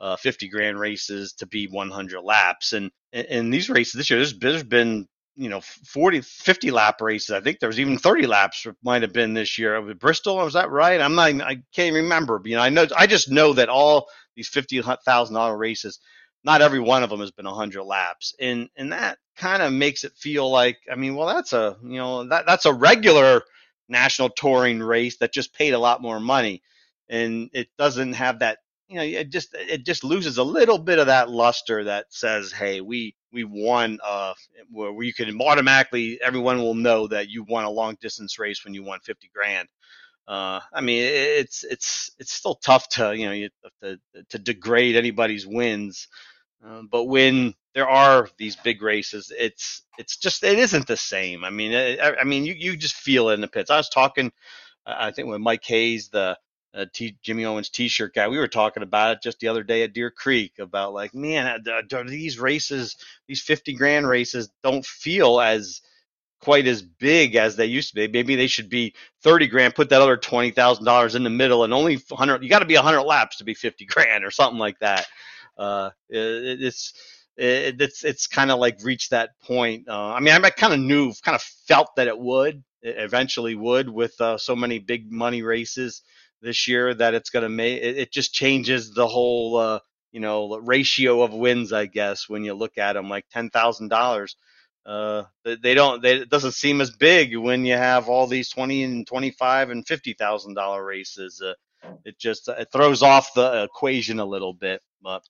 uh, 0.00 0.16
50 0.16 0.48
grand 0.48 0.78
races 0.78 1.34
to 1.34 1.46
be 1.46 1.66
100 1.66 2.20
laps 2.20 2.72
and 2.72 2.90
and 3.12 3.54
these 3.54 3.70
races 3.70 3.92
this 3.94 4.10
year 4.10 4.18
there's, 4.18 4.38
there's 4.38 4.64
been 4.64 5.06
you 5.36 5.48
know 5.48 5.60
40 5.60 6.20
50 6.20 6.70
lap 6.70 7.00
races. 7.00 7.30
I 7.30 7.40
think 7.40 7.58
there 7.60 7.68
was 7.68 7.80
even 7.80 7.98
30 7.98 8.26
laps 8.26 8.66
might 8.82 9.02
have 9.02 9.12
been 9.12 9.34
this 9.34 9.58
year. 9.58 9.80
With 9.80 9.98
bristol 9.98 10.36
was 10.36 10.54
that 10.54 10.70
right? 10.70 11.00
I'm 11.00 11.14
not 11.14 11.40
i 11.42 11.60
can't 11.74 11.94
remember 11.94 12.40
you 12.44 12.56
know 12.56 12.62
i 12.62 12.68
know 12.68 12.86
i 12.96 13.06
just 13.06 13.30
know 13.30 13.52
that 13.54 13.68
all 13.68 14.08
these 14.36 14.50
$50000 14.50 15.58
races 15.58 16.00
not 16.44 16.60
every 16.60 16.80
one 16.80 17.02
of 17.02 17.10
them 17.10 17.20
has 17.20 17.30
been 17.30 17.46
100 17.46 17.82
laps. 17.84 18.34
And 18.40 18.68
and 18.76 18.92
that 18.92 19.18
kind 19.36 19.62
of 19.62 19.72
makes 19.72 20.04
it 20.04 20.12
feel 20.12 20.50
like 20.50 20.78
i 20.90 20.94
mean 20.94 21.16
well 21.16 21.26
that's 21.26 21.52
a 21.52 21.76
you 21.82 21.96
know 21.96 22.24
that 22.28 22.46
that's 22.46 22.66
a 22.66 22.72
regular 22.72 23.42
national 23.88 24.30
touring 24.30 24.80
race 24.80 25.18
that 25.18 25.32
just 25.32 25.54
paid 25.54 25.74
a 25.74 25.78
lot 25.78 26.00
more 26.02 26.20
money. 26.20 26.62
And 27.08 27.50
it 27.52 27.68
doesn't 27.78 28.14
have 28.14 28.38
that 28.40 28.58
you 28.88 28.96
know 28.96 29.02
it 29.02 29.30
just 29.30 29.54
it 29.54 29.84
just 29.84 30.04
loses 30.04 30.38
a 30.38 30.44
little 30.44 30.78
bit 30.78 30.98
of 30.98 31.06
that 31.06 31.30
luster 31.30 31.84
that 31.84 32.06
says 32.10 32.52
hey 32.52 32.80
we 32.80 33.14
we 33.32 33.44
won 33.44 33.98
uh 34.04 34.34
where 34.70 35.02
you 35.02 35.14
can 35.14 35.40
automatically 35.40 36.20
everyone 36.22 36.58
will 36.58 36.74
know 36.74 37.06
that 37.06 37.28
you 37.28 37.44
won 37.44 37.64
a 37.64 37.70
long 37.70 37.96
distance 38.00 38.38
race 38.38 38.64
when 38.64 38.74
you 38.74 38.82
won 38.82 38.98
50 39.00 39.30
grand 39.34 39.68
uh, 40.26 40.58
I 40.72 40.80
mean, 40.80 41.02
it's 41.02 41.64
it's 41.64 42.10
it's 42.18 42.32
still 42.32 42.54
tough 42.54 42.88
to 42.90 43.14
you 43.14 43.28
know 43.28 43.48
to, 43.82 43.98
to 44.30 44.38
degrade 44.38 44.96
anybody's 44.96 45.46
wins 45.46 46.08
um, 46.64 46.88
but 46.90 47.04
when 47.04 47.54
there 47.74 47.88
are 47.88 48.28
these 48.38 48.56
big 48.56 48.80
races, 48.82 49.30
it's 49.36 49.82
it's 49.98 50.16
just 50.16 50.42
it 50.42 50.58
isn't 50.58 50.86
the 50.86 50.96
same. 50.96 51.44
I 51.44 51.50
mean, 51.50 51.72
it, 51.72 52.00
I, 52.00 52.16
I, 52.16 52.24
mean, 52.24 52.44
you 52.44 52.54
you 52.54 52.76
just 52.76 52.94
feel 52.94 53.28
it 53.28 53.34
in 53.34 53.42
the 53.42 53.48
pits. 53.48 53.70
I 53.70 53.76
was 53.76 53.88
talking, 53.90 54.32
I 54.86 55.10
think 55.10 55.28
with 55.28 55.40
Mike 55.40 55.64
Hayes, 55.64 56.08
the 56.08 56.38
uh, 56.74 56.86
T, 56.92 57.16
Jimmy 57.22 57.44
Owens 57.44 57.70
T-shirt 57.70 58.14
guy, 58.14 58.28
we 58.28 58.38
were 58.38 58.48
talking 58.48 58.82
about 58.82 59.16
it 59.16 59.22
just 59.22 59.40
the 59.40 59.48
other 59.48 59.62
day 59.62 59.82
at 59.82 59.92
Deer 59.92 60.10
Creek 60.10 60.54
about 60.58 60.94
like, 60.94 61.14
man, 61.14 61.64
these 62.06 62.38
races, 62.38 62.96
these 63.28 63.42
fifty 63.42 63.74
grand 63.74 64.08
races, 64.08 64.50
don't 64.62 64.84
feel 64.84 65.40
as 65.40 65.82
quite 66.40 66.66
as 66.66 66.82
big 66.82 67.36
as 67.36 67.56
they 67.56 67.66
used 67.66 67.90
to 67.90 67.94
be. 67.94 68.08
Maybe 68.08 68.36
they 68.36 68.48
should 68.48 68.68
be 68.68 68.94
30 69.22 69.48
grand, 69.48 69.74
put 69.74 69.88
that 69.88 70.02
other 70.02 70.18
$20,000 70.18 71.14
in 71.16 71.24
the 71.24 71.30
middle 71.30 71.64
and 71.64 71.72
only 71.72 71.96
100, 71.96 72.42
you 72.42 72.50
got 72.50 72.58
to 72.58 72.66
be 72.66 72.74
100 72.74 73.02
laps 73.02 73.38
to 73.38 73.44
be 73.44 73.54
50 73.54 73.86
grand 73.88 74.24
or 74.24 74.30
something 74.30 74.58
like 74.58 74.78
that 74.80 75.06
uh, 75.56 75.90
it, 76.08 76.62
it's 76.62 76.94
it, 77.36 77.80
it's 77.80 78.04
it's 78.04 78.26
kind 78.26 78.50
of 78.50 78.58
like 78.58 78.78
reached 78.82 79.10
that 79.10 79.38
point. 79.40 79.88
Uh, 79.88 80.12
I 80.12 80.20
mean, 80.20 80.34
I 80.34 80.50
kind 80.50 80.72
of 80.72 80.80
knew, 80.80 81.12
kind 81.22 81.34
of 81.34 81.42
felt 81.42 81.96
that 81.96 82.08
it 82.08 82.18
would, 82.18 82.62
it 82.82 82.96
eventually 82.98 83.54
would, 83.54 83.88
with 83.88 84.20
uh, 84.20 84.38
so 84.38 84.54
many 84.56 84.78
big 84.78 85.10
money 85.10 85.42
races 85.42 86.02
this 86.44 86.68
year 86.68 86.94
that 86.94 87.14
it's 87.14 87.30
going 87.30 87.42
to 87.42 87.48
make. 87.48 87.82
It, 87.82 87.98
it, 87.98 88.12
just 88.12 88.32
changes 88.32 88.92
the 88.92 89.06
whole, 89.06 89.56
uh, 89.56 89.80
you 90.12 90.20
know, 90.20 90.58
ratio 90.58 91.22
of 91.22 91.32
wins. 91.32 91.72
I 91.72 91.86
guess 91.86 92.28
when 92.28 92.44
you 92.44 92.54
look 92.54 92.78
at 92.78 92.92
them, 92.92 93.08
like 93.08 93.26
ten 93.30 93.50
thousand 93.50 93.88
dollars. 93.88 94.36
Uh, 94.86 95.24
they 95.44 95.72
don't. 95.72 96.02
They, 96.02 96.16
it 96.16 96.28
doesn't 96.28 96.52
seem 96.52 96.82
as 96.82 96.90
big 96.90 97.34
when 97.34 97.64
you 97.64 97.74
have 97.74 98.10
all 98.10 98.26
these 98.26 98.50
twenty 98.50 98.82
and 98.82 99.06
twenty-five 99.06 99.70
and 99.70 99.86
fifty 99.86 100.12
thousand 100.12 100.54
dollar 100.54 100.84
races. 100.84 101.42
Uh, 101.42 101.54
it 102.04 102.18
just 102.18 102.48
it 102.48 102.68
throws 102.70 103.02
off 103.02 103.32
the 103.32 103.64
equation 103.64 104.20
a 104.20 104.26
little 104.26 104.52
bit. 104.52 104.82
But 105.02 105.22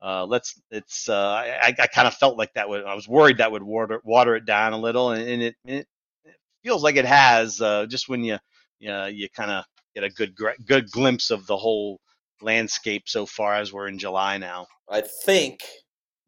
uh, 0.00 0.24
let's 0.24 0.60
it's 0.70 1.10
uh, 1.10 1.14
I, 1.14 1.74
I 1.78 1.86
kind 1.86 2.08
of 2.08 2.14
felt 2.14 2.38
like 2.38 2.54
that 2.54 2.68
would 2.68 2.84
I 2.84 2.94
was 2.94 3.06
worried 3.06 3.38
that 3.38 3.52
would 3.52 3.62
water 3.62 4.00
water 4.04 4.34
it 4.36 4.46
down 4.46 4.72
a 4.72 4.78
little 4.78 5.10
and, 5.10 5.28
and 5.28 5.42
it, 5.42 5.56
it, 5.64 5.86
it 6.24 6.36
feels 6.62 6.82
like 6.82 6.96
it 6.96 7.04
has 7.04 7.60
uh, 7.60 7.86
just 7.86 8.08
when 8.08 8.24
you 8.24 8.38
you, 8.78 8.88
know, 8.88 9.06
you 9.06 9.28
kind 9.30 9.50
of 9.50 9.64
get 9.96 10.04
a 10.04 10.10
good 10.10 10.36
good 10.66 10.90
glimpse 10.90 11.30
of 11.30 11.46
the 11.46 11.56
whole 11.56 12.00
landscape 12.40 13.08
so 13.08 13.26
far 13.26 13.54
as 13.54 13.72
we're 13.72 13.88
in 13.88 13.98
July 13.98 14.38
now. 14.38 14.66
I 14.88 15.02
think 15.24 15.60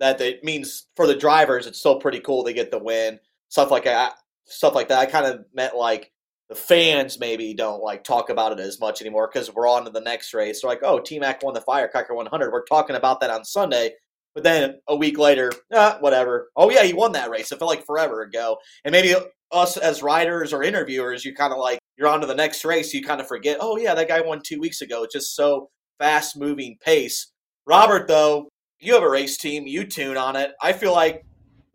that 0.01 0.21
it 0.21 0.43
means 0.43 0.87
for 0.97 1.07
the 1.07 1.15
drivers 1.15 1.67
it's 1.67 1.79
still 1.79 2.01
pretty 2.01 2.21
cool 2.21 2.45
to 2.45 2.53
get 2.53 2.71
the 2.71 2.79
win 2.79 3.21
stuff 3.49 3.71
like 3.71 3.85
that 3.85 4.15
stuff 4.49 4.75
like 4.75 4.89
that. 4.89 4.99
I 4.99 5.07
kind 5.07 5.27
of 5.27 5.45
meant 5.55 5.77
like 5.77 6.13
the 6.49 6.55
fans 6.55 7.21
maybe 7.21 7.55
don't 7.55 7.83
like 7.83 8.05
talk 8.05 8.31
about 8.31 8.53
it 8.53 8.61
as 8.61 8.81
much 8.81 9.01
anymore 9.01 9.29
because 9.33 9.55
we're 9.55 9.69
on 9.69 9.85
to 9.85 9.91
the 9.91 10.01
next 10.01 10.33
race. 10.35 10.63
They're 10.63 10.71
like, 10.71 10.83
oh, 10.83 10.99
T 10.99 11.19
Mac 11.19 11.43
won 11.43 11.55
the 11.55 11.61
Firecracker 11.61 12.15
100. 12.15 12.53
We're 12.53 12.65
talking 12.65 12.97
about 12.97 13.21
that 13.21 13.31
on 13.31 13.45
Sunday. 13.45 13.93
But 14.35 14.45
then 14.45 14.81
a 14.89 14.97
week 14.97 15.19
later, 15.19 15.53
ah, 15.75 15.99
whatever. 16.01 16.51
Oh, 16.57 16.71
yeah, 16.71 16.85
he 16.85 16.93
won 16.93 17.13
that 17.13 17.31
race. 17.31 17.51
It 17.51 17.59
felt 17.59 17.71
like 17.71 17.85
forever 17.85 18.23
ago. 18.23 18.59
And 18.85 18.93
maybe 18.93 19.15
us 19.53 19.77
as 19.77 20.03
riders 20.03 20.53
or 20.53 20.63
interviewers, 20.63 21.25
you 21.25 21.35
kind 21.35 21.53
of 21.53 21.59
like, 21.59 21.79
you're 21.99 22.09
on 22.09 22.21
to 22.21 22.27
the 22.27 22.35
next 22.35 22.65
race. 22.65 22.95
You 22.95 23.03
kind 23.03 23.21
of 23.21 23.27
forget, 23.27 23.59
oh, 23.61 23.77
yeah, 23.77 23.95
that 23.95 24.09
guy 24.09 24.21
won 24.21 24.41
two 24.45 24.61
weeks 24.61 24.81
ago. 24.81 25.03
It's 25.03 25.15
just 25.15 25.35
so 25.35 25.69
fast 25.99 26.39
moving 26.39 26.77
pace. 26.81 27.33
Robert, 27.67 28.07
though, 28.07 28.49
you 28.79 28.95
have 28.95 29.03
a 29.03 29.11
race 29.11 29.37
team. 29.37 29.67
You 29.67 29.85
tune 29.85 30.17
on 30.17 30.37
it. 30.37 30.53
I 30.63 30.73
feel 30.73 30.93
like 30.93 31.25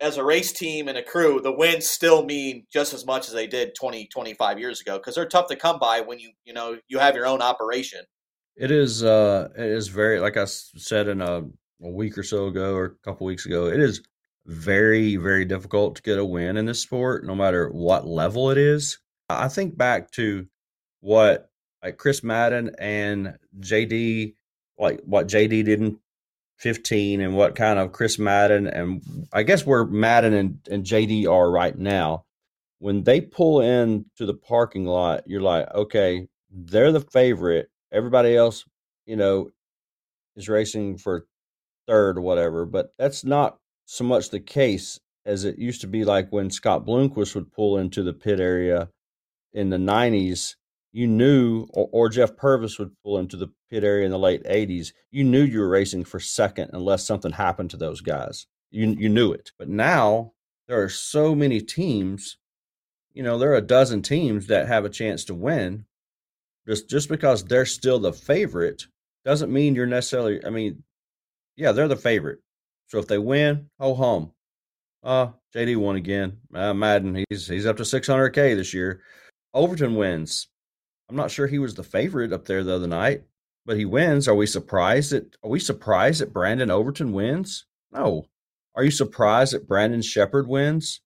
as 0.00 0.16
a 0.16 0.24
race 0.24 0.52
team 0.52 0.88
and 0.88 0.98
a 0.98 1.02
crew, 1.02 1.40
the 1.40 1.52
wins 1.52 1.86
still 1.86 2.24
mean 2.24 2.66
just 2.72 2.94
as 2.94 3.06
much 3.06 3.28
as 3.28 3.34
they 3.34 3.46
did 3.46 3.74
20, 3.74 4.06
25 4.08 4.58
years 4.58 4.80
ago 4.80 4.98
because 4.98 5.14
they're 5.14 5.26
tough 5.26 5.48
to 5.48 5.56
come 5.56 5.78
by 5.78 6.00
when 6.00 6.18
you 6.18 6.30
you 6.44 6.52
know 6.52 6.78
you 6.88 6.98
have 6.98 7.14
your 7.14 7.26
own 7.26 7.40
operation. 7.40 8.00
It 8.56 8.70
is 8.70 9.02
uh 9.02 9.48
it 9.56 9.66
is 9.66 9.88
very 9.88 10.20
like 10.20 10.36
I 10.36 10.44
said 10.44 11.08
in 11.08 11.20
a, 11.20 11.42
a 11.82 11.90
week 11.90 12.18
or 12.18 12.22
so 12.22 12.46
ago 12.46 12.74
or 12.74 12.84
a 12.84 13.04
couple 13.04 13.26
weeks 13.26 13.46
ago. 13.46 13.66
It 13.66 13.80
is 13.80 14.02
very 14.46 15.16
very 15.16 15.44
difficult 15.44 15.96
to 15.96 16.02
get 16.02 16.18
a 16.18 16.24
win 16.24 16.56
in 16.56 16.66
this 16.66 16.80
sport, 16.80 17.24
no 17.24 17.34
matter 17.34 17.68
what 17.70 18.06
level 18.06 18.50
it 18.50 18.58
is. 18.58 18.98
I 19.28 19.48
think 19.48 19.76
back 19.76 20.10
to 20.12 20.46
what 21.00 21.50
like 21.82 21.98
Chris 21.98 22.22
Madden 22.22 22.74
and 22.78 23.36
JD 23.60 24.34
like 24.78 25.00
what 25.04 25.28
JD 25.28 25.64
did 25.64 25.80
in 25.80 25.98
15 26.58 27.20
and 27.20 27.36
what 27.36 27.54
kind 27.54 27.78
of 27.78 27.92
Chris 27.92 28.18
Madden 28.18 28.66
and 28.66 29.02
I 29.32 29.42
guess 29.42 29.66
where 29.66 29.84
Madden 29.84 30.32
and, 30.34 30.58
and 30.70 30.84
JD 30.84 31.30
are 31.30 31.50
right 31.50 31.76
now. 31.76 32.24
When 32.78 33.02
they 33.04 33.20
pull 33.20 33.60
in 33.60 34.06
to 34.16 34.26
the 34.26 34.34
parking 34.34 34.84
lot, 34.84 35.22
you're 35.26 35.40
like, 35.40 35.72
okay, 35.74 36.28
they're 36.50 36.92
the 36.92 37.00
favorite. 37.00 37.70
Everybody 37.92 38.36
else, 38.36 38.64
you 39.06 39.16
know, 39.16 39.50
is 40.36 40.48
racing 40.48 40.98
for 40.98 41.26
third 41.86 42.18
or 42.18 42.20
whatever. 42.20 42.66
But 42.66 42.92
that's 42.98 43.24
not 43.24 43.58
so 43.86 44.04
much 44.04 44.30
the 44.30 44.40
case 44.40 45.00
as 45.24 45.44
it 45.44 45.58
used 45.58 45.80
to 45.80 45.86
be 45.86 46.04
like 46.04 46.30
when 46.30 46.50
Scott 46.50 46.84
Bloomquist 46.84 47.34
would 47.34 47.52
pull 47.52 47.78
into 47.78 48.02
the 48.02 48.12
pit 48.12 48.40
area 48.40 48.88
in 49.54 49.70
the 49.70 49.78
90s 49.78 50.56
you 50.92 51.08
knew, 51.08 51.66
or, 51.72 51.88
or, 51.90 52.08
Jeff 52.08 52.36
Purvis 52.36 52.78
would 52.78 52.92
pull 53.02 53.18
into 53.18 53.36
the 53.36 53.48
pit 53.68 53.82
area 53.82 54.04
in 54.04 54.12
the 54.12 54.18
late 54.18 54.44
80s, 54.44 54.92
you 55.10 55.24
knew 55.24 55.42
you 55.42 55.58
were 55.58 55.68
racing 55.68 56.04
for 56.04 56.20
second 56.20 56.70
unless 56.72 57.04
something 57.04 57.32
happened 57.32 57.70
to 57.70 57.76
those 57.76 58.00
guys. 58.00 58.46
You, 58.70 58.94
you 58.96 59.08
knew 59.08 59.32
it. 59.32 59.50
But 59.58 59.68
now 59.68 60.34
there 60.68 60.80
are 60.80 60.88
so 60.88 61.34
many 61.34 61.60
teams, 61.60 62.38
you 63.12 63.24
know, 63.24 63.38
there 63.38 63.50
are 63.50 63.56
a 63.56 63.60
dozen 63.60 64.02
teams 64.02 64.46
that 64.46 64.68
have 64.68 64.84
a 64.84 64.90
chance 64.90 65.24
to 65.24 65.34
win 65.34 65.86
just, 66.68 66.88
just 66.88 67.08
because 67.08 67.44
they're 67.44 67.66
still 67.66 67.98
the 67.98 68.12
favorite 68.12 68.84
doesn't 69.24 69.52
mean 69.52 69.74
you're 69.74 69.86
necessarily. 69.86 70.44
I 70.44 70.50
mean, 70.50 70.82
yeah, 71.56 71.72
they're 71.72 71.88
the 71.88 71.96
favorite. 71.96 72.40
So 72.88 72.98
if 72.98 73.06
they 73.06 73.18
win, 73.18 73.70
oh, 73.80 73.94
home. 73.94 74.32
Uh, 75.02 75.28
JD 75.54 75.76
won 75.76 75.96
again. 75.96 76.38
Uh, 76.54 76.74
Madden, 76.74 77.24
he's 77.28 77.46
he's 77.46 77.66
up 77.66 77.76
to 77.78 77.82
600k 77.82 78.56
this 78.56 78.72
year. 78.72 79.02
Overton 79.54 79.94
wins. 79.94 80.48
I'm 81.08 81.16
not 81.16 81.30
sure 81.30 81.46
he 81.46 81.58
was 81.58 81.74
the 81.74 81.84
favorite 81.84 82.32
up 82.32 82.46
there 82.46 82.64
the 82.64 82.74
other 82.74 82.88
night, 82.88 83.22
but 83.64 83.76
he 83.76 83.84
wins. 83.84 84.26
Are 84.26 84.34
we 84.34 84.46
surprised 84.46 85.12
that 85.12 85.36
are 85.42 85.50
we 85.50 85.60
surprised 85.60 86.20
that 86.20 86.32
Brandon 86.32 86.70
Overton 86.70 87.12
wins? 87.12 87.66
No. 87.92 88.26
Are 88.74 88.84
you 88.84 88.90
surprised 88.90 89.52
that 89.52 89.68
Brandon 89.68 90.02
Sheppard 90.02 90.48
wins? 90.48 91.00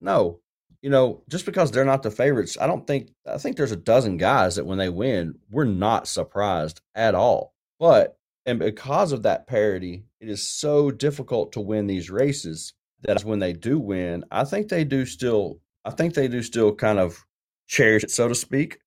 No. 0.00 0.40
You 0.82 0.90
know, 0.90 1.22
just 1.30 1.46
because 1.46 1.70
they're 1.70 1.84
not 1.84 2.02
the 2.02 2.10
favorites, 2.10 2.58
I 2.60 2.66
don't 2.66 2.86
think 2.86 3.10
I 3.26 3.38
think 3.38 3.56
there's 3.56 3.72
a 3.72 3.76
dozen 3.76 4.16
guys 4.16 4.56
that 4.56 4.66
when 4.66 4.78
they 4.78 4.90
win, 4.90 5.38
we're 5.50 5.64
not 5.64 6.08
surprised 6.08 6.80
at 6.94 7.14
all. 7.14 7.54
But 7.78 8.18
and 8.44 8.58
because 8.58 9.12
of 9.12 9.22
that 9.22 9.46
parity, 9.46 10.04
it 10.20 10.28
is 10.28 10.46
so 10.46 10.90
difficult 10.90 11.52
to 11.52 11.60
win 11.60 11.86
these 11.86 12.10
races 12.10 12.74
that 13.02 13.24
when 13.24 13.38
they 13.38 13.52
do 13.52 13.78
win, 13.78 14.24
I 14.30 14.44
think 14.44 14.68
they 14.68 14.84
do 14.84 15.06
still 15.06 15.60
I 15.84 15.90
think 15.90 16.14
they 16.14 16.28
do 16.28 16.42
still 16.42 16.74
kind 16.74 16.98
of 16.98 17.24
cherish 17.66 18.04
it, 18.04 18.10
so 18.10 18.28
to 18.28 18.34
speak. 18.34 18.78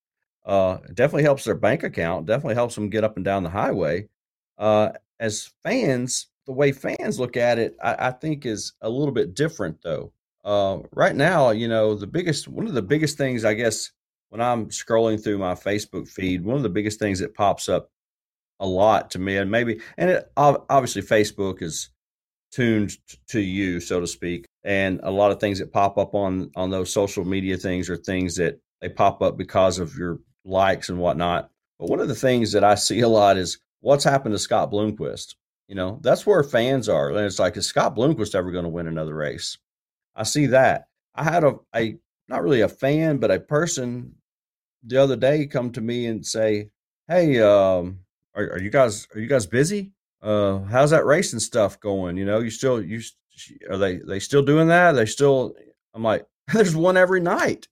Uh, 0.45 0.77
it 0.85 0.95
definitely 0.95 1.23
helps 1.23 1.43
their 1.43 1.55
bank 1.55 1.83
account. 1.83 2.25
Definitely 2.25 2.55
helps 2.55 2.75
them 2.75 2.89
get 2.89 3.03
up 3.03 3.17
and 3.17 3.25
down 3.25 3.43
the 3.43 3.49
highway. 3.49 4.07
Uh, 4.57 4.89
as 5.19 5.51
fans, 5.63 6.27
the 6.45 6.53
way 6.53 6.71
fans 6.71 7.19
look 7.19 7.35
at 7.35 7.59
it, 7.59 7.75
I, 7.83 8.07
I 8.07 8.11
think 8.11 8.45
is 8.45 8.73
a 8.81 8.89
little 8.89 9.13
bit 9.13 9.33
different 9.33 9.81
though. 9.83 10.13
Uh, 10.45 10.79
right 10.93 11.15
now, 11.15 11.49
you 11.51 11.67
know, 11.67 11.93
the 11.93 12.07
biggest 12.07 12.47
one 12.47 12.67
of 12.67 12.73
the 12.73 12.81
biggest 12.81 13.17
things 13.17 13.43
I 13.43 13.53
guess 13.53 13.91
when 14.29 14.41
I'm 14.41 14.67
scrolling 14.67 15.21
through 15.21 15.37
my 15.37 15.53
Facebook 15.53 16.07
feed, 16.07 16.43
one 16.43 16.55
of 16.57 16.63
the 16.63 16.69
biggest 16.69 16.99
things 16.99 17.19
that 17.19 17.35
pops 17.35 17.67
up 17.67 17.89
a 18.59 18.65
lot 18.65 19.11
to 19.11 19.19
me, 19.19 19.37
and 19.37 19.51
maybe, 19.51 19.79
and 19.97 20.09
it, 20.09 20.31
obviously 20.37 21.01
Facebook 21.01 21.61
is 21.61 21.89
tuned 22.51 22.97
to 23.27 23.39
you, 23.39 23.79
so 23.79 23.99
to 23.99 24.07
speak, 24.07 24.45
and 24.63 24.99
a 25.03 25.11
lot 25.11 25.31
of 25.31 25.39
things 25.39 25.59
that 25.59 25.73
pop 25.73 25.97
up 25.97 26.15
on 26.15 26.49
on 26.55 26.69
those 26.69 26.91
social 26.91 27.25
media 27.25 27.57
things 27.57 27.89
are 27.89 27.97
things 27.97 28.35
that 28.35 28.59
they 28.81 28.89
pop 28.89 29.21
up 29.21 29.37
because 29.37 29.79
of 29.79 29.95
your 29.95 30.19
likes 30.45 30.89
and 30.89 30.99
whatnot. 30.99 31.49
But 31.79 31.89
one 31.89 31.99
of 31.99 32.07
the 32.07 32.15
things 32.15 32.51
that 32.53 32.63
I 32.63 32.75
see 32.75 33.01
a 33.01 33.07
lot 33.07 33.37
is 33.37 33.59
what's 33.81 34.03
happened 34.03 34.33
to 34.33 34.39
Scott 34.39 34.71
Bloomquist. 34.71 35.35
You 35.67 35.75
know, 35.75 35.99
that's 36.01 36.25
where 36.25 36.43
fans 36.43 36.87
are. 36.87 37.09
And 37.09 37.19
it's 37.19 37.39
like, 37.39 37.57
is 37.57 37.67
Scott 37.67 37.95
Bloomquist 37.95 38.35
ever 38.35 38.51
going 38.51 38.63
to 38.63 38.69
win 38.69 38.87
another 38.87 39.13
race? 39.13 39.57
I 40.15 40.23
see 40.23 40.47
that. 40.47 40.87
I 41.13 41.23
had 41.23 41.43
a, 41.43 41.55
a 41.75 41.97
not 42.27 42.41
really 42.41 42.61
a 42.61 42.69
fan, 42.69 43.17
but 43.17 43.31
a 43.31 43.39
person 43.39 44.15
the 44.83 45.01
other 45.01 45.15
day 45.15 45.45
come 45.45 45.71
to 45.71 45.81
me 45.81 46.05
and 46.05 46.25
say, 46.25 46.69
Hey, 47.07 47.41
um, 47.41 47.99
are, 48.35 48.51
are 48.51 48.59
you 48.59 48.69
guys 48.69 49.07
are 49.13 49.19
you 49.19 49.27
guys 49.27 49.45
busy? 49.45 49.91
Uh, 50.21 50.59
how's 50.59 50.91
that 50.91 51.05
racing 51.05 51.39
stuff 51.39 51.79
going? 51.79 52.17
You 52.17 52.25
know, 52.25 52.39
you 52.39 52.49
still 52.49 52.81
you 52.81 53.01
are 53.69 53.77
they 53.77 53.97
they 53.97 54.19
still 54.19 54.43
doing 54.43 54.67
that? 54.67 54.93
Are 54.93 54.97
they 54.97 55.05
still 55.05 55.53
I'm 55.93 56.03
like, 56.03 56.25
there's 56.53 56.75
one 56.75 56.97
every 56.97 57.19
night. 57.19 57.67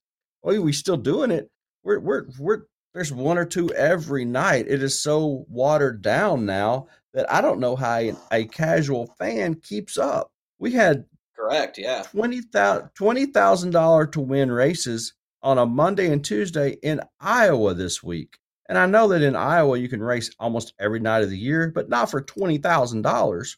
Oh, 0.46 0.62
we 0.62 0.74
still 0.74 0.98
doing 0.98 1.32
it. 1.32 1.50
We're 1.84 2.00
we're 2.00 2.26
we're 2.40 2.62
there's 2.94 3.12
one 3.12 3.38
or 3.38 3.46
two 3.46 3.70
every 3.74 4.26
night. 4.26 4.68
It 4.70 4.84
is 4.84 5.02
so 5.02 5.46
watered 5.50 6.02
down 6.02 6.46
now 6.46 6.88
that 7.14 7.32
I 7.32 7.42
don't 7.42 7.60
know 7.60 7.76
how 7.76 7.98
a, 7.98 8.14
a 8.32 8.46
casual 8.46 9.08
fan 9.18 9.56
keeps 9.56 9.98
up. 9.98 10.32
We 10.60 10.72
had 10.72 11.06
correct, 11.36 11.78
yeah, 11.78 12.04
twenty 12.04 12.42
thousand 12.42 12.90
twenty 12.94 13.26
thousand 13.26 13.72
dollar 13.72 14.06
to 14.08 14.22
win 14.22 14.52
races 14.52 15.14
on 15.42 15.58
a 15.58 15.66
Monday 15.66 16.12
and 16.12 16.24
Tuesday 16.24 16.78
in 16.84 17.02
Iowa 17.20 17.74
this 17.74 18.04
week. 18.04 18.38
And 18.70 18.78
I 18.78 18.86
know 18.86 19.08
that 19.10 19.22
in 19.22 19.36
Iowa 19.36 19.78
you 19.78 19.90
can 19.90 20.02
race 20.02 20.32
almost 20.40 20.74
every 20.80 21.00
night 21.00 21.24
of 21.24 21.30
the 21.30 21.38
year, 21.38 21.72
but 21.74 21.90
not 21.90 22.12
for 22.12 22.22
twenty 22.22 22.60
thousand 22.60 23.02
dollars. 23.02 23.58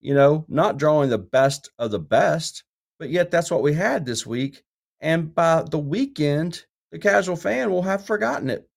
You 0.00 0.14
know, 0.14 0.46
not 0.48 0.78
drawing 0.78 1.10
the 1.10 1.18
best 1.18 1.70
of 1.78 1.90
the 1.90 1.98
best, 1.98 2.64
but 2.98 3.10
yet 3.10 3.30
that's 3.30 3.50
what 3.50 3.62
we 3.62 3.74
had 3.74 4.06
this 4.06 4.24
week. 4.24 4.62
And 5.00 5.34
by 5.34 5.62
the 5.62 5.78
weekend, 5.78 6.64
the 6.92 6.98
casual 6.98 7.36
fan 7.36 7.70
will 7.70 7.82
have 7.82 8.06
forgotten 8.06 8.50
it. 8.50 8.68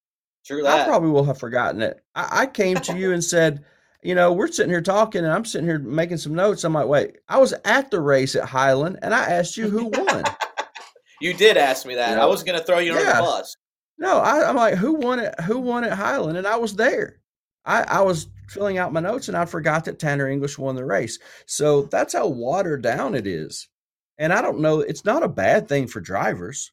True 0.45 0.63
that. 0.63 0.81
I 0.81 0.85
probably 0.85 1.09
will 1.09 1.23
have 1.25 1.39
forgotten 1.39 1.81
it. 1.81 2.01
I, 2.15 2.41
I 2.41 2.45
came 2.47 2.77
to 2.77 2.97
you 2.97 3.11
and 3.13 3.23
said, 3.23 3.63
you 4.01 4.15
know, 4.15 4.33
we're 4.33 4.47
sitting 4.47 4.71
here 4.71 4.81
talking 4.81 5.23
and 5.23 5.33
I'm 5.33 5.45
sitting 5.45 5.67
here 5.67 5.79
making 5.79 6.17
some 6.17 6.35
notes. 6.35 6.63
I'm 6.63 6.73
like, 6.73 6.87
wait, 6.87 7.17
I 7.29 7.37
was 7.37 7.53
at 7.65 7.89
the 7.89 8.01
race 8.01 8.35
at 8.35 8.45
Highland 8.45 8.99
and 9.01 9.13
I 9.13 9.23
asked 9.23 9.55
you 9.55 9.69
who 9.69 9.85
won. 9.85 10.23
you 11.21 11.33
did 11.33 11.55
ask 11.57 11.85
me 11.85 11.95
that. 11.95 12.09
You 12.09 12.15
know, 12.17 12.23
I 12.23 12.25
was 12.25 12.43
going 12.43 12.59
to 12.59 12.65
throw 12.65 12.79
you 12.79 12.93
yeah. 12.93 12.99
under 12.99 13.13
the 13.13 13.21
bus. 13.21 13.57
No, 13.97 14.17
I, 14.17 14.49
am 14.49 14.57
like, 14.57 14.75
who 14.75 14.95
won 14.95 15.19
it? 15.19 15.39
Who 15.41 15.59
won 15.59 15.85
at 15.85 15.93
Highland? 15.93 16.37
And 16.37 16.47
I 16.47 16.57
was 16.57 16.75
there. 16.75 17.21
I, 17.65 17.83
I 17.83 18.01
was 18.01 18.27
filling 18.49 18.77
out 18.77 18.91
my 18.91 18.99
notes 18.99 19.29
and 19.29 19.37
I 19.37 19.45
forgot 19.45 19.85
that 19.85 19.99
Tanner 19.99 20.27
English 20.27 20.57
won 20.57 20.75
the 20.75 20.83
race. 20.83 21.19
So 21.45 21.83
that's 21.83 22.13
how 22.13 22.27
watered 22.27 22.81
down 22.81 23.15
it 23.15 23.25
is. 23.25 23.69
And 24.17 24.31
I 24.31 24.41
don't 24.41 24.59
know, 24.59 24.79
it's 24.79 25.05
not 25.05 25.23
a 25.23 25.27
bad 25.27 25.67
thing 25.67 25.87
for 25.87 25.99
drivers. 25.99 26.71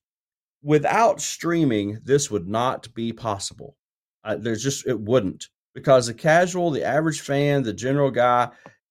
Without 0.62 1.20
streaming, 1.20 1.98
this 2.04 2.30
would 2.30 2.46
not 2.46 2.92
be 2.94 3.12
possible. 3.12 3.76
Uh, 4.22 4.36
there's 4.36 4.62
just, 4.62 4.86
it 4.86 5.00
wouldn't 5.00 5.48
because 5.74 6.06
the 6.06 6.14
casual, 6.14 6.70
the 6.70 6.84
average 6.84 7.20
fan, 7.20 7.62
the 7.62 7.72
general 7.72 8.10
guy, 8.10 8.50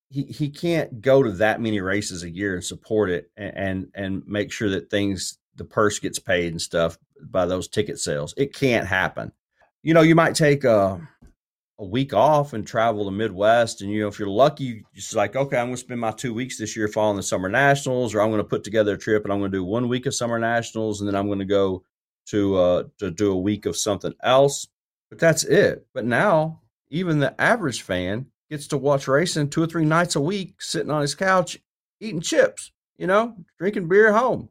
he, 0.09 0.23
he 0.23 0.49
can't 0.49 1.01
go 1.01 1.21
to 1.21 1.31
that 1.33 1.61
many 1.61 1.79
races 1.79 2.23
a 2.23 2.29
year 2.29 2.55
and 2.55 2.63
support 2.63 3.11
it 3.11 3.29
and, 3.37 3.53
and, 3.55 3.87
and 3.93 4.23
make 4.27 4.51
sure 4.51 4.69
that 4.69 4.89
things 4.89 5.37
the 5.55 5.65
purse 5.65 5.99
gets 5.99 6.17
paid 6.17 6.51
and 6.51 6.61
stuff 6.61 6.97
by 7.21 7.45
those 7.45 7.67
ticket 7.67 7.99
sales. 7.99 8.33
It 8.35 8.55
can't 8.55 8.87
happen. 8.87 9.31
You 9.83 9.93
know, 9.93 10.01
you 10.01 10.15
might 10.15 10.35
take 10.35 10.63
a 10.63 10.99
a 11.80 11.86
week 11.86 12.13
off 12.13 12.53
and 12.53 12.67
travel 12.67 13.05
the 13.05 13.11
Midwest, 13.11 13.82
and 13.82 13.91
you 13.91 14.01
know, 14.01 14.07
if 14.07 14.19
you're 14.19 14.27
lucky, 14.27 14.84
it's 14.93 15.15
like, 15.15 15.36
okay, 15.36 15.57
I'm 15.57 15.67
going 15.67 15.75
to 15.75 15.82
spend 15.82 15.99
my 15.99 16.11
two 16.11 16.34
weeks 16.34 16.57
this 16.57 16.75
year 16.75 16.88
following 16.88 17.17
the 17.17 17.23
Summer 17.23 17.49
Nationals, 17.49 18.13
or 18.13 18.21
I'm 18.21 18.30
going 18.30 18.41
to 18.41 18.47
put 18.47 18.63
together 18.63 18.93
a 18.93 18.97
trip 18.97 19.23
and 19.23 19.32
I'm 19.32 19.39
going 19.39 19.51
to 19.51 19.57
do 19.57 19.63
one 19.63 19.88
week 19.88 20.05
of 20.05 20.13
Summer 20.13 20.38
Nationals, 20.38 20.99
and 20.99 21.07
then 21.07 21.15
I'm 21.15 21.27
going 21.27 21.39
to 21.39 21.45
go 21.45 21.84
to 22.27 22.55
uh, 22.55 22.84
to 22.99 23.09
do 23.09 23.32
a 23.32 23.38
week 23.38 23.65
of 23.65 23.77
something 23.77 24.13
else. 24.21 24.67
But 25.09 25.19
that's 25.19 25.43
it. 25.43 25.88
But 25.93 26.05
now, 26.05 26.61
even 26.89 27.19
the 27.19 27.39
average 27.41 27.82
fan 27.82 28.27
gets 28.49 28.67
to 28.67 28.77
watch 28.77 29.07
racing 29.07 29.49
two 29.49 29.63
or 29.63 29.67
three 29.67 29.86
nights 29.86 30.15
a 30.15 30.21
week, 30.21 30.61
sitting 30.61 30.91
on 30.91 31.01
his 31.01 31.15
couch 31.15 31.57
eating 32.01 32.21
chips, 32.21 32.71
you 32.97 33.07
know, 33.07 33.36
drinking 33.57 33.88
beer 33.88 34.09
at 34.09 34.19
home 34.19 34.49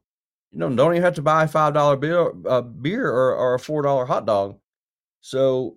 you 0.52 0.58
know, 0.58 0.74
don't 0.74 0.92
even 0.92 1.02
have 1.02 1.14
to 1.14 1.22
buy 1.22 1.44
a 1.44 1.48
five 1.48 1.74
dollar 1.74 1.96
beer, 1.96 2.32
uh, 2.46 2.62
beer 2.62 3.06
or, 3.06 3.34
or 3.34 3.54
a 3.54 3.58
four 3.58 3.82
dollar 3.82 4.06
hot 4.06 4.26
dog. 4.26 4.58
So, 5.20 5.76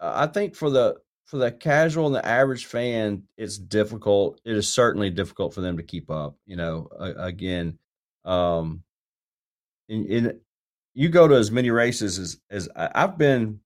I 0.00 0.26
think 0.26 0.54
for 0.54 0.70
the 0.70 0.96
for 1.26 1.38
the 1.38 1.50
casual 1.50 2.06
and 2.06 2.14
the 2.14 2.26
average 2.26 2.66
fan, 2.66 3.24
it's 3.36 3.58
difficult. 3.58 4.40
It 4.44 4.56
is 4.56 4.72
certainly 4.72 5.10
difficult 5.10 5.54
for 5.54 5.60
them 5.60 5.76
to 5.76 5.82
keep 5.82 6.10
up. 6.10 6.36
You 6.46 6.56
know, 6.56 6.88
again, 6.98 7.78
um, 8.24 8.82
in, 9.88 10.06
in 10.06 10.40
you 10.94 11.08
go 11.08 11.28
to 11.28 11.34
as 11.34 11.50
many 11.50 11.70
races 11.70 12.18
as 12.18 12.38
as 12.50 12.68
I've 12.74 13.18
been. 13.18 13.60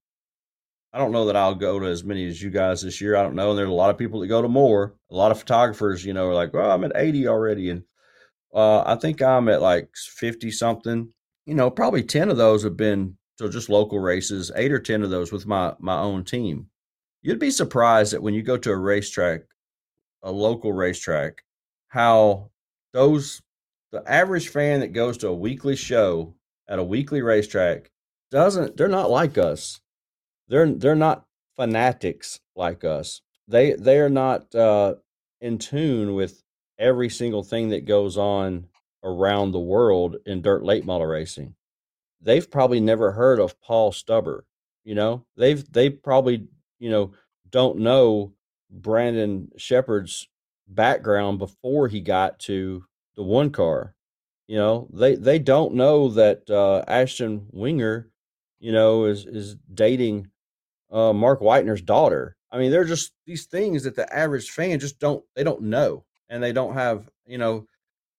I 0.93 0.97
don't 0.97 1.13
know 1.13 1.27
that 1.27 1.37
I'll 1.37 1.55
go 1.55 1.79
to 1.79 1.85
as 1.85 2.03
many 2.03 2.27
as 2.27 2.41
you 2.41 2.49
guys 2.49 2.81
this 2.81 2.99
year. 2.99 3.15
I 3.15 3.23
don't 3.23 3.35
know. 3.35 3.51
And 3.51 3.57
there's 3.57 3.69
a 3.69 3.71
lot 3.71 3.91
of 3.91 3.97
people 3.97 4.19
that 4.19 4.27
go 4.27 4.41
to 4.41 4.49
more. 4.49 4.93
A 5.09 5.15
lot 5.15 5.31
of 5.31 5.39
photographers, 5.39 6.03
you 6.03 6.13
know, 6.13 6.27
are 6.27 6.33
like, 6.33 6.53
"Well, 6.53 6.69
I'm 6.69 6.83
at 6.83 6.91
80 6.95 7.29
already," 7.29 7.69
and 7.69 7.83
uh, 8.53 8.83
I 8.85 8.95
think 8.95 9.21
I'm 9.21 9.47
at 9.47 9.61
like 9.61 9.89
50 9.95 10.51
something. 10.51 11.13
You 11.45 11.55
know, 11.55 11.69
probably 11.69 12.03
10 12.03 12.29
of 12.29 12.37
those 12.37 12.63
have 12.63 12.75
been 12.75 13.17
so 13.37 13.49
just 13.49 13.69
local 13.69 13.99
races, 13.99 14.51
eight 14.55 14.71
or 14.71 14.79
10 14.79 15.03
of 15.03 15.09
those 15.09 15.31
with 15.31 15.45
my, 15.45 15.73
my 15.79 15.97
own 15.97 16.23
team. 16.23 16.67
You'd 17.21 17.39
be 17.39 17.51
surprised 17.51 18.13
that 18.13 18.21
when 18.21 18.33
you 18.33 18.41
go 18.41 18.57
to 18.57 18.71
a 18.71 18.77
racetrack, 18.77 19.41
a 20.23 20.31
local 20.31 20.73
racetrack, 20.73 21.43
how 21.87 22.49
those, 22.93 23.41
the 23.91 24.03
average 24.09 24.49
fan 24.49 24.79
that 24.81 24.93
goes 24.93 25.17
to 25.19 25.27
a 25.27 25.35
weekly 25.35 25.75
show 25.75 26.33
at 26.67 26.79
a 26.79 26.83
weekly 26.83 27.21
racetrack 27.21 27.91
doesn't, 28.31 28.77
they're 28.77 28.87
not 28.87 29.09
like 29.09 29.37
us. 29.37 29.81
They're, 30.47 30.71
they're 30.71 30.95
not 30.95 31.25
fanatics 31.55 32.39
like 32.55 32.83
us. 32.83 33.21
They, 33.47 33.73
they 33.73 33.99
are 33.99 34.09
not, 34.09 34.53
uh, 34.55 34.95
in 35.41 35.57
tune 35.57 36.13
with 36.13 36.43
every 36.77 37.09
single 37.09 37.43
thing 37.43 37.69
that 37.69 37.85
goes 37.85 38.17
on 38.17 38.67
around 39.03 39.51
the 39.51 39.59
world 39.59 40.17
in 40.25 40.41
dirt 40.41 40.63
late 40.63 40.85
model 40.85 41.07
racing. 41.07 41.55
They've 42.21 42.49
probably 42.49 42.79
never 42.79 43.11
heard 43.11 43.39
of 43.39 43.59
Paul 43.61 43.91
Stubber. 43.91 44.45
You 44.83 44.95
know, 44.95 45.25
they've 45.37 45.69
they 45.71 45.89
probably 45.89 46.47
you 46.79 46.89
know 46.89 47.13
don't 47.49 47.79
know 47.79 48.33
Brandon 48.69 49.49
Sheppard's 49.57 50.27
background 50.67 51.39
before 51.39 51.87
he 51.87 52.01
got 52.01 52.39
to 52.39 52.85
the 53.15 53.23
one 53.23 53.51
car. 53.51 53.95
You 54.47 54.57
know, 54.57 54.87
they 54.93 55.15
they 55.15 55.39
don't 55.39 55.75
know 55.75 56.09
that 56.09 56.49
uh, 56.49 56.83
Ashton 56.87 57.47
Winger, 57.51 58.09
you 58.59 58.71
know, 58.71 59.05
is 59.05 59.25
is 59.25 59.55
dating 59.73 60.27
uh, 60.91 61.13
Mark 61.13 61.39
Whitener's 61.39 61.81
daughter. 61.81 62.35
I 62.51 62.57
mean, 62.57 62.71
they're 62.71 62.83
just 62.83 63.13
these 63.25 63.45
things 63.45 63.83
that 63.83 63.95
the 63.95 64.13
average 64.13 64.49
fan 64.49 64.79
just 64.79 64.99
don't 64.99 65.23
they 65.35 65.43
don't 65.43 65.63
know 65.63 66.05
and 66.29 66.41
they 66.41 66.53
don't 66.53 66.73
have 66.73 67.09
you 67.25 67.37
know 67.37 67.67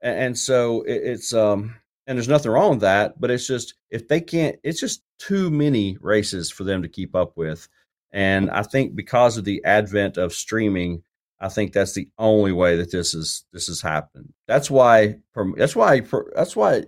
and, 0.00 0.18
and 0.18 0.38
so 0.38 0.82
it, 0.82 1.02
it's 1.02 1.34
um 1.34 1.74
and 2.06 2.18
there's 2.18 2.28
nothing 2.28 2.52
wrong 2.52 2.70
with 2.70 2.80
that 2.80 3.20
but 3.20 3.30
it's 3.30 3.46
just 3.46 3.74
if 3.90 4.08
they 4.08 4.20
can't 4.20 4.56
it's 4.64 4.80
just 4.80 5.02
too 5.18 5.50
many 5.50 5.96
races 6.00 6.50
for 6.50 6.64
them 6.64 6.82
to 6.82 6.88
keep 6.88 7.14
up 7.14 7.36
with 7.36 7.68
And 8.12 8.50
I 8.50 8.62
think 8.62 8.94
because 8.94 9.38
of 9.38 9.44
the 9.44 9.64
advent 9.64 10.18
of 10.18 10.32
streaming, 10.34 11.02
I 11.40 11.48
think 11.48 11.72
that's 11.72 11.94
the 11.94 12.08
only 12.18 12.52
way 12.52 12.76
that 12.76 12.92
this 12.92 13.14
is 13.14 13.44
this 13.52 13.66
has 13.66 13.80
happened. 13.80 14.32
That's 14.46 14.70
why 14.70 15.16
that's 15.56 15.74
why 15.74 16.02
that's 16.36 16.54
why 16.54 16.84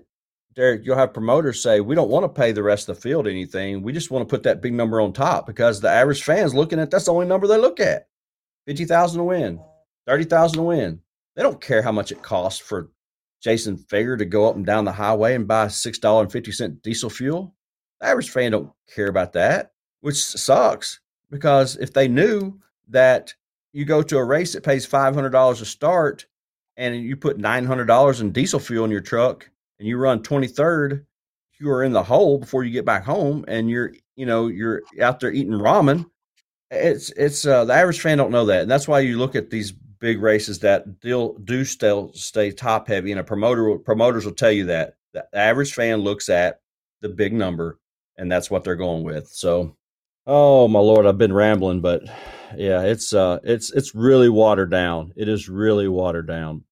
Derek, 0.55 0.85
you'll 0.85 0.97
have 0.97 1.13
promoters 1.15 1.61
say, 1.63 1.81
we 1.81 1.97
don't 1.97 2.11
want 2.11 2.25
to 2.25 2.41
pay 2.41 2.53
the 2.53 2.63
rest 2.63 2.89
of 2.89 2.95
the 2.97 3.03
field 3.03 3.27
anything. 3.27 3.83
We 3.83 3.93
just 3.93 4.11
want 4.13 4.29
to 4.29 4.33
put 4.33 4.45
that 4.45 4.63
big 4.63 4.73
number 4.73 5.01
on 5.01 5.13
top 5.13 5.47
because 5.47 5.81
the 5.81 5.91
average 5.91 6.23
fans 6.23 6.55
looking 6.55 6.79
at 6.79 6.91
that's 6.91 7.07
the 7.07 7.13
only 7.13 7.27
number 7.27 7.49
they 7.49 7.59
look 7.59 7.81
at. 7.81 8.07
50,000 8.67 9.19
to 9.19 9.25
win, 9.25 9.61
30,000 10.07 10.59
to 10.59 10.63
win. 10.63 11.01
They 11.37 11.43
don't 11.43 11.61
care 11.61 11.83
how 11.83 11.93
much 11.93 12.13
it 12.13 12.23
costs 12.23 12.61
for 12.61 12.91
Jason 13.45 13.77
Feger 13.77 14.17
to 14.17 14.25
go 14.25 14.49
up 14.49 14.57
and 14.57 14.65
down 14.65 14.87
the 14.87 14.93
highway 14.93 15.35
and 15.35 15.47
buy 15.47 15.67
$6.50 15.67 16.81
diesel 16.81 17.11
fuel. 17.11 17.55
The 18.01 18.07
average 18.07 18.31
fan 18.31 18.53
don't 18.53 18.73
care 18.93 19.09
about 19.09 19.35
that, 19.35 19.73
which 20.01 20.17
sucks 20.17 21.01
because 21.31 21.77
if 21.77 21.93
they 21.93 22.09
knew 22.09 22.59
that 22.89 23.35
you 23.75 23.85
go 23.85 24.03
to 24.03 24.17
a 24.17 24.25
race 24.25 24.55
that 24.55 24.65
pays 24.65 24.89
$500 24.89 25.61
a 25.61 25.65
start 25.67 26.25
and 26.79 26.97
you 26.97 27.17
put 27.17 27.37
$900 27.37 28.21
in 28.23 28.33
diesel 28.33 28.59
fuel 28.59 28.87
in 28.87 28.91
your 28.91 29.03
truck 29.03 29.51
and 29.79 29.87
you 29.87 29.99
run 29.99 30.23
23rd, 30.23 31.05
you 31.61 31.71
are 31.71 31.85
in 31.85 31.93
the 31.93 32.03
hole 32.03 32.39
before 32.39 32.65
you 32.65 32.71
get 32.71 32.87
back 32.87 33.05
home 33.05 33.45
and 33.47 33.69
you're, 33.69 33.93
you 34.17 34.25
know, 34.25 34.47
you're 34.47 34.81
out 35.03 35.21
there 35.21 35.31
eating 35.31 35.53
ramen. 35.53 36.07
It's, 36.71 37.11
it's, 37.11 37.47
uh, 37.47 37.67
the 37.67 37.75
average 37.75 38.01
fan 38.01 38.17
don't 38.17 38.31
know 38.31 38.47
that. 38.47 38.63
And 38.63 38.71
that's 38.71 38.89
why 38.89 39.01
you 39.01 39.19
look 39.19 39.37
at 39.37 39.51
these 39.51 39.75
big 40.05 40.21
races 40.21 40.59
that 40.59 41.01
do, 41.01 41.35
do 41.45 41.65
still 41.65 42.13
stay 42.13 42.51
top 42.51 42.87
heavy 42.89 43.11
and 43.11 43.19
a 43.19 43.25
promoter, 43.25 43.79
promoters 43.79 44.27
will 44.27 44.35
tell 44.35 44.53
you 44.53 44.67
that 44.67 44.97
the 45.15 45.25
average 45.33 45.73
fan 45.73 46.01
looks 46.01 46.29
at 46.29 46.61
the 47.01 47.09
big 47.09 47.33
number 47.33 47.79
and 48.19 48.31
that's 48.31 48.51
what 48.51 48.65
they're 48.65 48.77
going 48.77 49.03
with. 49.03 49.29
So, 49.29 49.75
oh 50.27 50.69
my 50.69 50.79
Lord, 50.79 51.07
I've 51.07 51.17
been 51.17 51.33
rambling, 51.33 51.81
but 51.81 52.03
yeah, 52.55 52.83
it's, 52.83 53.15
uh, 53.15 53.39
it's, 53.45 53.73
it's 53.73 53.95
really 53.95 54.29
watered 54.29 54.71
down. 54.71 55.15
It 55.17 55.27
is 55.27 55.49
really 55.49 55.89
watered 55.89 56.27
down 56.27 56.65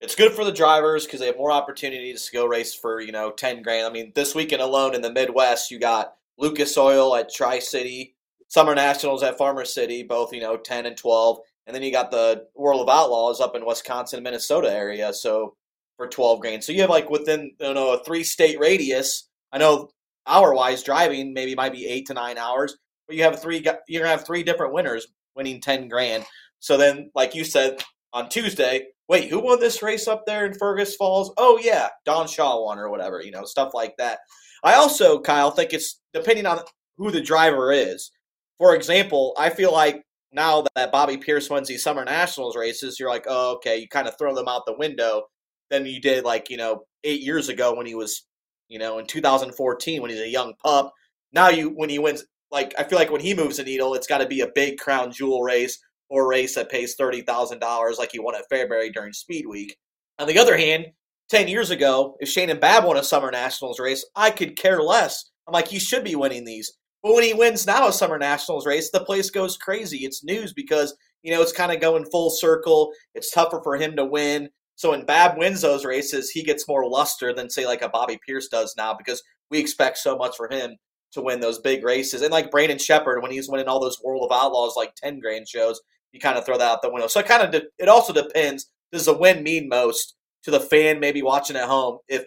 it's 0.00 0.14
good 0.14 0.32
for 0.32 0.44
the 0.44 0.52
drivers 0.52 1.04
because 1.04 1.18
they 1.18 1.26
have 1.26 1.36
more 1.36 1.52
opportunities 1.52 2.24
to 2.24 2.32
go 2.32 2.46
race 2.46 2.72
for 2.72 3.02
you 3.02 3.12
know 3.12 3.30
10 3.30 3.60
grand 3.60 3.86
i 3.86 3.90
mean 3.90 4.10
this 4.14 4.34
weekend 4.34 4.62
alone 4.62 4.94
in 4.94 5.02
the 5.02 5.12
midwest 5.12 5.70
you 5.70 5.78
got 5.78 6.14
lucas 6.38 6.78
oil 6.78 7.14
at 7.14 7.30
tri-city 7.30 8.14
summer 8.48 8.74
nationals 8.74 9.22
at 9.22 9.36
farmer 9.36 9.66
city 9.66 10.02
both 10.02 10.32
you 10.32 10.40
know 10.40 10.56
10 10.56 10.86
and 10.86 10.96
12 10.96 11.40
and 11.70 11.76
then 11.76 11.82
you 11.82 11.92
got 11.92 12.10
the 12.10 12.46
world 12.54 12.80
of 12.80 12.88
outlaws 12.88 13.40
up 13.40 13.54
in 13.54 13.64
wisconsin 13.64 14.22
minnesota 14.22 14.72
area 14.72 15.12
so 15.12 15.54
for 15.96 16.08
12 16.08 16.40
grand 16.40 16.64
so 16.64 16.72
you 16.72 16.80
have 16.80 16.90
like 16.90 17.08
within 17.08 17.52
you 17.60 17.74
know 17.74 17.94
a 17.94 18.04
three 18.04 18.24
state 18.24 18.58
radius 18.58 19.28
i 19.52 19.58
know 19.58 19.88
hour 20.26 20.54
wise 20.54 20.82
driving 20.82 21.32
maybe 21.32 21.54
might 21.54 21.72
be 21.72 21.86
eight 21.86 22.06
to 22.06 22.14
nine 22.14 22.38
hours 22.38 22.76
but 23.06 23.16
you 23.16 23.22
have 23.22 23.40
three 23.40 23.64
you're 23.88 24.02
gonna 24.02 24.16
have 24.16 24.26
three 24.26 24.42
different 24.42 24.72
winners 24.72 25.06
winning 25.36 25.60
10 25.60 25.88
grand 25.88 26.24
so 26.58 26.76
then 26.76 27.10
like 27.14 27.34
you 27.34 27.44
said 27.44 27.82
on 28.12 28.28
tuesday 28.28 28.86
wait, 29.10 29.28
who 29.28 29.40
won 29.40 29.58
this 29.58 29.82
race 29.82 30.06
up 30.06 30.24
there 30.24 30.46
in 30.46 30.54
Fergus 30.54 30.94
Falls? 30.94 31.32
Oh 31.36 31.58
yeah, 31.60 31.88
Don 32.04 32.28
Shaw 32.28 32.64
won 32.64 32.78
or 32.78 32.90
whatever, 32.90 33.20
you 33.20 33.32
know, 33.32 33.44
stuff 33.44 33.74
like 33.74 33.96
that. 33.98 34.20
I 34.62 34.74
also, 34.74 35.20
Kyle, 35.20 35.50
think 35.50 35.72
it's 35.72 36.00
depending 36.14 36.46
on 36.46 36.60
who 36.96 37.10
the 37.10 37.20
driver 37.20 37.72
is. 37.72 38.12
For 38.58 38.76
example, 38.76 39.34
I 39.36 39.50
feel 39.50 39.72
like 39.72 40.04
now 40.32 40.64
that 40.74 40.92
Bobby 40.92 41.16
Pierce 41.16 41.50
wins 41.50 41.68
these 41.68 41.82
summer 41.82 42.04
nationals 42.04 42.56
races, 42.56 42.98
you're 42.98 43.08
like, 43.08 43.26
oh, 43.28 43.54
okay, 43.56 43.78
you 43.78 43.88
kind 43.88 44.08
of 44.08 44.16
throw 44.16 44.34
them 44.34 44.48
out 44.48 44.66
the 44.66 44.76
window 44.76 45.24
than 45.70 45.86
you 45.86 46.00
did 46.00 46.24
like, 46.24 46.50
you 46.50 46.56
know, 46.56 46.84
eight 47.04 47.20
years 47.20 47.48
ago 47.48 47.74
when 47.74 47.86
he 47.86 47.94
was, 47.94 48.26
you 48.68 48.78
know, 48.78 48.98
in 48.98 49.06
2014 49.06 50.00
when 50.00 50.10
he's 50.10 50.20
a 50.20 50.28
young 50.28 50.54
pup. 50.64 50.92
Now 51.32 51.48
you 51.48 51.70
when 51.70 51.90
he 51.90 51.98
wins 51.98 52.24
like 52.50 52.74
I 52.78 52.84
feel 52.84 52.98
like 52.98 53.10
when 53.10 53.20
he 53.20 53.34
moves 53.34 53.58
a 53.58 53.64
needle, 53.64 53.94
it's 53.94 54.06
gotta 54.06 54.26
be 54.26 54.40
a 54.40 54.50
big 54.54 54.78
crown 54.78 55.12
jewel 55.12 55.42
race 55.42 55.78
or 56.08 56.24
a 56.24 56.28
race 56.28 56.56
that 56.56 56.70
pays 56.70 56.96
$30,000 56.96 57.98
like 57.98 58.10
he 58.12 58.18
won 58.18 58.34
at 58.34 58.44
Fairbury 58.52 58.92
during 58.92 59.12
Speed 59.12 59.46
Week. 59.46 59.76
On 60.18 60.26
the 60.26 60.38
other 60.38 60.56
hand, 60.56 60.86
10 61.30 61.46
years 61.46 61.70
ago, 61.70 62.16
if 62.18 62.28
Shannon 62.28 62.58
Babb 62.58 62.84
won 62.84 62.96
a 62.96 63.04
Summer 63.04 63.30
Nationals 63.30 63.78
race, 63.78 64.04
I 64.16 64.30
could 64.30 64.56
care 64.56 64.82
less. 64.82 65.30
I'm 65.46 65.52
like, 65.52 65.68
he 65.68 65.78
should 65.78 66.02
be 66.02 66.16
winning 66.16 66.44
these. 66.44 66.72
But 67.02 67.14
when 67.14 67.24
he 67.24 67.32
wins 67.32 67.66
now 67.66 67.88
a 67.88 67.92
Summer 67.92 68.18
Nationals 68.18 68.66
race, 68.66 68.90
the 68.90 69.04
place 69.04 69.30
goes 69.30 69.56
crazy. 69.56 69.98
It's 69.98 70.24
news 70.24 70.52
because, 70.52 70.94
you 71.22 71.32
know, 71.32 71.40
it's 71.40 71.52
kind 71.52 71.72
of 71.72 71.80
going 71.80 72.04
full 72.06 72.30
circle. 72.30 72.92
It's 73.14 73.30
tougher 73.30 73.60
for 73.62 73.76
him 73.76 73.96
to 73.96 74.04
win. 74.04 74.50
So 74.76 74.90
when 74.90 75.04
Babb 75.04 75.38
wins 75.38 75.60
those 75.60 75.84
races, 75.84 76.30
he 76.30 76.42
gets 76.42 76.68
more 76.68 76.88
luster 76.88 77.34
than, 77.34 77.50
say, 77.50 77.66
like 77.66 77.82
a 77.82 77.88
Bobby 77.88 78.18
Pierce 78.26 78.48
does 78.48 78.74
now 78.76 78.94
because 78.94 79.22
we 79.50 79.58
expect 79.58 79.98
so 79.98 80.16
much 80.16 80.36
for 80.36 80.48
him 80.50 80.76
to 81.12 81.20
win 81.20 81.40
those 81.40 81.58
big 81.58 81.84
races. 81.84 82.22
And 82.22 82.30
like 82.30 82.50
Brandon 82.50 82.78
Sheppard, 82.78 83.22
when 83.22 83.30
he's 83.32 83.48
winning 83.48 83.68
all 83.68 83.80
those 83.80 84.00
World 84.02 84.28
of 84.30 84.36
Outlaws, 84.36 84.76
like 84.76 84.94
10 84.96 85.20
grand 85.20 85.48
shows, 85.48 85.80
you 86.12 86.20
kind 86.20 86.38
of 86.38 86.44
throw 86.44 86.58
that 86.58 86.70
out 86.70 86.82
the 86.82 86.90
window. 86.90 87.08
So 87.08 87.20
it 87.20 87.26
kind 87.26 87.42
of 87.42 87.50
de- 87.50 87.68
it 87.78 87.88
also 87.88 88.12
depends. 88.12 88.70
Does 88.92 89.06
the 89.06 89.16
win 89.16 89.42
mean 89.42 89.68
most 89.68 90.14
to 90.44 90.50
the 90.50 90.60
fan 90.60 91.00
maybe 91.00 91.22
watching 91.22 91.56
at 91.56 91.68
home? 91.68 91.98
If 92.08 92.24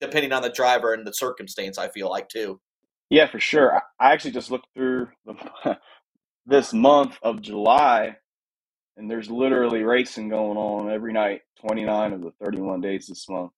depending 0.00 0.32
on 0.32 0.42
the 0.42 0.50
driver 0.50 0.92
and 0.92 1.06
the 1.06 1.12
circumstance, 1.12 1.78
I 1.78 1.88
feel 1.88 2.08
like 2.10 2.28
too. 2.28 2.60
Yeah, 3.10 3.28
for 3.30 3.40
sure. 3.40 3.82
I 4.00 4.12
actually 4.12 4.32
just 4.32 4.50
looked 4.50 4.68
through 4.74 5.08
the, 5.26 5.78
this 6.46 6.72
month 6.72 7.18
of 7.22 7.42
July, 7.42 8.16
and 8.96 9.10
there's 9.10 9.30
literally 9.30 9.84
racing 9.84 10.30
going 10.30 10.58
on 10.58 10.90
every 10.92 11.12
night. 11.12 11.42
29 11.66 12.14
of 12.14 12.22
the 12.22 12.32
31 12.44 12.80
days 12.82 13.06
this 13.08 13.28
month. 13.28 13.52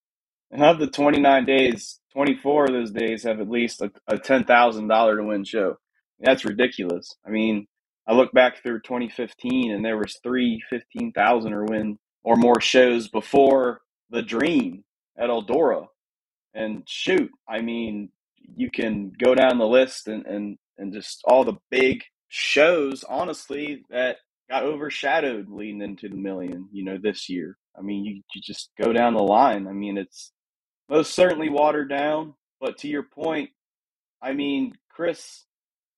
And 0.52 0.64
of 0.64 0.80
the 0.80 0.88
29 0.88 1.46
days, 1.46 2.00
24 2.14 2.66
of 2.66 2.72
those 2.72 2.92
days 2.92 3.24
have 3.24 3.40
at 3.40 3.50
least 3.50 3.82
a, 3.82 3.92
a 4.08 4.16
$10,000 4.18 5.16
to 5.18 5.24
win 5.24 5.44
show. 5.44 5.76
That's 6.20 6.46
ridiculous. 6.46 7.14
I 7.26 7.30
mean, 7.30 7.68
I 8.08 8.14
look 8.14 8.32
back 8.32 8.62
through 8.62 8.80
2015 8.82 9.72
and 9.72 9.84
there 9.84 9.98
was 9.98 10.18
three 10.24 10.62
15,000 10.70 11.54
or 11.54 11.66
win 11.66 11.98
or 12.24 12.36
more 12.36 12.60
shows 12.62 13.08
before 13.08 13.82
the 14.10 14.22
dream 14.22 14.84
at 15.18 15.30
Eldora. 15.30 15.86
And 16.54 16.84
shoot, 16.88 17.30
I 17.48 17.62
mean, 17.62 18.10
you 18.54 18.70
can 18.70 19.12
go 19.18 19.34
down 19.34 19.58
the 19.58 19.66
list 19.66 20.08
and, 20.08 20.24
and, 20.26 20.58
and 20.78 20.92
just 20.92 21.22
all 21.24 21.44
the 21.44 21.56
big 21.70 22.02
shows, 22.28 23.04
honestly, 23.08 23.82
that 23.90 24.16
got 24.48 24.62
overshadowed 24.62 25.48
leading 25.48 25.82
into 25.82 26.08
the 26.08 26.16
million, 26.16 26.68
you 26.72 26.84
know, 26.84 26.98
this 27.00 27.28
year. 27.28 27.56
I 27.76 27.82
mean, 27.82 28.04
you, 28.04 28.22
you 28.34 28.40
just 28.42 28.70
go 28.80 28.92
down 28.92 29.14
the 29.14 29.22
line. 29.22 29.66
I 29.66 29.72
mean, 29.72 29.98
it's 29.98 30.32
most 30.88 31.14
certainly 31.14 31.48
watered 31.48 31.88
down. 31.88 32.34
But 32.60 32.78
to 32.78 32.88
your 32.88 33.02
point, 33.02 33.50
I 34.22 34.32
mean, 34.32 34.74
Chris 34.90 35.44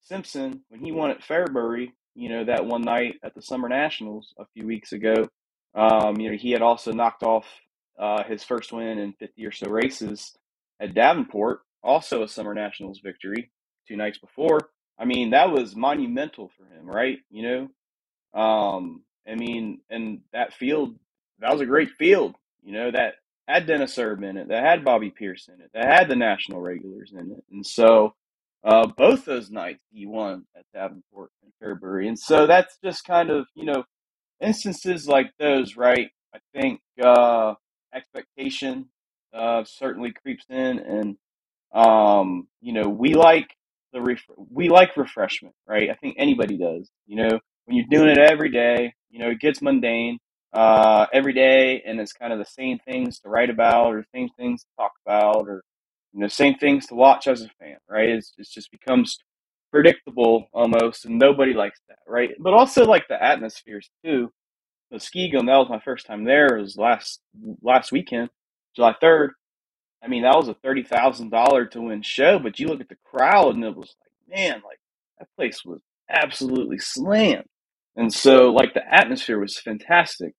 Simpson, 0.00 0.62
when 0.68 0.80
he 0.80 0.92
won 0.92 1.10
at 1.10 1.22
Fairbury, 1.22 1.92
you 2.14 2.28
know, 2.28 2.44
that 2.44 2.66
one 2.66 2.82
night 2.82 3.14
at 3.22 3.34
the 3.34 3.42
Summer 3.42 3.68
Nationals 3.68 4.34
a 4.38 4.44
few 4.52 4.66
weeks 4.66 4.92
ago. 4.92 5.28
Um, 5.74 6.18
you 6.18 6.30
know, 6.30 6.36
he 6.36 6.50
had 6.50 6.62
also 6.62 6.92
knocked 6.92 7.22
off 7.22 7.46
uh, 7.98 8.24
his 8.24 8.42
first 8.42 8.72
win 8.72 8.98
in 8.98 9.12
50 9.12 9.46
or 9.46 9.52
so 9.52 9.68
races 9.68 10.36
at 10.80 10.94
Davenport, 10.94 11.60
also 11.82 12.22
a 12.22 12.28
Summer 12.28 12.54
Nationals 12.54 13.00
victory 13.02 13.50
two 13.86 13.96
nights 13.96 14.18
before. 14.18 14.70
I 14.98 15.04
mean, 15.04 15.30
that 15.30 15.50
was 15.50 15.76
monumental 15.76 16.50
for 16.56 16.64
him, 16.64 16.86
right? 16.86 17.18
You 17.30 17.70
know, 18.34 18.40
um, 18.40 19.02
I 19.26 19.34
mean, 19.34 19.80
and 19.90 20.20
that 20.32 20.52
field, 20.52 20.96
that 21.40 21.52
was 21.52 21.60
a 21.60 21.66
great 21.66 21.90
field, 21.90 22.34
you 22.62 22.72
know, 22.72 22.90
that 22.90 23.14
had 23.46 23.66
Dennis 23.66 23.98
Erb 23.98 24.22
in 24.22 24.36
it, 24.36 24.48
that 24.48 24.64
had 24.64 24.84
Bobby 24.84 25.10
Pierce 25.10 25.48
in 25.48 25.60
it, 25.60 25.70
that 25.72 25.86
had 25.86 26.08
the 26.08 26.16
national 26.16 26.60
regulars 26.60 27.12
in 27.12 27.30
it. 27.32 27.44
And 27.50 27.64
so, 27.66 28.14
uh, 28.64 28.86
both 28.88 29.24
those 29.24 29.50
nights 29.50 29.82
he 29.92 30.04
won 30.06 30.44
at 30.56 30.64
Davenport 30.74 31.30
and 31.42 31.52
Fairbury. 31.62 32.08
And 32.08 32.18
so 32.18 32.46
that's 32.46 32.76
just 32.82 33.04
kind 33.04 33.30
of, 33.30 33.46
you 33.54 33.64
know, 33.64 33.84
instances 34.40 35.06
like 35.06 35.30
those, 35.38 35.76
right? 35.76 36.10
I 36.34 36.38
think 36.52 36.80
uh, 37.02 37.54
expectation 37.94 38.86
uh, 39.32 39.64
certainly 39.64 40.12
creeps 40.12 40.44
in. 40.50 40.80
And, 40.80 41.16
um, 41.74 42.48
you 42.60 42.72
know, 42.72 42.88
we 42.88 43.14
like 43.14 43.48
the 43.92 44.00
ref- 44.00 44.22
we 44.50 44.68
like 44.68 44.96
refreshment, 44.96 45.54
right? 45.66 45.90
I 45.90 45.94
think 45.94 46.16
anybody 46.18 46.56
does. 46.58 46.90
You 47.06 47.16
know, 47.16 47.40
when 47.66 47.76
you're 47.76 47.86
doing 47.90 48.08
it 48.10 48.18
every 48.18 48.50
day, 48.50 48.94
you 49.10 49.18
know, 49.20 49.30
it 49.30 49.40
gets 49.40 49.62
mundane 49.62 50.18
uh, 50.52 51.06
every 51.12 51.32
day, 51.34 51.82
and 51.86 52.00
it's 52.00 52.12
kind 52.12 52.32
of 52.32 52.38
the 52.38 52.46
same 52.46 52.78
things 52.80 53.20
to 53.20 53.28
write 53.28 53.50
about 53.50 53.94
or 53.94 54.04
same 54.14 54.28
things 54.38 54.62
to 54.62 54.68
talk 54.78 54.92
about 55.06 55.48
or 55.48 55.62
you 56.14 56.20
know, 56.20 56.28
same 56.28 56.54
things 56.56 56.86
to 56.86 56.94
watch 56.94 57.28
as 57.28 57.42
a 57.42 57.48
fan, 57.60 57.76
right? 57.88 58.08
It's, 58.08 58.32
it 58.38 58.48
just 58.50 58.70
becomes 58.70 59.18
predictable 59.70 60.48
almost, 60.52 61.04
and 61.04 61.18
nobody 61.18 61.52
likes 61.54 61.80
that, 61.88 61.98
right? 62.06 62.30
But 62.40 62.54
also 62.54 62.84
like 62.84 63.08
the 63.08 63.22
atmospheres 63.22 63.90
too. 64.04 64.30
Skigum, 64.94 65.46
that 65.46 65.58
was 65.58 65.68
my 65.70 65.80
first 65.80 66.06
time 66.06 66.24
there. 66.24 66.56
It 66.56 66.62
was 66.62 66.76
last 66.76 67.20
last 67.62 67.92
weekend, 67.92 68.30
July 68.76 68.94
third. 69.00 69.32
I 70.02 70.08
mean, 70.08 70.22
that 70.22 70.36
was 70.36 70.48
a 70.48 70.54
thirty 70.54 70.82
thousand 70.84 71.30
dollar 71.30 71.66
to 71.66 71.82
win 71.82 72.02
show, 72.02 72.38
but 72.38 72.58
you 72.60 72.68
look 72.68 72.80
at 72.80 72.88
the 72.88 72.98
crowd, 73.04 73.54
and 73.54 73.64
it 73.64 73.76
was 73.76 73.94
like, 74.02 74.38
man, 74.38 74.62
like 74.64 74.80
that 75.18 75.28
place 75.36 75.64
was 75.64 75.80
absolutely 76.10 76.78
slammed. 76.78 77.46
And 77.96 78.12
so, 78.12 78.50
like 78.52 78.74
the 78.74 78.82
atmosphere 78.94 79.38
was 79.40 79.58
fantastic. 79.58 80.34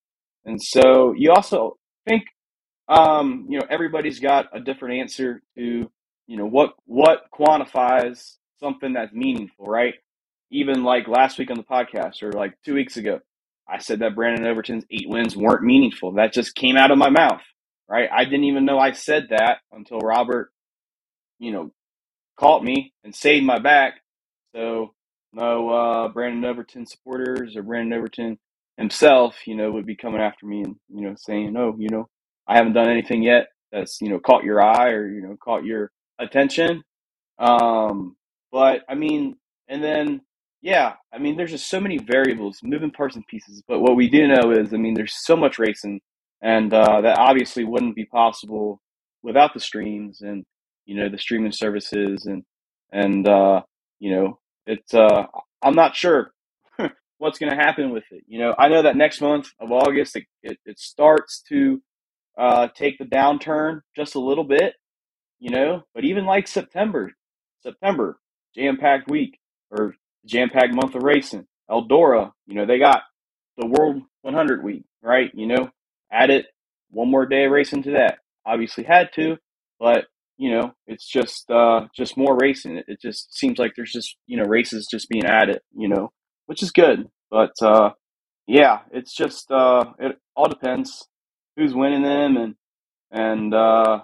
And 0.45 0.62
so, 0.62 1.14
you 1.18 1.32
also 1.32 1.78
think 2.07 2.24
um, 2.88 3.47
you 3.49 3.60
know, 3.60 3.66
everybody's 3.70 4.20
got 4.20 4.47
a 4.53 4.60
different 4.60 4.99
answer 4.99 5.41
to, 5.57 5.91
you 6.28 6.38
know, 6.38 6.45
what 6.47 6.74
what 6.86 7.26
quantifies 7.34 8.38
something 8.60 8.93
that's 8.93 9.14
meaningful, 9.14 9.66
right? 9.66 9.95
even 10.51 10.84
like 10.84 11.07
last 11.07 11.38
week 11.39 11.51
on 11.51 11.57
the 11.57 11.64
podcast 11.64 12.24
or 12.24 12.32
like 12.32 12.55
two 12.66 12.74
weeks 12.74 12.97
ago, 12.97 13.20
I 13.68 13.80
said 13.80 13.99
that 13.99 14.16
Brandon 14.16 14.47
Overton's 14.47 14.86
eight 14.91 15.07
wins 15.10 15.36
weren't 15.38 15.64
meaningful. 15.64 16.14
That 16.14 16.34
just 16.34 16.55
came 16.55 16.78
out 16.78 16.91
of 16.91 16.97
my 16.97 17.10
mouth, 17.10 17.41
right? 17.90 18.10
I 18.12 18.26
didn't 18.26 18.46
even 18.46 18.66
know 18.66 18.80
I 18.80 18.94
said 18.94 19.28
that 19.32 19.60
until 19.74 20.00
Robert, 20.00 20.52
you 21.40 21.52
know, 21.52 21.72
caught 22.40 22.64
me 22.64 22.94
and 23.04 23.16
saved 23.16 23.46
my 23.46 23.60
back. 23.60 24.02
So 24.56 24.94
no 25.34 25.70
uh, 25.70 26.08
Brandon 26.10 26.46
Overton 26.46 26.86
supporters 26.86 27.56
or 27.56 27.64
Brandon 27.64 27.98
Overton 28.00 28.40
himself, 28.78 29.36
you 29.48 29.56
know, 29.56 29.72
would 29.72 29.86
be 29.86 29.96
coming 29.96 30.22
after 30.22 30.46
me 30.46 30.64
and 30.64 30.76
you 30.90 31.08
know 31.08 31.16
saying, 31.18 31.54
"No, 31.54 31.76
you 31.78 31.90
know, 31.90 32.10
I 32.48 32.58
haven't 32.58 32.74
done 32.74 32.90
anything 32.90 33.24
yet 33.24 33.48
that's 33.72 34.00
you 34.02 34.10
know 34.10 34.20
caught 34.20 34.44
your 34.44 34.62
eye 34.62 34.92
or 34.92 35.08
you 35.10 35.22
know 35.22 35.38
caught 35.44 35.66
your 35.66 35.92
attention." 36.20 36.84
Um, 37.40 38.16
but 38.52 38.82
I 38.90 38.96
mean, 38.96 39.36
and 39.68 39.84
then 39.84 40.22
yeah, 40.62 40.96
I 41.14 41.20
mean, 41.20 41.38
there's 41.38 41.52
just 41.52 41.70
so 41.70 41.80
many 41.80 42.00
variables, 42.00 42.60
moving 42.64 42.92
parts 42.92 43.16
and 43.16 43.28
pieces. 43.28 43.64
But 43.68 43.80
what 43.82 43.96
we 43.96 44.10
do 44.10 44.28
know 44.28 44.52
is, 44.52 44.74
I 44.74 44.78
mean, 44.78 44.94
there's 44.96 45.16
so 45.26 45.36
much 45.38 45.60
racing, 45.60 46.02
and 46.42 46.74
uh, 46.74 47.02
that 47.02 47.20
obviously 47.20 47.64
wouldn't 47.64 47.96
be 47.96 48.06
possible 48.06 48.82
without 49.24 49.54
the 49.54 49.60
streams 49.60 50.22
and 50.22 50.46
you 50.86 50.96
know 50.96 51.10
the 51.10 51.18
streaming 51.18 51.52
services 51.52 52.26
and 52.26 52.44
and 52.92 53.28
uh, 53.28 53.62
you 54.00 54.16
know 54.16 54.40
it's. 54.68 54.94
Uh, 54.94 55.26
I'm 55.62 55.76
not 55.76 55.96
sure 55.96 56.34
what's 57.18 57.40
going 57.40 57.52
to 57.52 57.58
happen 57.58 57.92
with 57.92 58.06
it. 58.12 58.24
You 58.28 58.40
know, 58.40 58.56
I 58.58 58.70
know 58.70 58.84
that 58.84 58.96
next 58.96 59.22
month 59.22 59.50
of 59.60 59.72
August 59.72 60.16
it, 60.16 60.26
it, 60.44 60.58
it 60.66 60.80
starts 60.80 61.42
to 61.50 61.82
uh, 62.38 62.68
take 62.76 62.98
the 62.98 63.06
downturn 63.06 63.82
just 63.96 64.16
a 64.16 64.20
little 64.20 64.46
bit. 64.46 64.76
You 65.40 65.52
know, 65.52 65.84
but 65.96 66.06
even 66.06 66.26
like 66.26 66.48
September, 66.48 67.14
September 67.64 68.20
jam 68.56 68.78
packed 68.78 69.10
week 69.10 69.40
or 69.72 69.96
jam 70.26 70.50
packed 70.50 70.74
month 70.74 70.96
of 70.96 71.04
racing. 71.04 71.48
Eldora, 71.70 72.32
you 72.48 72.56
know, 72.56 72.66
they 72.66 72.80
got 72.80 73.04
the 73.58 73.68
World 73.68 74.04
100 74.24 74.64
week, 74.64 74.84
right? 75.02 75.32
You 75.34 75.48
know, 75.48 75.70
added 76.12 76.45
one 76.91 77.10
more 77.10 77.26
day 77.26 77.45
of 77.45 77.51
racing 77.51 77.84
to 77.84 77.91
that. 77.91 78.20
Obviously 78.45 78.84
had 78.84 79.10
to, 79.16 79.38
but 79.80 80.05
you 80.38 80.51
know, 80.51 80.74
it's 80.88 81.07
just 81.07 81.49
uh, 81.51 81.88
just 81.95 82.18
more 82.18 82.38
racing. 82.39 82.78
It, 82.78 82.86
it 82.88 83.01
just 83.01 83.38
seems 83.38 83.60
like 83.60 83.74
there's 83.76 83.91
just 83.91 84.16
you 84.28 84.38
know 84.38 84.45
races 84.45 84.88
just 84.89 85.10
being 85.10 85.26
added, 85.26 85.60
you 85.76 85.88
know, 85.89 86.12
which 86.45 86.64
is 86.64 86.72
good. 86.72 87.10
But 87.30 87.51
uh, 87.62 87.91
yeah, 88.47 88.80
it's 88.91 89.16
just 89.16 89.51
uh, 89.51 89.86
it 89.99 90.18
all 90.36 90.47
depends 90.47 91.07
who's 91.57 91.74
winning 91.74 92.03
them 92.03 92.38
and 92.38 92.55
and 93.12 93.53
uh, 93.53 94.01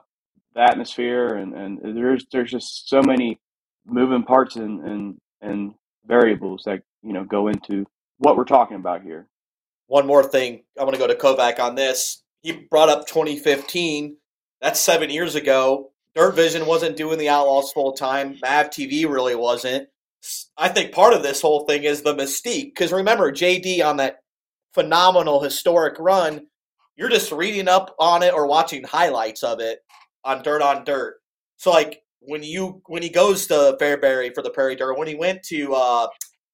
the 0.53 0.61
atmosphere 0.61 1.35
and, 1.35 1.53
and 1.53 1.97
there's 1.97 2.25
there's 2.31 2.51
just 2.51 2.89
so 2.89 3.01
many 3.01 3.39
moving 3.85 4.23
parts 4.23 4.55
and, 4.55 4.81
and 4.83 5.17
and 5.41 5.73
variables 6.07 6.63
that 6.65 6.81
you 7.03 7.13
know 7.13 7.23
go 7.23 7.47
into 7.47 7.85
what 8.17 8.37
we're 8.37 8.45
talking 8.45 8.77
about 8.77 9.01
here. 9.03 9.27
One 9.87 10.07
more 10.07 10.23
thing, 10.23 10.63
I 10.79 10.83
want 10.83 10.95
to 10.95 10.99
go 10.99 11.07
to 11.07 11.15
Kovac 11.15 11.59
on 11.59 11.75
this. 11.75 12.23
He 12.41 12.51
brought 12.51 12.89
up 12.89 13.07
2015. 13.07 14.17
That's 14.61 14.79
seven 14.79 15.09
years 15.09 15.35
ago. 15.35 15.91
Dirt 16.15 16.35
Vision 16.35 16.65
wasn't 16.65 16.97
doing 16.97 17.19
the 17.19 17.29
Outlaws 17.29 17.71
full 17.71 17.93
time. 17.93 18.37
Mav 18.41 18.69
TV 18.69 19.07
really 19.07 19.35
wasn't. 19.35 19.89
I 20.57 20.69
think 20.69 20.91
part 20.91 21.13
of 21.13 21.23
this 21.23 21.41
whole 21.41 21.65
thing 21.65 21.83
is 21.83 22.01
the 22.01 22.15
mystique. 22.15 22.73
Because 22.73 22.91
remember, 22.91 23.31
JD 23.31 23.85
on 23.85 23.97
that 23.97 24.19
phenomenal 24.73 25.41
historic 25.41 25.99
run, 25.99 26.47
you're 26.95 27.09
just 27.09 27.31
reading 27.31 27.67
up 27.67 27.95
on 27.99 28.23
it 28.23 28.33
or 28.33 28.47
watching 28.47 28.83
highlights 28.83 29.43
of 29.43 29.59
it 29.59 29.79
on 30.23 30.41
Dirt 30.41 30.61
on 30.61 30.83
Dirt. 30.83 31.15
So 31.57 31.71
like 31.71 32.01
when 32.21 32.43
you 32.43 32.81
when 32.87 33.03
he 33.03 33.09
goes 33.09 33.47
to 33.47 33.77
Fairbury 33.79 34.33
for 34.33 34.41
the 34.41 34.49
Prairie 34.49 34.75
Dirt, 34.75 34.97
when 34.97 35.07
he 35.07 35.15
went 35.15 35.43
to 35.43 35.73
uh, 35.73 36.07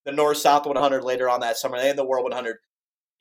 the 0.05 0.11
North 0.11 0.37
South 0.37 0.65
100 0.65 1.03
later 1.03 1.29
on 1.29 1.39
that 1.41 1.57
summer 1.57 1.77
and 1.77 1.97
the 1.97 2.05
World 2.05 2.23
100, 2.23 2.57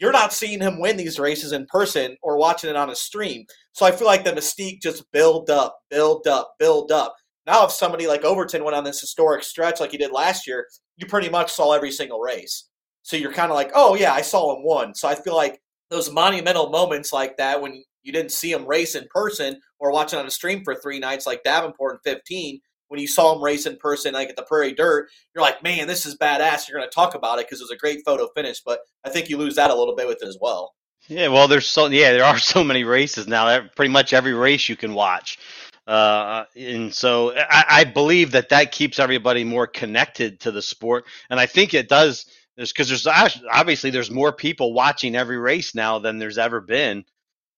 you're 0.01 0.13
not 0.13 0.33
seeing 0.33 0.61
him 0.61 0.81
win 0.81 0.97
these 0.97 1.19
races 1.19 1.53
in 1.53 1.67
person 1.67 2.17
or 2.23 2.39
watching 2.39 2.71
it 2.71 2.77
on 2.77 2.91
a 2.91 2.97
stream. 2.97 3.45
So 3.73 3.85
I 3.85 3.93
feel 3.93 4.07
like 4.07 4.25
the 4.25 4.33
mystique 4.33 4.81
just 4.81 5.05
build 5.13 5.51
up, 5.51 5.79
build 5.91 6.27
up, 6.27 6.55
build 6.59 6.91
up. 6.91 7.15
Now, 7.47 7.65
if 7.67 7.71
somebody 7.71 8.07
like 8.07 8.25
Overton 8.25 8.65
went 8.65 8.77
on 8.77 8.85
this 8.85 9.01
historic 9.01 9.43
stretch 9.45 9.79
like 9.79 9.91
he 9.91 9.99
did 9.99 10.11
last 10.11 10.47
year, 10.47 10.67
you 10.97 11.07
pretty 11.07 11.29
much 11.29 11.53
saw 11.53 11.73
every 11.73 11.91
single 11.91 12.21
race. 12.21 12.69
So 13.03 13.17
you're 13.17 13.33
kind 13.33 13.51
of 13.51 13.57
like, 13.57 13.71
oh 13.75 13.95
yeah, 13.95 14.13
I 14.13 14.23
saw 14.23 14.57
him 14.57 14.65
won. 14.65 14.95
So 14.95 15.09
I 15.09 15.15
feel 15.15 15.37
like 15.37 15.61
those 15.91 16.13
monumental 16.13 16.71
moments 16.71 17.13
like 17.13 17.37
that 17.37 17.61
when 17.61 17.83
you 18.03 18.13
didn't 18.13 18.33
see 18.33 18.53
him 18.53 18.67
race 18.67 18.95
in 18.95 19.07
person 19.13 19.61
or 19.79 19.93
watching 19.93 20.19
on 20.19 20.27
a 20.27 20.31
stream 20.31 20.63
for 20.65 20.75
three 20.75 20.99
nights 20.99 21.27
like 21.27 21.43
Davenport 21.43 22.01
in 22.07 22.13
15, 22.13 22.61
when 22.91 23.01
you 23.01 23.07
saw 23.07 23.35
him 23.35 23.43
race 23.43 23.67
in 23.67 23.77
person, 23.77 24.15
like 24.15 24.29
at 24.29 24.37
the 24.37 24.43
Prairie 24.43 24.75
Dirt, 24.75 25.09
you're 25.33 25.43
like, 25.43 25.63
man, 25.63 25.87
this 25.87 26.05
is 26.07 26.19
badass. 26.19 26.69
You're 26.69 26.77
going 26.77 26.91
to 26.91 26.95
talk 26.95 27.15
about 27.15 27.39
it 27.39 27.47
because 27.47 27.61
it 27.61 27.65
was 27.65 27.71
a 27.71 27.77
great 27.77 28.05
photo 28.05 28.29
finish. 28.35 28.61
But 28.61 28.81
I 29.05 29.11
think 29.11 29.29
you 29.29 29.39
lose 29.39 29.55
that 29.55 29.71
a 29.71 29.75
little 29.75 29.95
bit 29.95 30.09
with 30.09 30.21
it 30.23 30.29
as 30.29 30.39
well. 30.41 30.75
Yeah, 31.07 31.29
well, 31.29 31.47
there's 31.47 31.69
so 31.69 31.87
yeah, 31.87 32.13
there 32.13 32.25
are 32.25 32.39
so 32.55 32.65
many 32.65 32.83
races 32.83 33.29
now. 33.29 33.61
Pretty 33.77 33.93
much 33.93 34.13
every 34.13 34.35
race 34.35 34.69
you 34.69 34.77
can 34.77 34.93
watch, 34.93 35.39
uh, 35.87 36.45
and 36.57 36.93
so 36.93 37.33
I, 37.33 37.65
I 37.69 37.85
believe 37.85 38.33
that 38.33 38.49
that 38.49 38.73
keeps 38.73 38.99
everybody 38.99 39.45
more 39.45 39.69
connected 39.69 40.41
to 40.41 40.51
the 40.51 40.61
sport, 40.61 41.05
and 41.31 41.39
I 41.39 41.47
think 41.47 41.75
it 41.75 41.89
does. 41.89 42.27
There's 42.57 42.73
because 42.73 42.89
there's 42.89 43.07
obviously 43.07 43.91
there's 43.91 44.11
more 44.11 44.33
people 44.33 44.75
watching 44.75 45.15
every 45.15 45.39
race 45.39 45.77
now 45.77 46.01
than 46.01 46.19
there's 46.19 46.39
ever 46.39 46.61
been 46.61 47.05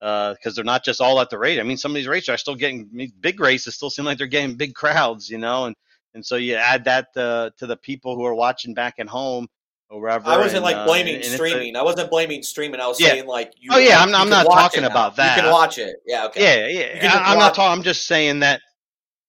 because 0.02 0.46
uh, 0.46 0.52
they're 0.56 0.64
not 0.64 0.84
just 0.84 1.00
all 1.00 1.20
at 1.20 1.30
the 1.30 1.38
race. 1.38 1.60
I 1.60 1.62
mean, 1.62 1.76
some 1.76 1.92
of 1.92 1.94
these 1.94 2.08
races 2.08 2.28
are 2.28 2.36
still 2.36 2.56
getting 2.56 2.88
I 2.92 2.96
mean, 2.96 3.12
big 3.20 3.38
races. 3.38 3.76
Still 3.76 3.88
seem 3.88 4.04
like 4.04 4.18
they're 4.18 4.26
getting 4.26 4.56
big 4.56 4.74
crowds, 4.74 5.30
you 5.30 5.38
know, 5.38 5.66
and 5.66 5.76
and 6.14 6.26
so 6.26 6.34
you 6.34 6.56
add 6.56 6.84
that 6.84 7.08
uh, 7.16 7.50
to 7.58 7.66
the 7.66 7.76
people 7.76 8.16
who 8.16 8.24
are 8.24 8.34
watching 8.34 8.74
back 8.74 8.94
at 8.98 9.06
home 9.06 9.46
or 9.88 10.00
wherever. 10.00 10.28
I 10.28 10.38
wasn't 10.38 10.56
and, 10.56 10.64
like 10.64 10.76
uh, 10.76 10.86
blaming 10.86 11.16
and 11.16 11.24
streaming. 11.24 11.76
I 11.76 11.82
wasn't 11.82 12.10
blaming 12.10 12.42
streaming. 12.42 12.80
I 12.80 12.88
was 12.88 13.00
Yeah. 13.00 13.10
saying 13.10 13.26
like 13.26 13.52
you. 13.56 13.70
Oh 13.72 13.78
yeah, 13.78 14.00
I'm, 14.00 14.12
I'm 14.12 14.28
not 14.28 14.44
talking 14.46 14.84
about 14.84 15.14
that. 15.16 15.36
You 15.36 15.42
can 15.44 15.52
watch 15.52 15.78
it. 15.78 15.96
Yeah. 16.04 16.26
Okay. 16.26 16.74
Yeah, 16.74 16.96
yeah. 17.00 17.14
I, 17.14 17.32
I'm 17.32 17.38
not 17.38 17.54
talking. 17.54 17.78
I'm 17.78 17.84
just 17.84 18.06
saying 18.06 18.40
that 18.40 18.60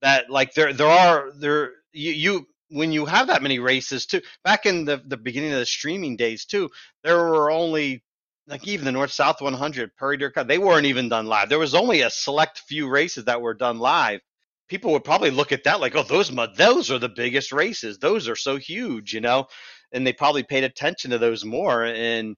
that 0.01 0.31
like 0.31 0.55
there 0.55 0.73
there 0.73 0.87
are 0.87 1.31
there 1.37 1.71
you, 1.91 2.11
you 2.11 2.47
when 2.69 2.91
you 2.91 3.05
have 3.05 3.27
that 3.27 3.43
many 3.43 3.59
races 3.59 4.07
too. 4.07 4.21
Back 4.43 4.65
in 4.65 4.85
the 4.85 5.03
the 5.05 5.17
beginning 5.17 5.53
of 5.53 5.59
the 5.59 5.67
streaming 5.67 6.15
days 6.17 6.45
too, 6.45 6.71
there 7.03 7.17
were 7.17 7.51
only 7.51 8.01
like 8.47 8.67
even 8.67 8.85
the 8.85 8.91
North 8.91 9.11
South 9.11 9.41
100 9.41 9.95
Prairie 9.95 10.17
Dirt. 10.17 10.47
They 10.47 10.57
weren't 10.57 10.85
even 10.85 11.09
done 11.09 11.27
live. 11.27 11.49
There 11.49 11.59
was 11.59 11.75
only 11.75 12.01
a 12.01 12.09
select 12.09 12.59
few 12.59 12.89
races 12.89 13.25
that 13.25 13.41
were 13.41 13.53
done 13.53 13.79
live. 13.79 14.21
People 14.67 14.91
would 14.93 15.03
probably 15.03 15.29
look 15.29 15.51
at 15.51 15.63
that 15.65 15.79
like, 15.79 15.95
oh, 15.95 16.03
those 16.03 16.31
those 16.57 16.91
are 16.91 16.99
the 16.99 17.09
biggest 17.09 17.51
races. 17.51 17.97
Those 17.99 18.27
are 18.27 18.35
so 18.35 18.57
huge, 18.57 19.13
you 19.13 19.21
know, 19.21 19.47
and 19.91 20.05
they 20.05 20.13
probably 20.13 20.43
paid 20.43 20.63
attention 20.63 21.11
to 21.11 21.17
those 21.17 21.45
more. 21.45 21.83
And 21.83 22.35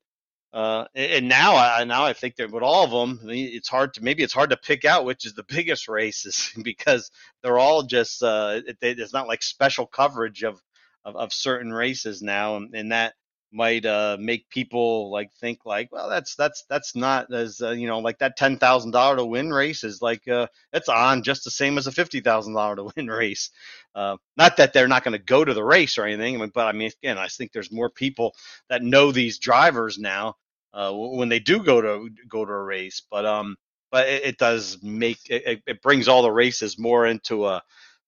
uh, 0.53 0.85
and 0.95 1.27
now, 1.27 1.57
I 1.57 1.83
now 1.83 2.05
I 2.05 2.13
think 2.13 2.37
that 2.37 2.49
with 2.49 2.63
all 2.63 2.85
of 2.85 2.91
them, 2.91 3.29
it's 3.29 3.67
hard 3.67 3.93
to 3.95 4.03
maybe 4.03 4.23
it's 4.23 4.33
hard 4.33 4.51
to 4.51 4.57
pick 4.57 4.85
out 4.85 5.05
which 5.05 5.25
is 5.25 5.33
the 5.33 5.43
biggest 5.49 5.87
races 5.87 6.51
because 6.63 7.11
they're 7.43 7.59
all 7.59 7.83
just 7.83 8.23
uh, 8.23 8.61
it, 8.65 8.77
it's 8.81 9.13
not 9.13 9.27
like 9.27 9.43
special 9.43 9.85
coverage 9.85 10.43
of, 10.43 10.61
of 11.03 11.15
of 11.15 11.33
certain 11.33 11.73
races 11.73 12.21
now, 12.21 12.55
and, 12.57 12.73
and 12.73 12.91
that 12.91 13.15
might 13.55 13.85
uh, 13.85 14.17
make 14.19 14.49
people 14.51 15.11
like 15.11 15.33
think 15.41 15.61
like, 15.65 15.91
well, 15.91 16.09
that's 16.09 16.35
that's 16.35 16.65
that's 16.69 16.95
not 16.95 17.33
as 17.33 17.61
uh, 17.61 17.71
you 17.71 17.87
know 17.87 17.99
like 17.99 18.19
that 18.19 18.37
ten 18.37 18.57
thousand 18.59 18.91
dollar 18.91 19.17
to 19.17 19.25
win 19.25 19.53
race 19.53 19.85
is 19.85 20.01
like 20.03 20.27
uh, 20.29 20.47
it's 20.73 20.89
on 20.89 21.23
just 21.23 21.45
the 21.45 21.51
same 21.51 21.79
as 21.79 21.87
a 21.87 21.93
fifty 21.93 22.21
thousand 22.21 22.55
dollar 22.55 22.77
to 22.77 22.91
win 22.97 23.07
race. 23.09 23.51
Uh, 23.95 24.17
not 24.37 24.57
that 24.57 24.73
they're 24.73 24.89
not 24.89 25.05
going 25.05 25.13
to 25.17 25.25
go 25.25 25.45
to 25.45 25.55
the 25.55 25.65
race 25.65 25.97
or 25.99 26.05
anything, 26.05 26.39
but 26.55 26.67
I 26.67 26.73
mean, 26.73 26.91
again, 27.03 27.17
I 27.19 27.29
think 27.29 27.53
there's 27.53 27.73
more 27.73 27.91
people 27.91 28.35
that 28.69 28.83
know 28.83 29.11
these 29.13 29.39
drivers 29.39 29.99
now 29.99 30.35
uh, 30.73 30.93
when 30.93 31.29
they 31.29 31.39
do 31.39 31.63
go 31.63 31.81
to 31.81 32.09
go 32.29 32.45
to 32.45 32.53
a 32.53 32.63
race. 32.63 33.03
But 33.11 33.25
um, 33.25 33.57
but 33.91 34.09
it, 34.09 34.25
it 34.25 34.39
does 34.39 34.79
make 34.83 35.19
it, 35.29 35.43
it- 35.47 35.63
brings 35.83 36.09
all 36.09 36.23
the 36.23 36.31
races 36.31 36.79
more 36.79 37.07
into 37.07 37.47
a 37.47 37.63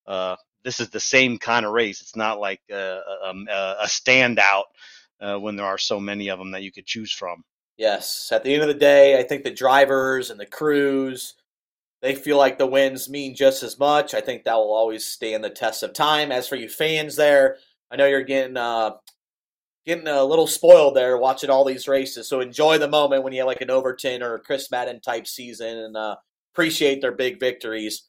uh, 0.08 0.36
this 0.64 0.80
is 0.80 0.90
the 0.90 1.00
same 1.00 1.38
kind 1.38 1.66
of 1.66 1.74
race. 1.74 2.02
It's 2.02 2.16
not 2.16 2.40
like 2.40 2.62
a, 2.72 2.76
a, 2.76 3.34
a 3.50 3.76
a 3.82 3.86
standout 3.88 4.64
uh, 5.22 5.38
when 5.38 5.56
there 5.56 5.66
are 5.66 5.78
so 5.78 6.00
many 6.00 6.30
of 6.30 6.40
them 6.40 6.52
that 6.52 6.64
you 6.64 6.72
could 6.72 6.86
choose 6.86 7.12
from. 7.12 7.44
Yes. 7.78 8.32
At 8.32 8.44
the 8.44 8.54
end 8.54 8.64
of 8.64 8.68
the 8.68 8.74
day, 8.74 9.20
I 9.20 9.24
think 9.24 9.44
the 9.44 9.52
drivers 9.52 10.30
and 10.30 10.40
the 10.40 10.46
crews, 10.46 11.36
they 12.02 12.16
feel 12.16 12.38
like 12.38 12.58
the 12.58 12.66
wins 12.66 13.10
mean 13.10 13.36
just 13.36 13.62
as 13.64 13.78
much. 13.78 14.14
I 14.14 14.22
think 14.22 14.44
that 14.44 14.56
will 14.56 14.74
always 14.74 15.06
stand 15.06 15.44
the 15.44 15.50
test 15.50 15.84
of 15.84 15.94
time. 15.94 16.32
As 16.32 16.48
for 16.48 16.56
you 16.56 16.70
fans 16.70 17.16
there, 17.16 17.58
I 17.92 17.96
know 17.96 18.08
you're 18.08 18.24
getting 18.24 18.58
uh, 18.58 18.92
getting 19.86 20.08
a 20.08 20.24
little 20.24 20.48
spoiled 20.48 20.96
there 20.96 21.18
watching 21.18 21.50
all 21.50 21.64
these 21.64 21.88
races. 21.88 22.28
So 22.28 22.42
enjoy 22.42 22.78
the 22.78 22.90
moment 22.90 23.24
when 23.24 23.32
you 23.32 23.40
have 23.40 23.48
like 23.48 23.62
an 23.62 23.72
Overton 23.72 24.22
or 24.22 24.40
Chris 24.40 24.70
Madden 24.70 25.00
type 25.00 25.28
season 25.28 25.78
and 25.78 25.96
uh, 25.98 26.16
appreciate 26.54 27.02
their 27.02 27.14
big 27.14 27.40
victories. 27.40 28.07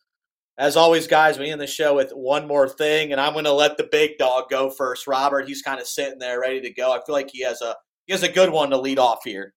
As 0.59 0.77
always, 0.77 1.07
guys, 1.07 1.39
we 1.39 1.51
end 1.51 1.61
the 1.61 1.69
show 1.69 1.95
with 1.95 2.11
one 2.11 2.49
more 2.49 2.69
thing, 2.69 3.13
and 3.13 3.21
I'm 3.21 3.33
going 3.33 3.45
to 3.45 3.53
let 3.53 3.77
the 3.77 3.89
big 3.93 4.19
dog 4.19 4.51
go 4.51 4.71
first. 4.71 5.07
Robert, 5.07 5.47
he's 5.47 5.63
kind 5.63 5.81
of 5.81 5.87
sitting 5.87 6.19
there 6.19 6.41
ready 6.41 6.61
to 6.63 6.71
go. 6.71 6.93
I 6.93 7.01
feel 7.07 7.15
like 7.15 7.31
he 7.33 7.45
has 7.45 7.63
a 7.63 7.77
he 8.07 8.13
has 8.13 8.25
a 8.25 8.29
good 8.29 8.51
one 8.51 8.71
to 8.71 8.77
lead 8.77 8.99
off 8.99 9.21
here. 9.25 9.55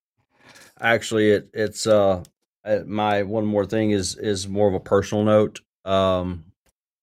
Actually, 0.80 1.32
it 1.32 1.50
it's 1.52 1.88
uh 1.88 2.22
uh, 2.64 2.78
my 2.86 3.24
one 3.24 3.44
more 3.44 3.66
thing 3.66 3.90
is 3.90 4.16
is 4.16 4.46
more 4.46 4.68
of 4.68 4.74
a 4.74 4.80
personal 4.80 5.24
note. 5.24 5.60
Um, 5.84 6.44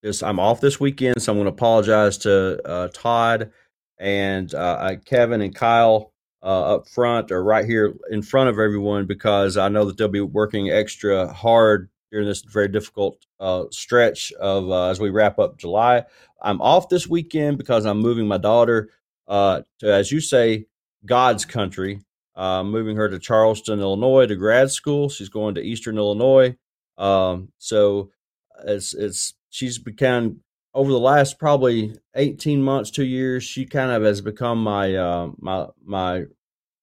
this 0.02 0.22
I'm 0.22 0.40
off 0.40 0.62
this 0.62 0.80
weekend, 0.80 1.20
so 1.20 1.32
I'm 1.32 1.38
going 1.38 1.44
to 1.44 1.52
apologize 1.52 2.16
to 2.18 2.66
uh, 2.66 2.88
Todd 2.94 3.50
and 3.98 4.54
uh, 4.54 4.96
Kevin 5.04 5.42
and 5.42 5.54
Kyle 5.54 6.14
uh, 6.42 6.76
up 6.76 6.88
front 6.88 7.30
or 7.30 7.44
right 7.44 7.66
here 7.66 7.94
in 8.10 8.22
front 8.22 8.48
of 8.48 8.58
everyone 8.58 9.04
because 9.04 9.58
I 9.58 9.68
know 9.68 9.84
that 9.84 9.98
they'll 9.98 10.08
be 10.08 10.22
working 10.22 10.70
extra 10.70 11.30
hard 11.30 11.90
during 12.10 12.26
this 12.26 12.42
very 12.42 12.68
difficult 12.68 13.24
uh, 13.38 13.64
stretch 13.70 14.32
of 14.32 14.70
uh, 14.70 14.88
as 14.88 15.00
we 15.00 15.10
wrap 15.10 15.38
up 15.38 15.58
July. 15.58 16.04
I'm 16.42 16.60
off 16.60 16.88
this 16.88 17.06
weekend 17.06 17.58
because 17.58 17.84
I'm 17.86 17.98
moving 17.98 18.26
my 18.26 18.38
daughter 18.38 18.90
uh, 19.28 19.62
to, 19.80 19.92
as 19.92 20.10
you 20.10 20.20
say, 20.20 20.66
God's 21.04 21.44
country. 21.44 22.00
Moving 22.36 22.96
her 22.96 23.06
to 23.06 23.18
Charleston, 23.18 23.80
Illinois, 23.80 24.24
to 24.24 24.34
grad 24.34 24.70
school. 24.70 25.10
She's 25.10 25.28
going 25.28 25.56
to 25.56 25.60
Eastern 25.60 25.98
Illinois. 25.98 26.56
Um, 26.96 27.52
so 27.58 28.12
it's 28.64 28.94
it's 28.94 29.34
she's 29.50 29.78
become 29.78 30.40
over 30.74 30.90
the 30.90 30.98
last 30.98 31.38
probably 31.38 31.94
18 32.14 32.62
months, 32.62 32.90
two 32.90 33.04
years, 33.04 33.42
she 33.42 33.66
kind 33.66 33.90
of 33.90 34.02
has 34.02 34.20
become 34.20 34.62
my 34.62 34.94
uh, 34.94 35.30
my 35.38 35.66
my 35.84 36.24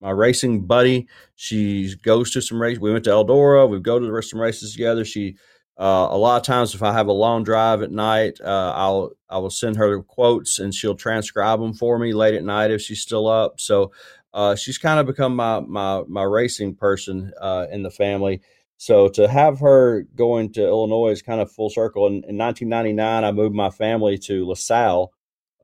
my 0.08 0.14
racing 0.14 0.66
buddy. 0.66 1.06
She 1.36 1.94
goes 2.02 2.32
to 2.32 2.42
some 2.42 2.62
races. 2.62 2.80
We 2.80 2.94
went 2.94 3.04
to 3.04 3.10
Eldora. 3.10 3.70
We 3.70 3.82
go 3.82 4.00
to 4.00 4.06
the 4.06 4.12
rest 4.12 4.28
of 4.28 4.30
some 4.32 4.42
races 4.42 4.72
together. 4.72 5.04
She 5.04 5.36
uh, 5.78 6.08
a 6.10 6.18
lot 6.18 6.38
of 6.38 6.44
times, 6.44 6.74
if 6.74 6.82
I 6.82 6.94
have 6.94 7.08
a 7.08 7.12
long 7.12 7.44
drive 7.44 7.82
at 7.82 7.92
night, 7.92 8.40
uh, 8.42 8.74
I'll 8.74 9.12
I 9.30 9.38
will 9.40 9.50
send 9.50 9.76
her 9.76 10.02
quotes 10.02 10.60
and 10.60 10.74
she'll 10.74 10.96
transcribe 10.96 11.60
them 11.60 11.74
for 11.74 12.00
me 12.00 12.14
late 12.14 12.36
at 12.36 12.46
night 12.46 12.72
if 12.72 12.82
she's 12.82 13.02
still 13.02 13.28
up. 13.28 13.60
So 13.60 13.92
uh, 14.34 14.56
she's 14.56 14.78
kind 14.78 14.98
of 14.98 15.06
become 15.06 15.36
my 15.36 15.60
my 15.60 16.04
my 16.08 16.24
racing 16.24 16.76
person 16.76 17.34
uh, 17.42 17.68
in 17.70 17.84
the 17.84 17.92
family. 17.92 18.42
So 18.78 19.10
to 19.10 19.28
have 19.28 19.60
her 19.60 20.04
going 20.16 20.54
to 20.54 20.66
Illinois 20.66 21.10
is 21.10 21.22
kind 21.22 21.42
of 21.42 21.52
full 21.52 21.70
circle. 21.70 22.08
In, 22.08 22.24
in 22.24 22.38
1999, 22.38 23.26
I 23.26 23.32
moved 23.34 23.56
my 23.56 23.72
family 23.72 24.18
to 24.20 24.48
LaSalle, 24.48 25.12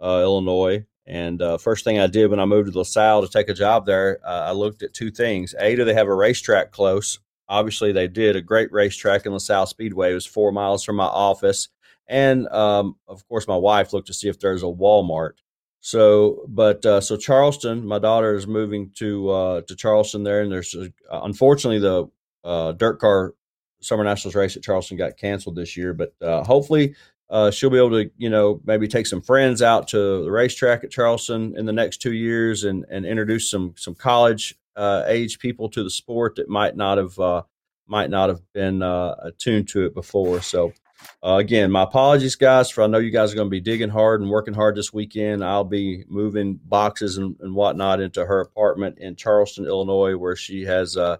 uh, 0.02 0.20
Illinois. 0.22 0.86
And 1.06 1.42
uh, 1.42 1.58
first 1.58 1.84
thing 1.84 2.00
I 2.00 2.08
did 2.08 2.30
when 2.30 2.40
I 2.40 2.46
moved 2.46 2.72
to 2.72 2.78
LaSalle 2.78 3.22
to 3.22 3.28
take 3.28 3.50
a 3.50 3.54
job 3.54 3.86
there, 3.86 4.20
uh, 4.26 4.46
I 4.48 4.52
looked 4.52 4.84
at 4.84 4.94
two 4.94 5.12
things. 5.12 5.54
A, 5.60 5.76
do 5.76 5.84
they 5.84 5.94
have 5.94 6.08
a 6.08 6.16
racetrack 6.16 6.72
close? 6.72 7.20
Obviously, 7.50 7.92
they 7.92 8.08
did 8.08 8.36
a 8.36 8.42
great 8.42 8.72
racetrack 8.72 9.26
in 9.26 9.34
LaSalle 9.34 9.66
Speedway. 9.66 10.12
It 10.12 10.16
was 10.16 10.26
four 10.26 10.52
miles 10.52 10.84
from 10.84 10.96
my 10.96 11.06
office. 11.06 11.68
And 12.08 12.48
um, 12.50 12.96
of 13.08 13.28
course, 13.28 13.48
my 13.48 13.58
wife 13.58 13.92
looked 13.92 14.08
to 14.08 14.14
see 14.14 14.30
if 14.30 14.40
there's 14.40 14.64
a 14.64 14.68
Walmart. 14.68 15.34
So, 15.82 16.46
but 16.48 16.86
uh, 16.86 17.02
so 17.02 17.18
Charleston, 17.18 17.86
my 17.86 18.00
daughter 18.00 18.36
is 18.36 18.48
moving 18.48 18.92
to 18.96 19.30
uh, 19.30 19.62
to 19.64 19.76
Charleston 19.76 20.24
there, 20.24 20.42
and 20.42 20.50
there's 20.50 20.74
unfortunately 21.12 21.80
the 21.80 22.08
uh, 22.46 22.72
dirt 22.72 23.00
car 23.00 23.34
summer 23.82 24.06
nationals 24.06 24.36
race 24.36 24.56
at 24.56 24.64
Charleston 24.64 24.98
got 24.98 25.18
canceled 25.18 25.58
this 25.58 25.76
year, 25.76 25.94
but 25.94 26.14
uh, 26.22 26.44
hopefully 26.44 26.96
uh, 27.30 27.52
she'll 27.52 27.70
be 27.70 27.78
able 27.78 27.92
to, 27.92 28.10
you 28.18 28.30
know, 28.30 28.62
maybe 28.66 28.88
take 28.88 29.08
some 29.08 29.22
friends 29.22 29.62
out 29.62 29.88
to 29.90 30.24
the 30.24 30.32
racetrack 30.32 30.84
at 30.84 30.92
Charleston 30.92 31.56
in 31.58 31.66
the 31.66 31.74
next 31.74 32.02
two 32.02 32.14
years 32.14 32.64
and 32.64 32.86
and 32.90 33.06
introduce 33.06 33.50
some 33.50 33.74
some 33.78 33.96
college 33.96 34.56
uh, 34.76 35.04
age 35.08 35.40
people 35.40 35.70
to 35.70 35.84
the 35.84 35.90
sport 35.90 36.36
that 36.36 36.50
might 36.50 36.76
not 36.76 36.98
have 36.98 37.18
uh, 37.20 37.44
might 37.88 38.10
not 38.10 38.30
have 38.30 38.42
been 38.54 38.82
uh, 38.82 39.16
attuned 39.24 39.68
to 39.70 39.86
it 39.86 39.94
before. 39.94 40.42
So. 40.42 40.74
again, 41.22 41.70
my 41.70 41.84
apologies, 41.84 42.38
guys, 42.38 42.70
for 42.70 42.82
I 42.82 42.88
know 42.88 42.98
you 42.98 43.12
guys 43.12 43.34
are 43.34 43.36
going 43.36 43.48
to 43.48 43.52
be 43.52 43.60
digging 43.60 43.90
hard 43.90 44.22
and 44.22 44.30
working 44.30 44.54
hard 44.54 44.78
this 44.78 44.94
weekend. 44.94 45.44
I'll 45.44 45.66
be 45.66 46.06
moving 46.08 46.58
boxes 46.64 47.18
and, 47.18 47.36
and 47.42 47.54
whatnot 47.54 48.00
into 48.00 48.26
her 48.26 48.40
apartment 48.40 49.00
in 49.00 49.18
Charleston, 49.18 49.66
Illinois, 49.66 50.16
where 50.16 50.38
she 50.38 50.64
has 50.64 50.96
uh, 50.96 51.18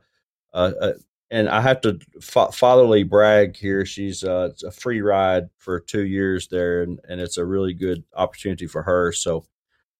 uh, 0.54 0.94
and 1.34 1.50
I 1.50 1.62
have 1.62 1.82
to 1.82 2.00
fa- 2.22 2.52
fatherly 2.52 3.02
brag 3.02 3.58
here. 3.58 3.88
She's 3.88 4.24
uh, 4.24 4.52
a 4.64 4.70
free 4.70 5.02
ride 5.02 5.50
for 5.58 5.80
two 5.80 6.06
years 6.06 6.48
there, 6.48 6.84
and, 6.84 7.00
and 7.10 7.20
it's 7.20 7.38
a 7.38 7.46
really 7.46 7.74
good 7.74 8.04
opportunity 8.16 8.68
for 8.68 8.84
her. 8.84 9.12
So, 9.12 9.44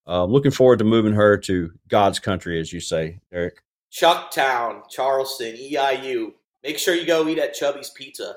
uh, 0.06 0.26
looking 0.26 0.52
forward 0.52 0.78
to 0.78 0.86
moving 0.86 1.14
her 1.14 1.36
to 1.40 1.72
God's 1.88 2.20
country, 2.20 2.60
as 2.60 2.72
you 2.72 2.80
say, 2.80 3.20
Eric. 3.32 3.64
Chucktown, 3.92 4.88
Charleston, 4.92 5.56
EIU. 5.56 6.34
Make 6.64 6.78
sure 6.78 6.94
you 6.94 7.08
go 7.08 7.28
eat 7.28 7.40
at 7.40 7.56
Chubby's 7.56 7.90
Pizza. 7.90 8.36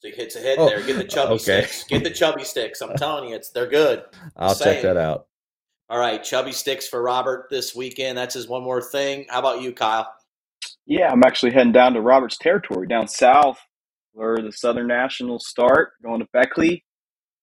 So 0.00 0.08
you 0.08 0.14
hit 0.14 0.36
a 0.36 0.38
hit 0.38 0.58
oh, 0.58 0.68
there. 0.68 0.82
Get 0.82 0.98
the 0.98 1.04
chubby 1.08 1.34
okay. 1.36 1.62
sticks. 1.62 1.84
Get 1.84 2.04
the 2.04 2.10
chubby 2.10 2.44
sticks. 2.44 2.82
I'm 2.82 2.94
telling 2.94 3.30
you, 3.30 3.36
it's 3.36 3.48
they're 3.48 3.66
good. 3.66 4.04
I'll 4.36 4.54
check 4.54 4.82
that 4.82 4.98
out. 4.98 5.28
All 5.88 5.98
right, 5.98 6.22
chubby 6.22 6.52
sticks 6.52 6.86
for 6.86 7.00
Robert 7.00 7.46
this 7.48 7.74
weekend. 7.74 8.18
That's 8.18 8.34
his 8.34 8.48
one 8.48 8.62
more 8.62 8.82
thing. 8.82 9.24
How 9.30 9.38
about 9.38 9.62
you, 9.62 9.72
Kyle? 9.72 10.12
Yeah, 10.86 11.10
I'm 11.10 11.22
actually 11.24 11.52
heading 11.52 11.72
down 11.72 11.94
to 11.94 12.00
Roberts 12.00 12.36
Territory 12.36 12.86
down 12.86 13.08
south 13.08 13.58
where 14.12 14.36
the 14.36 14.52
Southern 14.52 14.86
Nationals 14.86 15.46
start, 15.48 15.92
going 16.02 16.20
to 16.20 16.28
Beckley 16.32 16.84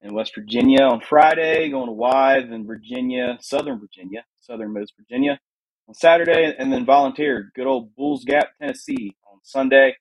in 0.02 0.14
West 0.14 0.34
Virginia 0.36 0.84
on 0.84 1.02
Friday, 1.02 1.70
going 1.70 1.88
to 1.88 1.92
Wythe 1.92 2.52
in 2.52 2.66
Virginia, 2.66 3.38
Southern 3.42 3.80
Virginia, 3.80 4.24
southernmost 4.40 4.94
Virginia 4.98 5.40
on 5.88 5.96
Saturday, 5.96 6.56
and 6.58 6.72
then 6.72 6.86
volunteer 6.86 7.52
good 7.56 7.68
old 7.68 7.96
Bulls 7.96 8.24
Gap, 8.26 8.50
Tennessee 8.60 9.16
on 9.32 9.40
Sunday. 9.44 9.96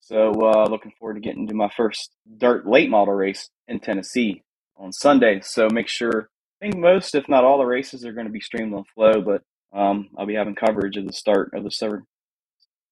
So 0.00 0.32
uh, 0.32 0.66
looking 0.68 0.92
forward 0.98 1.14
to 1.14 1.20
getting 1.20 1.46
to 1.48 1.54
my 1.54 1.70
first 1.76 2.10
dirt 2.38 2.66
late 2.66 2.90
model 2.90 3.14
race 3.14 3.50
in 3.68 3.80
Tennessee 3.80 4.42
on 4.76 4.92
Sunday. 4.92 5.40
So 5.42 5.68
make 5.70 5.88
sure, 5.88 6.30
I 6.60 6.64
think 6.64 6.78
most, 6.78 7.14
if 7.14 7.28
not 7.28 7.44
all, 7.44 7.58
the 7.58 7.66
races 7.66 8.04
are 8.04 8.12
going 8.12 8.26
to 8.26 8.32
be 8.32 8.40
streamed 8.40 8.74
on 8.74 8.84
Flow, 8.94 9.20
but 9.20 9.42
um, 9.78 10.08
I'll 10.18 10.26
be 10.26 10.34
having 10.34 10.54
coverage 10.54 10.96
of 10.96 11.06
the 11.06 11.12
start 11.12 11.52
of 11.54 11.62
the 11.62 11.70
Southern 11.70 12.06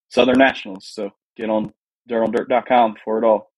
Southern 0.09 0.39
Nationals. 0.39 0.89
So 0.89 1.11
get 1.37 1.51
on 1.51 1.73
dirtondirt.com 2.09 2.97
for 3.05 3.19
it 3.19 3.25
all. 3.25 3.51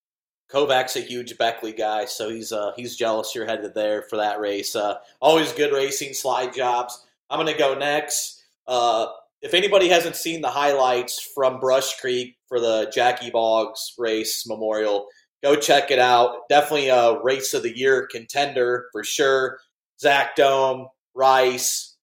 Kovac's 0.52 0.96
a 0.96 1.00
huge 1.00 1.38
Beckley 1.38 1.72
guy, 1.72 2.04
so 2.04 2.28
he's 2.28 2.50
uh, 2.52 2.72
he's 2.76 2.96
jealous 2.96 3.34
you're 3.34 3.46
headed 3.46 3.72
there 3.72 4.02
for 4.02 4.16
that 4.16 4.40
race. 4.40 4.74
Uh, 4.74 4.96
always 5.20 5.52
good 5.52 5.72
racing, 5.72 6.12
slide 6.12 6.52
jobs. 6.52 7.06
I'm 7.30 7.44
to 7.46 7.54
go 7.54 7.78
next. 7.78 8.42
Uh, 8.66 9.06
if 9.42 9.54
anybody 9.54 9.88
hasn't 9.88 10.16
seen 10.16 10.40
the 10.40 10.50
highlights 10.50 11.20
from 11.34 11.60
Brush 11.60 11.98
Creek 12.00 12.36
for 12.46 12.58
the 12.58 12.90
Jackie 12.92 13.30
Boggs 13.30 13.94
race 13.96 14.44
memorial, 14.46 15.06
go 15.42 15.54
check 15.54 15.92
it 15.92 16.00
out. 16.00 16.48
Definitely 16.48 16.88
a 16.88 17.22
race 17.22 17.54
of 17.54 17.62
the 17.62 17.76
year 17.76 18.08
contender 18.10 18.88
for 18.90 19.04
sure. 19.04 19.58
Zack 20.00 20.34
Dohm, 20.34 20.88
Rice, 21.14 21.96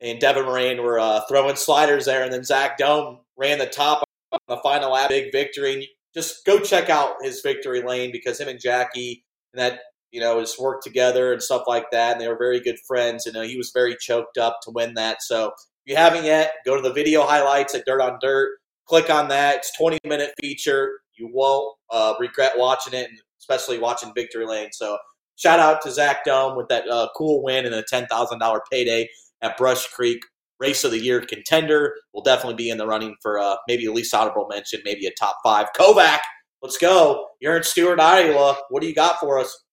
and 0.00 0.20
Devin 0.20 0.44
Moran 0.44 0.82
were 0.82 1.00
uh, 1.00 1.22
throwing 1.28 1.56
sliders 1.56 2.04
there, 2.04 2.22
and 2.22 2.32
then 2.32 2.44
Zack 2.44 2.78
Dohm 2.78 3.18
ran 3.38 3.58
the 3.58 3.66
top 3.66 4.02
on 4.32 4.40
the 4.48 4.56
final 4.58 4.92
lap, 4.92 5.08
big 5.08 5.32
victory. 5.32 5.74
And 5.74 5.84
just 6.14 6.44
go 6.44 6.58
check 6.58 6.90
out 6.90 7.14
his 7.22 7.40
victory 7.40 7.82
lane 7.82 8.10
because 8.12 8.40
him 8.40 8.48
and 8.48 8.60
Jackie 8.60 9.24
and 9.52 9.60
that 9.60 9.80
you 10.10 10.20
know 10.20 10.40
has 10.40 10.56
worked 10.58 10.84
together 10.84 11.32
and 11.32 11.42
stuff 11.42 11.62
like 11.66 11.86
that, 11.92 12.12
and 12.12 12.20
they 12.20 12.28
were 12.28 12.38
very 12.38 12.60
good 12.60 12.78
friends. 12.86 13.26
And 13.26 13.36
uh, 13.36 13.42
he 13.42 13.56
was 13.56 13.70
very 13.72 13.96
choked 14.00 14.38
up 14.38 14.58
to 14.62 14.70
win 14.70 14.94
that. 14.94 15.22
So 15.22 15.46
if 15.46 15.52
you 15.86 15.96
haven't 15.96 16.24
yet, 16.24 16.52
go 16.66 16.76
to 16.76 16.82
the 16.82 16.92
video 16.92 17.24
highlights 17.24 17.74
at 17.74 17.84
Dirt 17.86 18.00
on 18.00 18.18
Dirt. 18.20 18.58
Click 18.86 19.10
on 19.10 19.28
that. 19.28 19.56
It's 19.56 19.76
20 19.76 19.98
minute 20.04 20.32
feature. 20.40 21.00
You 21.16 21.30
won't 21.32 21.76
uh, 21.90 22.14
regret 22.18 22.52
watching 22.56 22.94
it, 22.94 23.08
and 23.08 23.18
especially 23.38 23.78
watching 23.78 24.12
Victory 24.14 24.46
Lane. 24.46 24.70
So 24.72 24.98
shout 25.36 25.60
out 25.60 25.82
to 25.82 25.90
Zack 25.90 26.24
Dohm 26.24 26.56
with 26.56 26.68
that 26.68 26.88
uh, 26.88 27.08
cool 27.16 27.42
win 27.42 27.66
and 27.66 27.74
a 27.74 27.82
ten 27.82 28.06
thousand 28.06 28.38
dollar 28.38 28.62
payday 28.70 29.08
at 29.42 29.56
Brush 29.56 29.86
Creek 29.88 30.20
race 30.60 30.84
of 30.84 30.90
the 30.90 30.98
year 30.98 31.20
contender. 31.20 31.94
Will 32.12 32.22
definitely 32.22 32.54
be 32.54 32.70
in 32.70 32.78
the 32.78 32.86
running 32.86 33.16
for 33.22 33.38
uh, 33.38 33.56
maybe 33.66 33.86
at 33.86 33.92
least 33.92 34.14
honorable 34.14 34.46
mention, 34.48 34.80
maybe 34.84 35.06
a 35.06 35.12
top 35.18 35.36
five. 35.42 35.68
Kovac, 35.76 36.20
let's 36.62 36.78
go. 36.78 37.26
You're 37.40 37.56
in 37.56 37.62
Stuart, 37.62 38.00
Iowa. 38.00 38.56
What 38.70 38.82
do 38.82 38.88
you 38.88 38.94
got 38.94 39.20
for 39.20 39.38
us? 39.38 39.64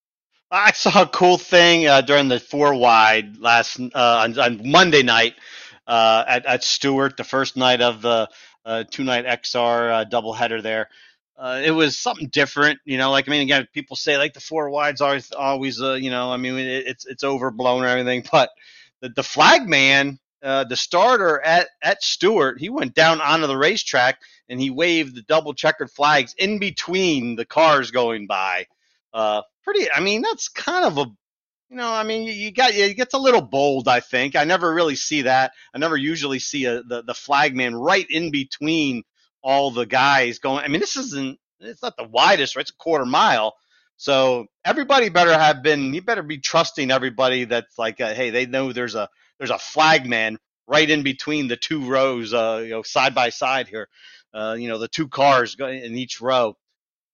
I 0.52 0.72
saw 0.72 1.02
a 1.02 1.08
cool 1.08 1.38
thing 1.38 1.88
uh, 1.88 2.02
during 2.02 2.28
the 2.28 2.40
four 2.40 2.76
wide 2.76 3.38
last 3.38 3.80
uh, 3.80 3.90
on, 3.96 4.38
on, 4.38 4.70
Monday 4.70 5.02
night 5.02 5.34
uh, 5.88 6.24
at, 6.28 6.46
at 6.46 6.64
Stuart, 6.64 7.18
the 7.18 7.24
first 7.24 7.58
night 7.58 7.82
of 7.82 8.02
the 8.02 8.30
uh, 8.64 8.84
two 8.90 9.04
night 9.04 9.26
XR 9.26 9.92
uh, 9.92 10.06
doubleheader 10.06 10.62
there. 10.62 10.90
Uh, 11.38 11.62
it 11.64 11.72
was 11.72 12.00
something 12.00 12.30
different, 12.30 12.80
you 12.86 12.98
know. 12.98 13.12
Like 13.12 13.28
I 13.28 13.32
mean, 13.32 13.42
again, 13.42 13.68
people 13.74 13.98
say 13.98 14.18
like 14.18 14.34
the 14.34 14.40
four 14.40 14.70
wides 14.70 15.02
always, 15.02 15.32
always, 15.32 15.80
you 15.80 16.10
know. 16.10 16.32
I 16.32 16.38
mean, 16.38 16.58
it, 16.58 16.88
it's 16.88 17.06
it's 17.06 17.24
overblown 17.26 17.84
or 17.84 17.88
everything, 17.88 18.24
but 18.32 18.52
the, 19.02 19.10
the 19.10 19.24
flag 19.24 19.68
man 19.68 20.20
uh, 20.46 20.64
the 20.64 20.78
starter 20.78 21.42
at 21.42 21.68
at 21.82 22.04
Stuart, 22.04 22.60
he 22.60 22.70
went 22.70 22.94
down 22.94 23.20
onto 23.20 23.48
the 23.48 23.58
racetrack 23.58 24.20
and 24.48 24.62
he 24.62 24.70
waved 24.70 25.16
the 25.16 25.24
double 25.24 25.56
checkered 25.56 25.90
flags 25.90 26.36
in 26.38 26.60
between 26.60 27.36
the 27.36 27.46
cars 27.46 27.90
going 27.90 28.28
by. 28.28 28.68
Uh, 29.12 29.42
pretty. 29.64 29.92
I 29.92 30.02
mean, 30.02 30.22
that's 30.22 30.48
kind 30.48 30.86
of 30.86 30.98
a 31.00 31.06
you 31.70 31.78
know, 31.78 31.92
I 31.92 32.04
mean, 32.04 32.24
you, 32.24 32.32
you 32.32 32.52
got 32.52 32.72
it 32.72 32.96
gets 32.96 33.16
a 33.16 33.20
little 33.20 33.42
bold. 33.42 33.88
I 33.88 34.00
think 34.00 34.36
I 34.36 34.44
never 34.44 34.72
really 34.72 34.96
see 34.96 35.24
that. 35.24 35.52
I 35.74 35.80
never 35.80 35.98
usually 35.98 36.40
see 36.40 36.66
a, 36.66 36.84
the 36.84 37.02
the 37.02 37.16
flagman 37.16 37.76
right 37.76 38.06
in 38.08 38.30
between 38.30 39.04
all 39.42 39.72
the 39.72 39.86
guys 39.86 40.38
going. 40.40 40.64
I 40.64 40.68
mean, 40.68 40.80
this 40.80 40.96
isn't 40.96 41.40
it's 41.60 41.82
not 41.82 41.98
the 41.98 42.08
widest, 42.08 42.56
right? 42.56 42.62
It's 42.62 42.70
a 42.70 42.76
quarter 42.76 43.06
mile. 43.06 43.56
So 43.98 44.46
everybody 44.64 45.10
better 45.10 45.34
have 45.34 45.64
been. 45.64 45.94
You 45.94 46.04
better 46.04 46.24
be 46.24 46.38
trusting 46.38 46.92
everybody 46.92 47.46
that's 47.46 47.80
like, 47.80 48.00
uh, 48.00 48.14
hey, 48.14 48.30
they 48.30 48.46
know 48.46 48.72
there's 48.72 48.96
a 48.96 49.10
there's 49.38 49.52
a 49.52 49.60
flagman 49.60 50.38
right 50.68 50.90
in 50.90 51.04
between 51.04 51.48
the 51.48 51.58
two 51.58 51.88
rows, 51.88 52.34
uh, 52.34 52.62
you 52.64 52.72
know, 52.72 52.84
side 52.84 53.16
by 53.16 53.30
side 53.30 53.68
here. 53.68 53.88
Uh, 54.34 54.56
you 54.60 54.68
know, 54.68 54.78
the 54.78 54.88
two 54.88 55.08
cars 55.08 55.56
in 55.60 55.96
each 55.96 56.20
row. 56.20 56.58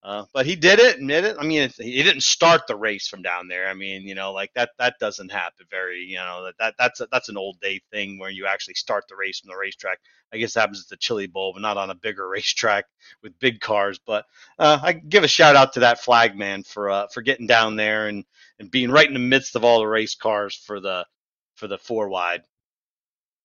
Uh, 0.04 0.26
but 0.34 0.48
he 0.48 0.56
did 0.56 0.80
it, 0.80 0.96
admit 0.96 1.26
it. 1.26 1.38
I 1.40 1.46
mean, 1.46 1.70
he 1.78 2.02
didn't 2.02 2.24
start 2.24 2.62
the 2.68 2.76
race 2.76 3.08
from 3.08 3.22
down 3.22 3.48
there. 3.48 3.68
I 3.68 3.76
mean, 3.76 4.02
you 4.08 4.16
know, 4.16 4.34
like 4.34 4.52
that 4.56 4.72
that 4.80 4.96
doesn't 5.00 5.32
happen 5.32 5.68
very, 5.70 6.00
you 6.00 6.16
know, 6.16 6.46
that, 6.46 6.56
that 6.58 6.74
that's 6.80 7.02
a, 7.02 7.08
that's 7.12 7.30
an 7.30 7.38
old 7.38 7.60
day 7.60 7.82
thing 7.92 8.18
where 8.18 8.32
you 8.32 8.48
actually 8.48 8.74
start 8.74 9.04
the 9.08 9.16
race 9.16 9.40
from 9.40 9.50
the 9.50 9.58
racetrack. 9.58 10.00
I 10.34 10.38
guess 10.38 10.56
that 10.56 10.62
happens 10.62 10.82
at 10.82 10.90
the 10.90 10.98
Chili 10.98 11.28
Bowl, 11.28 11.54
but 11.54 11.62
not 11.62 11.78
on 11.78 11.92
a 11.92 11.96
bigger 11.96 12.28
racetrack 12.30 12.86
with 13.22 13.38
big 13.38 13.60
cars. 13.60 14.00
But 14.04 14.26
uh, 14.58 14.80
I 14.82 14.94
give 14.94 15.24
a 15.24 15.28
shout 15.28 15.56
out 15.56 15.74
to 15.74 15.82
that 15.82 16.02
flag 16.02 16.36
man 16.36 16.64
for 16.64 16.90
uh, 16.90 17.08
for 17.14 17.22
getting 17.22 17.46
down 17.46 17.76
there 17.76 18.08
and 18.08 18.26
and 18.58 18.72
being 18.72 18.90
right 18.90 19.08
in 19.08 19.14
the 19.14 19.20
midst 19.20 19.56
of 19.56 19.64
all 19.64 19.82
the 19.82 19.88
race 19.88 20.16
cars 20.16 20.56
for 20.56 20.80
the 20.80 21.06
for 21.62 21.68
the 21.68 21.78
four 21.78 22.10
wide. 22.10 22.42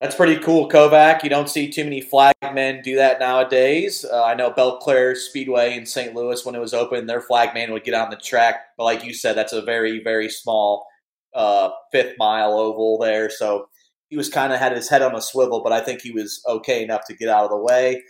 That's 0.00 0.16
pretty 0.16 0.38
cool, 0.38 0.68
Kovac. 0.68 1.22
You 1.22 1.30
don't 1.30 1.48
see 1.48 1.70
too 1.70 1.84
many 1.84 2.00
flag 2.00 2.34
men 2.52 2.82
do 2.82 2.96
that 2.96 3.20
nowadays. 3.20 4.04
Uh, 4.04 4.24
I 4.24 4.34
know 4.34 4.50
Belle-Clair 4.50 5.14
Speedway 5.14 5.76
in 5.76 5.86
St. 5.86 6.14
Louis, 6.14 6.44
when 6.44 6.54
it 6.54 6.60
was 6.60 6.74
open, 6.74 7.06
their 7.06 7.20
flag 7.20 7.54
man 7.54 7.72
would 7.72 7.84
get 7.84 7.94
on 7.94 8.10
the 8.10 8.16
track. 8.16 8.56
But 8.76 8.84
like 8.84 9.04
you 9.04 9.14
said, 9.14 9.36
that's 9.36 9.52
a 9.52 9.62
very, 9.62 10.02
very 10.02 10.28
small 10.28 10.86
uh, 11.34 11.70
fifth 11.92 12.14
mile 12.18 12.58
oval 12.58 12.98
there. 12.98 13.30
So 13.30 13.68
he 14.08 14.16
was 14.16 14.28
kind 14.28 14.52
of 14.52 14.58
had 14.58 14.72
his 14.72 14.88
head 14.88 15.02
on 15.02 15.14
a 15.14 15.20
swivel, 15.20 15.62
but 15.62 15.72
I 15.72 15.80
think 15.80 16.00
he 16.00 16.10
was 16.10 16.42
okay 16.46 16.82
enough 16.82 17.06
to 17.06 17.16
get 17.16 17.28
out 17.28 17.44
of 17.44 17.50
the 17.50 17.56
way. 17.56 18.02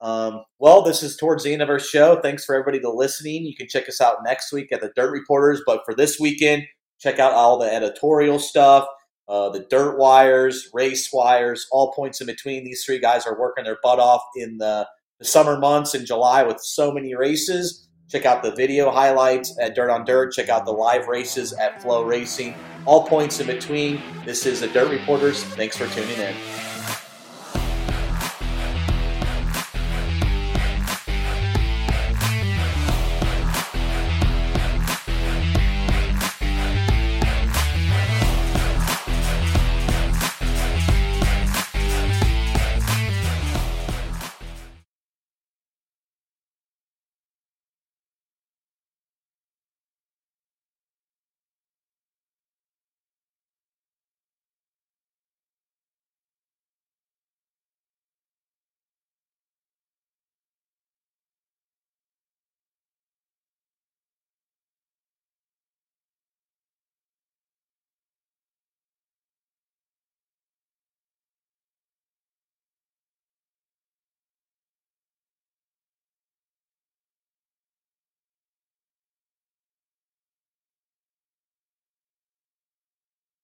Um, 0.00 0.42
well, 0.58 0.82
this 0.82 1.02
is 1.02 1.16
towards 1.16 1.44
the 1.44 1.52
end 1.52 1.62
of 1.62 1.70
our 1.70 1.80
show. 1.80 2.20
Thanks 2.20 2.44
for 2.44 2.54
everybody 2.54 2.80
to 2.80 2.90
listening. 2.90 3.44
You 3.44 3.56
can 3.56 3.68
check 3.68 3.88
us 3.88 4.00
out 4.00 4.18
next 4.24 4.52
week 4.52 4.72
at 4.72 4.80
the 4.80 4.92
Dirt 4.94 5.12
Reporters, 5.12 5.62
but 5.66 5.82
for 5.84 5.94
this 5.94 6.20
weekend, 6.20 6.64
check 7.00 7.18
out 7.18 7.32
all 7.32 7.58
the 7.58 7.72
editorial 7.72 8.38
stuff 8.38 8.86
uh, 9.28 9.48
the 9.50 9.66
dirt 9.70 9.98
wires, 9.98 10.68
race 10.72 11.10
wires, 11.12 11.66
all 11.70 11.92
points 11.92 12.20
in 12.20 12.26
between. 12.26 12.64
These 12.64 12.84
three 12.84 12.98
guys 12.98 13.26
are 13.26 13.38
working 13.38 13.64
their 13.64 13.78
butt 13.82 13.98
off 13.98 14.22
in 14.36 14.58
the, 14.58 14.86
the 15.18 15.24
summer 15.24 15.58
months 15.58 15.94
in 15.94 16.04
July 16.04 16.42
with 16.42 16.60
so 16.60 16.92
many 16.92 17.14
races. 17.14 17.88
Check 18.10 18.26
out 18.26 18.42
the 18.42 18.54
video 18.54 18.90
highlights 18.90 19.56
at 19.60 19.74
Dirt 19.74 19.90
on 19.90 20.04
Dirt. 20.04 20.32
Check 20.32 20.48
out 20.48 20.66
the 20.66 20.72
live 20.72 21.08
races 21.08 21.52
at 21.54 21.80
Flow 21.80 22.04
Racing. 22.04 22.54
All 22.84 23.06
points 23.06 23.40
in 23.40 23.46
between. 23.46 24.02
This 24.26 24.44
is 24.44 24.60
the 24.60 24.68
Dirt 24.68 24.90
Reporters. 24.90 25.42
Thanks 25.42 25.76
for 25.76 25.86
tuning 25.88 26.18
in. 26.18 26.63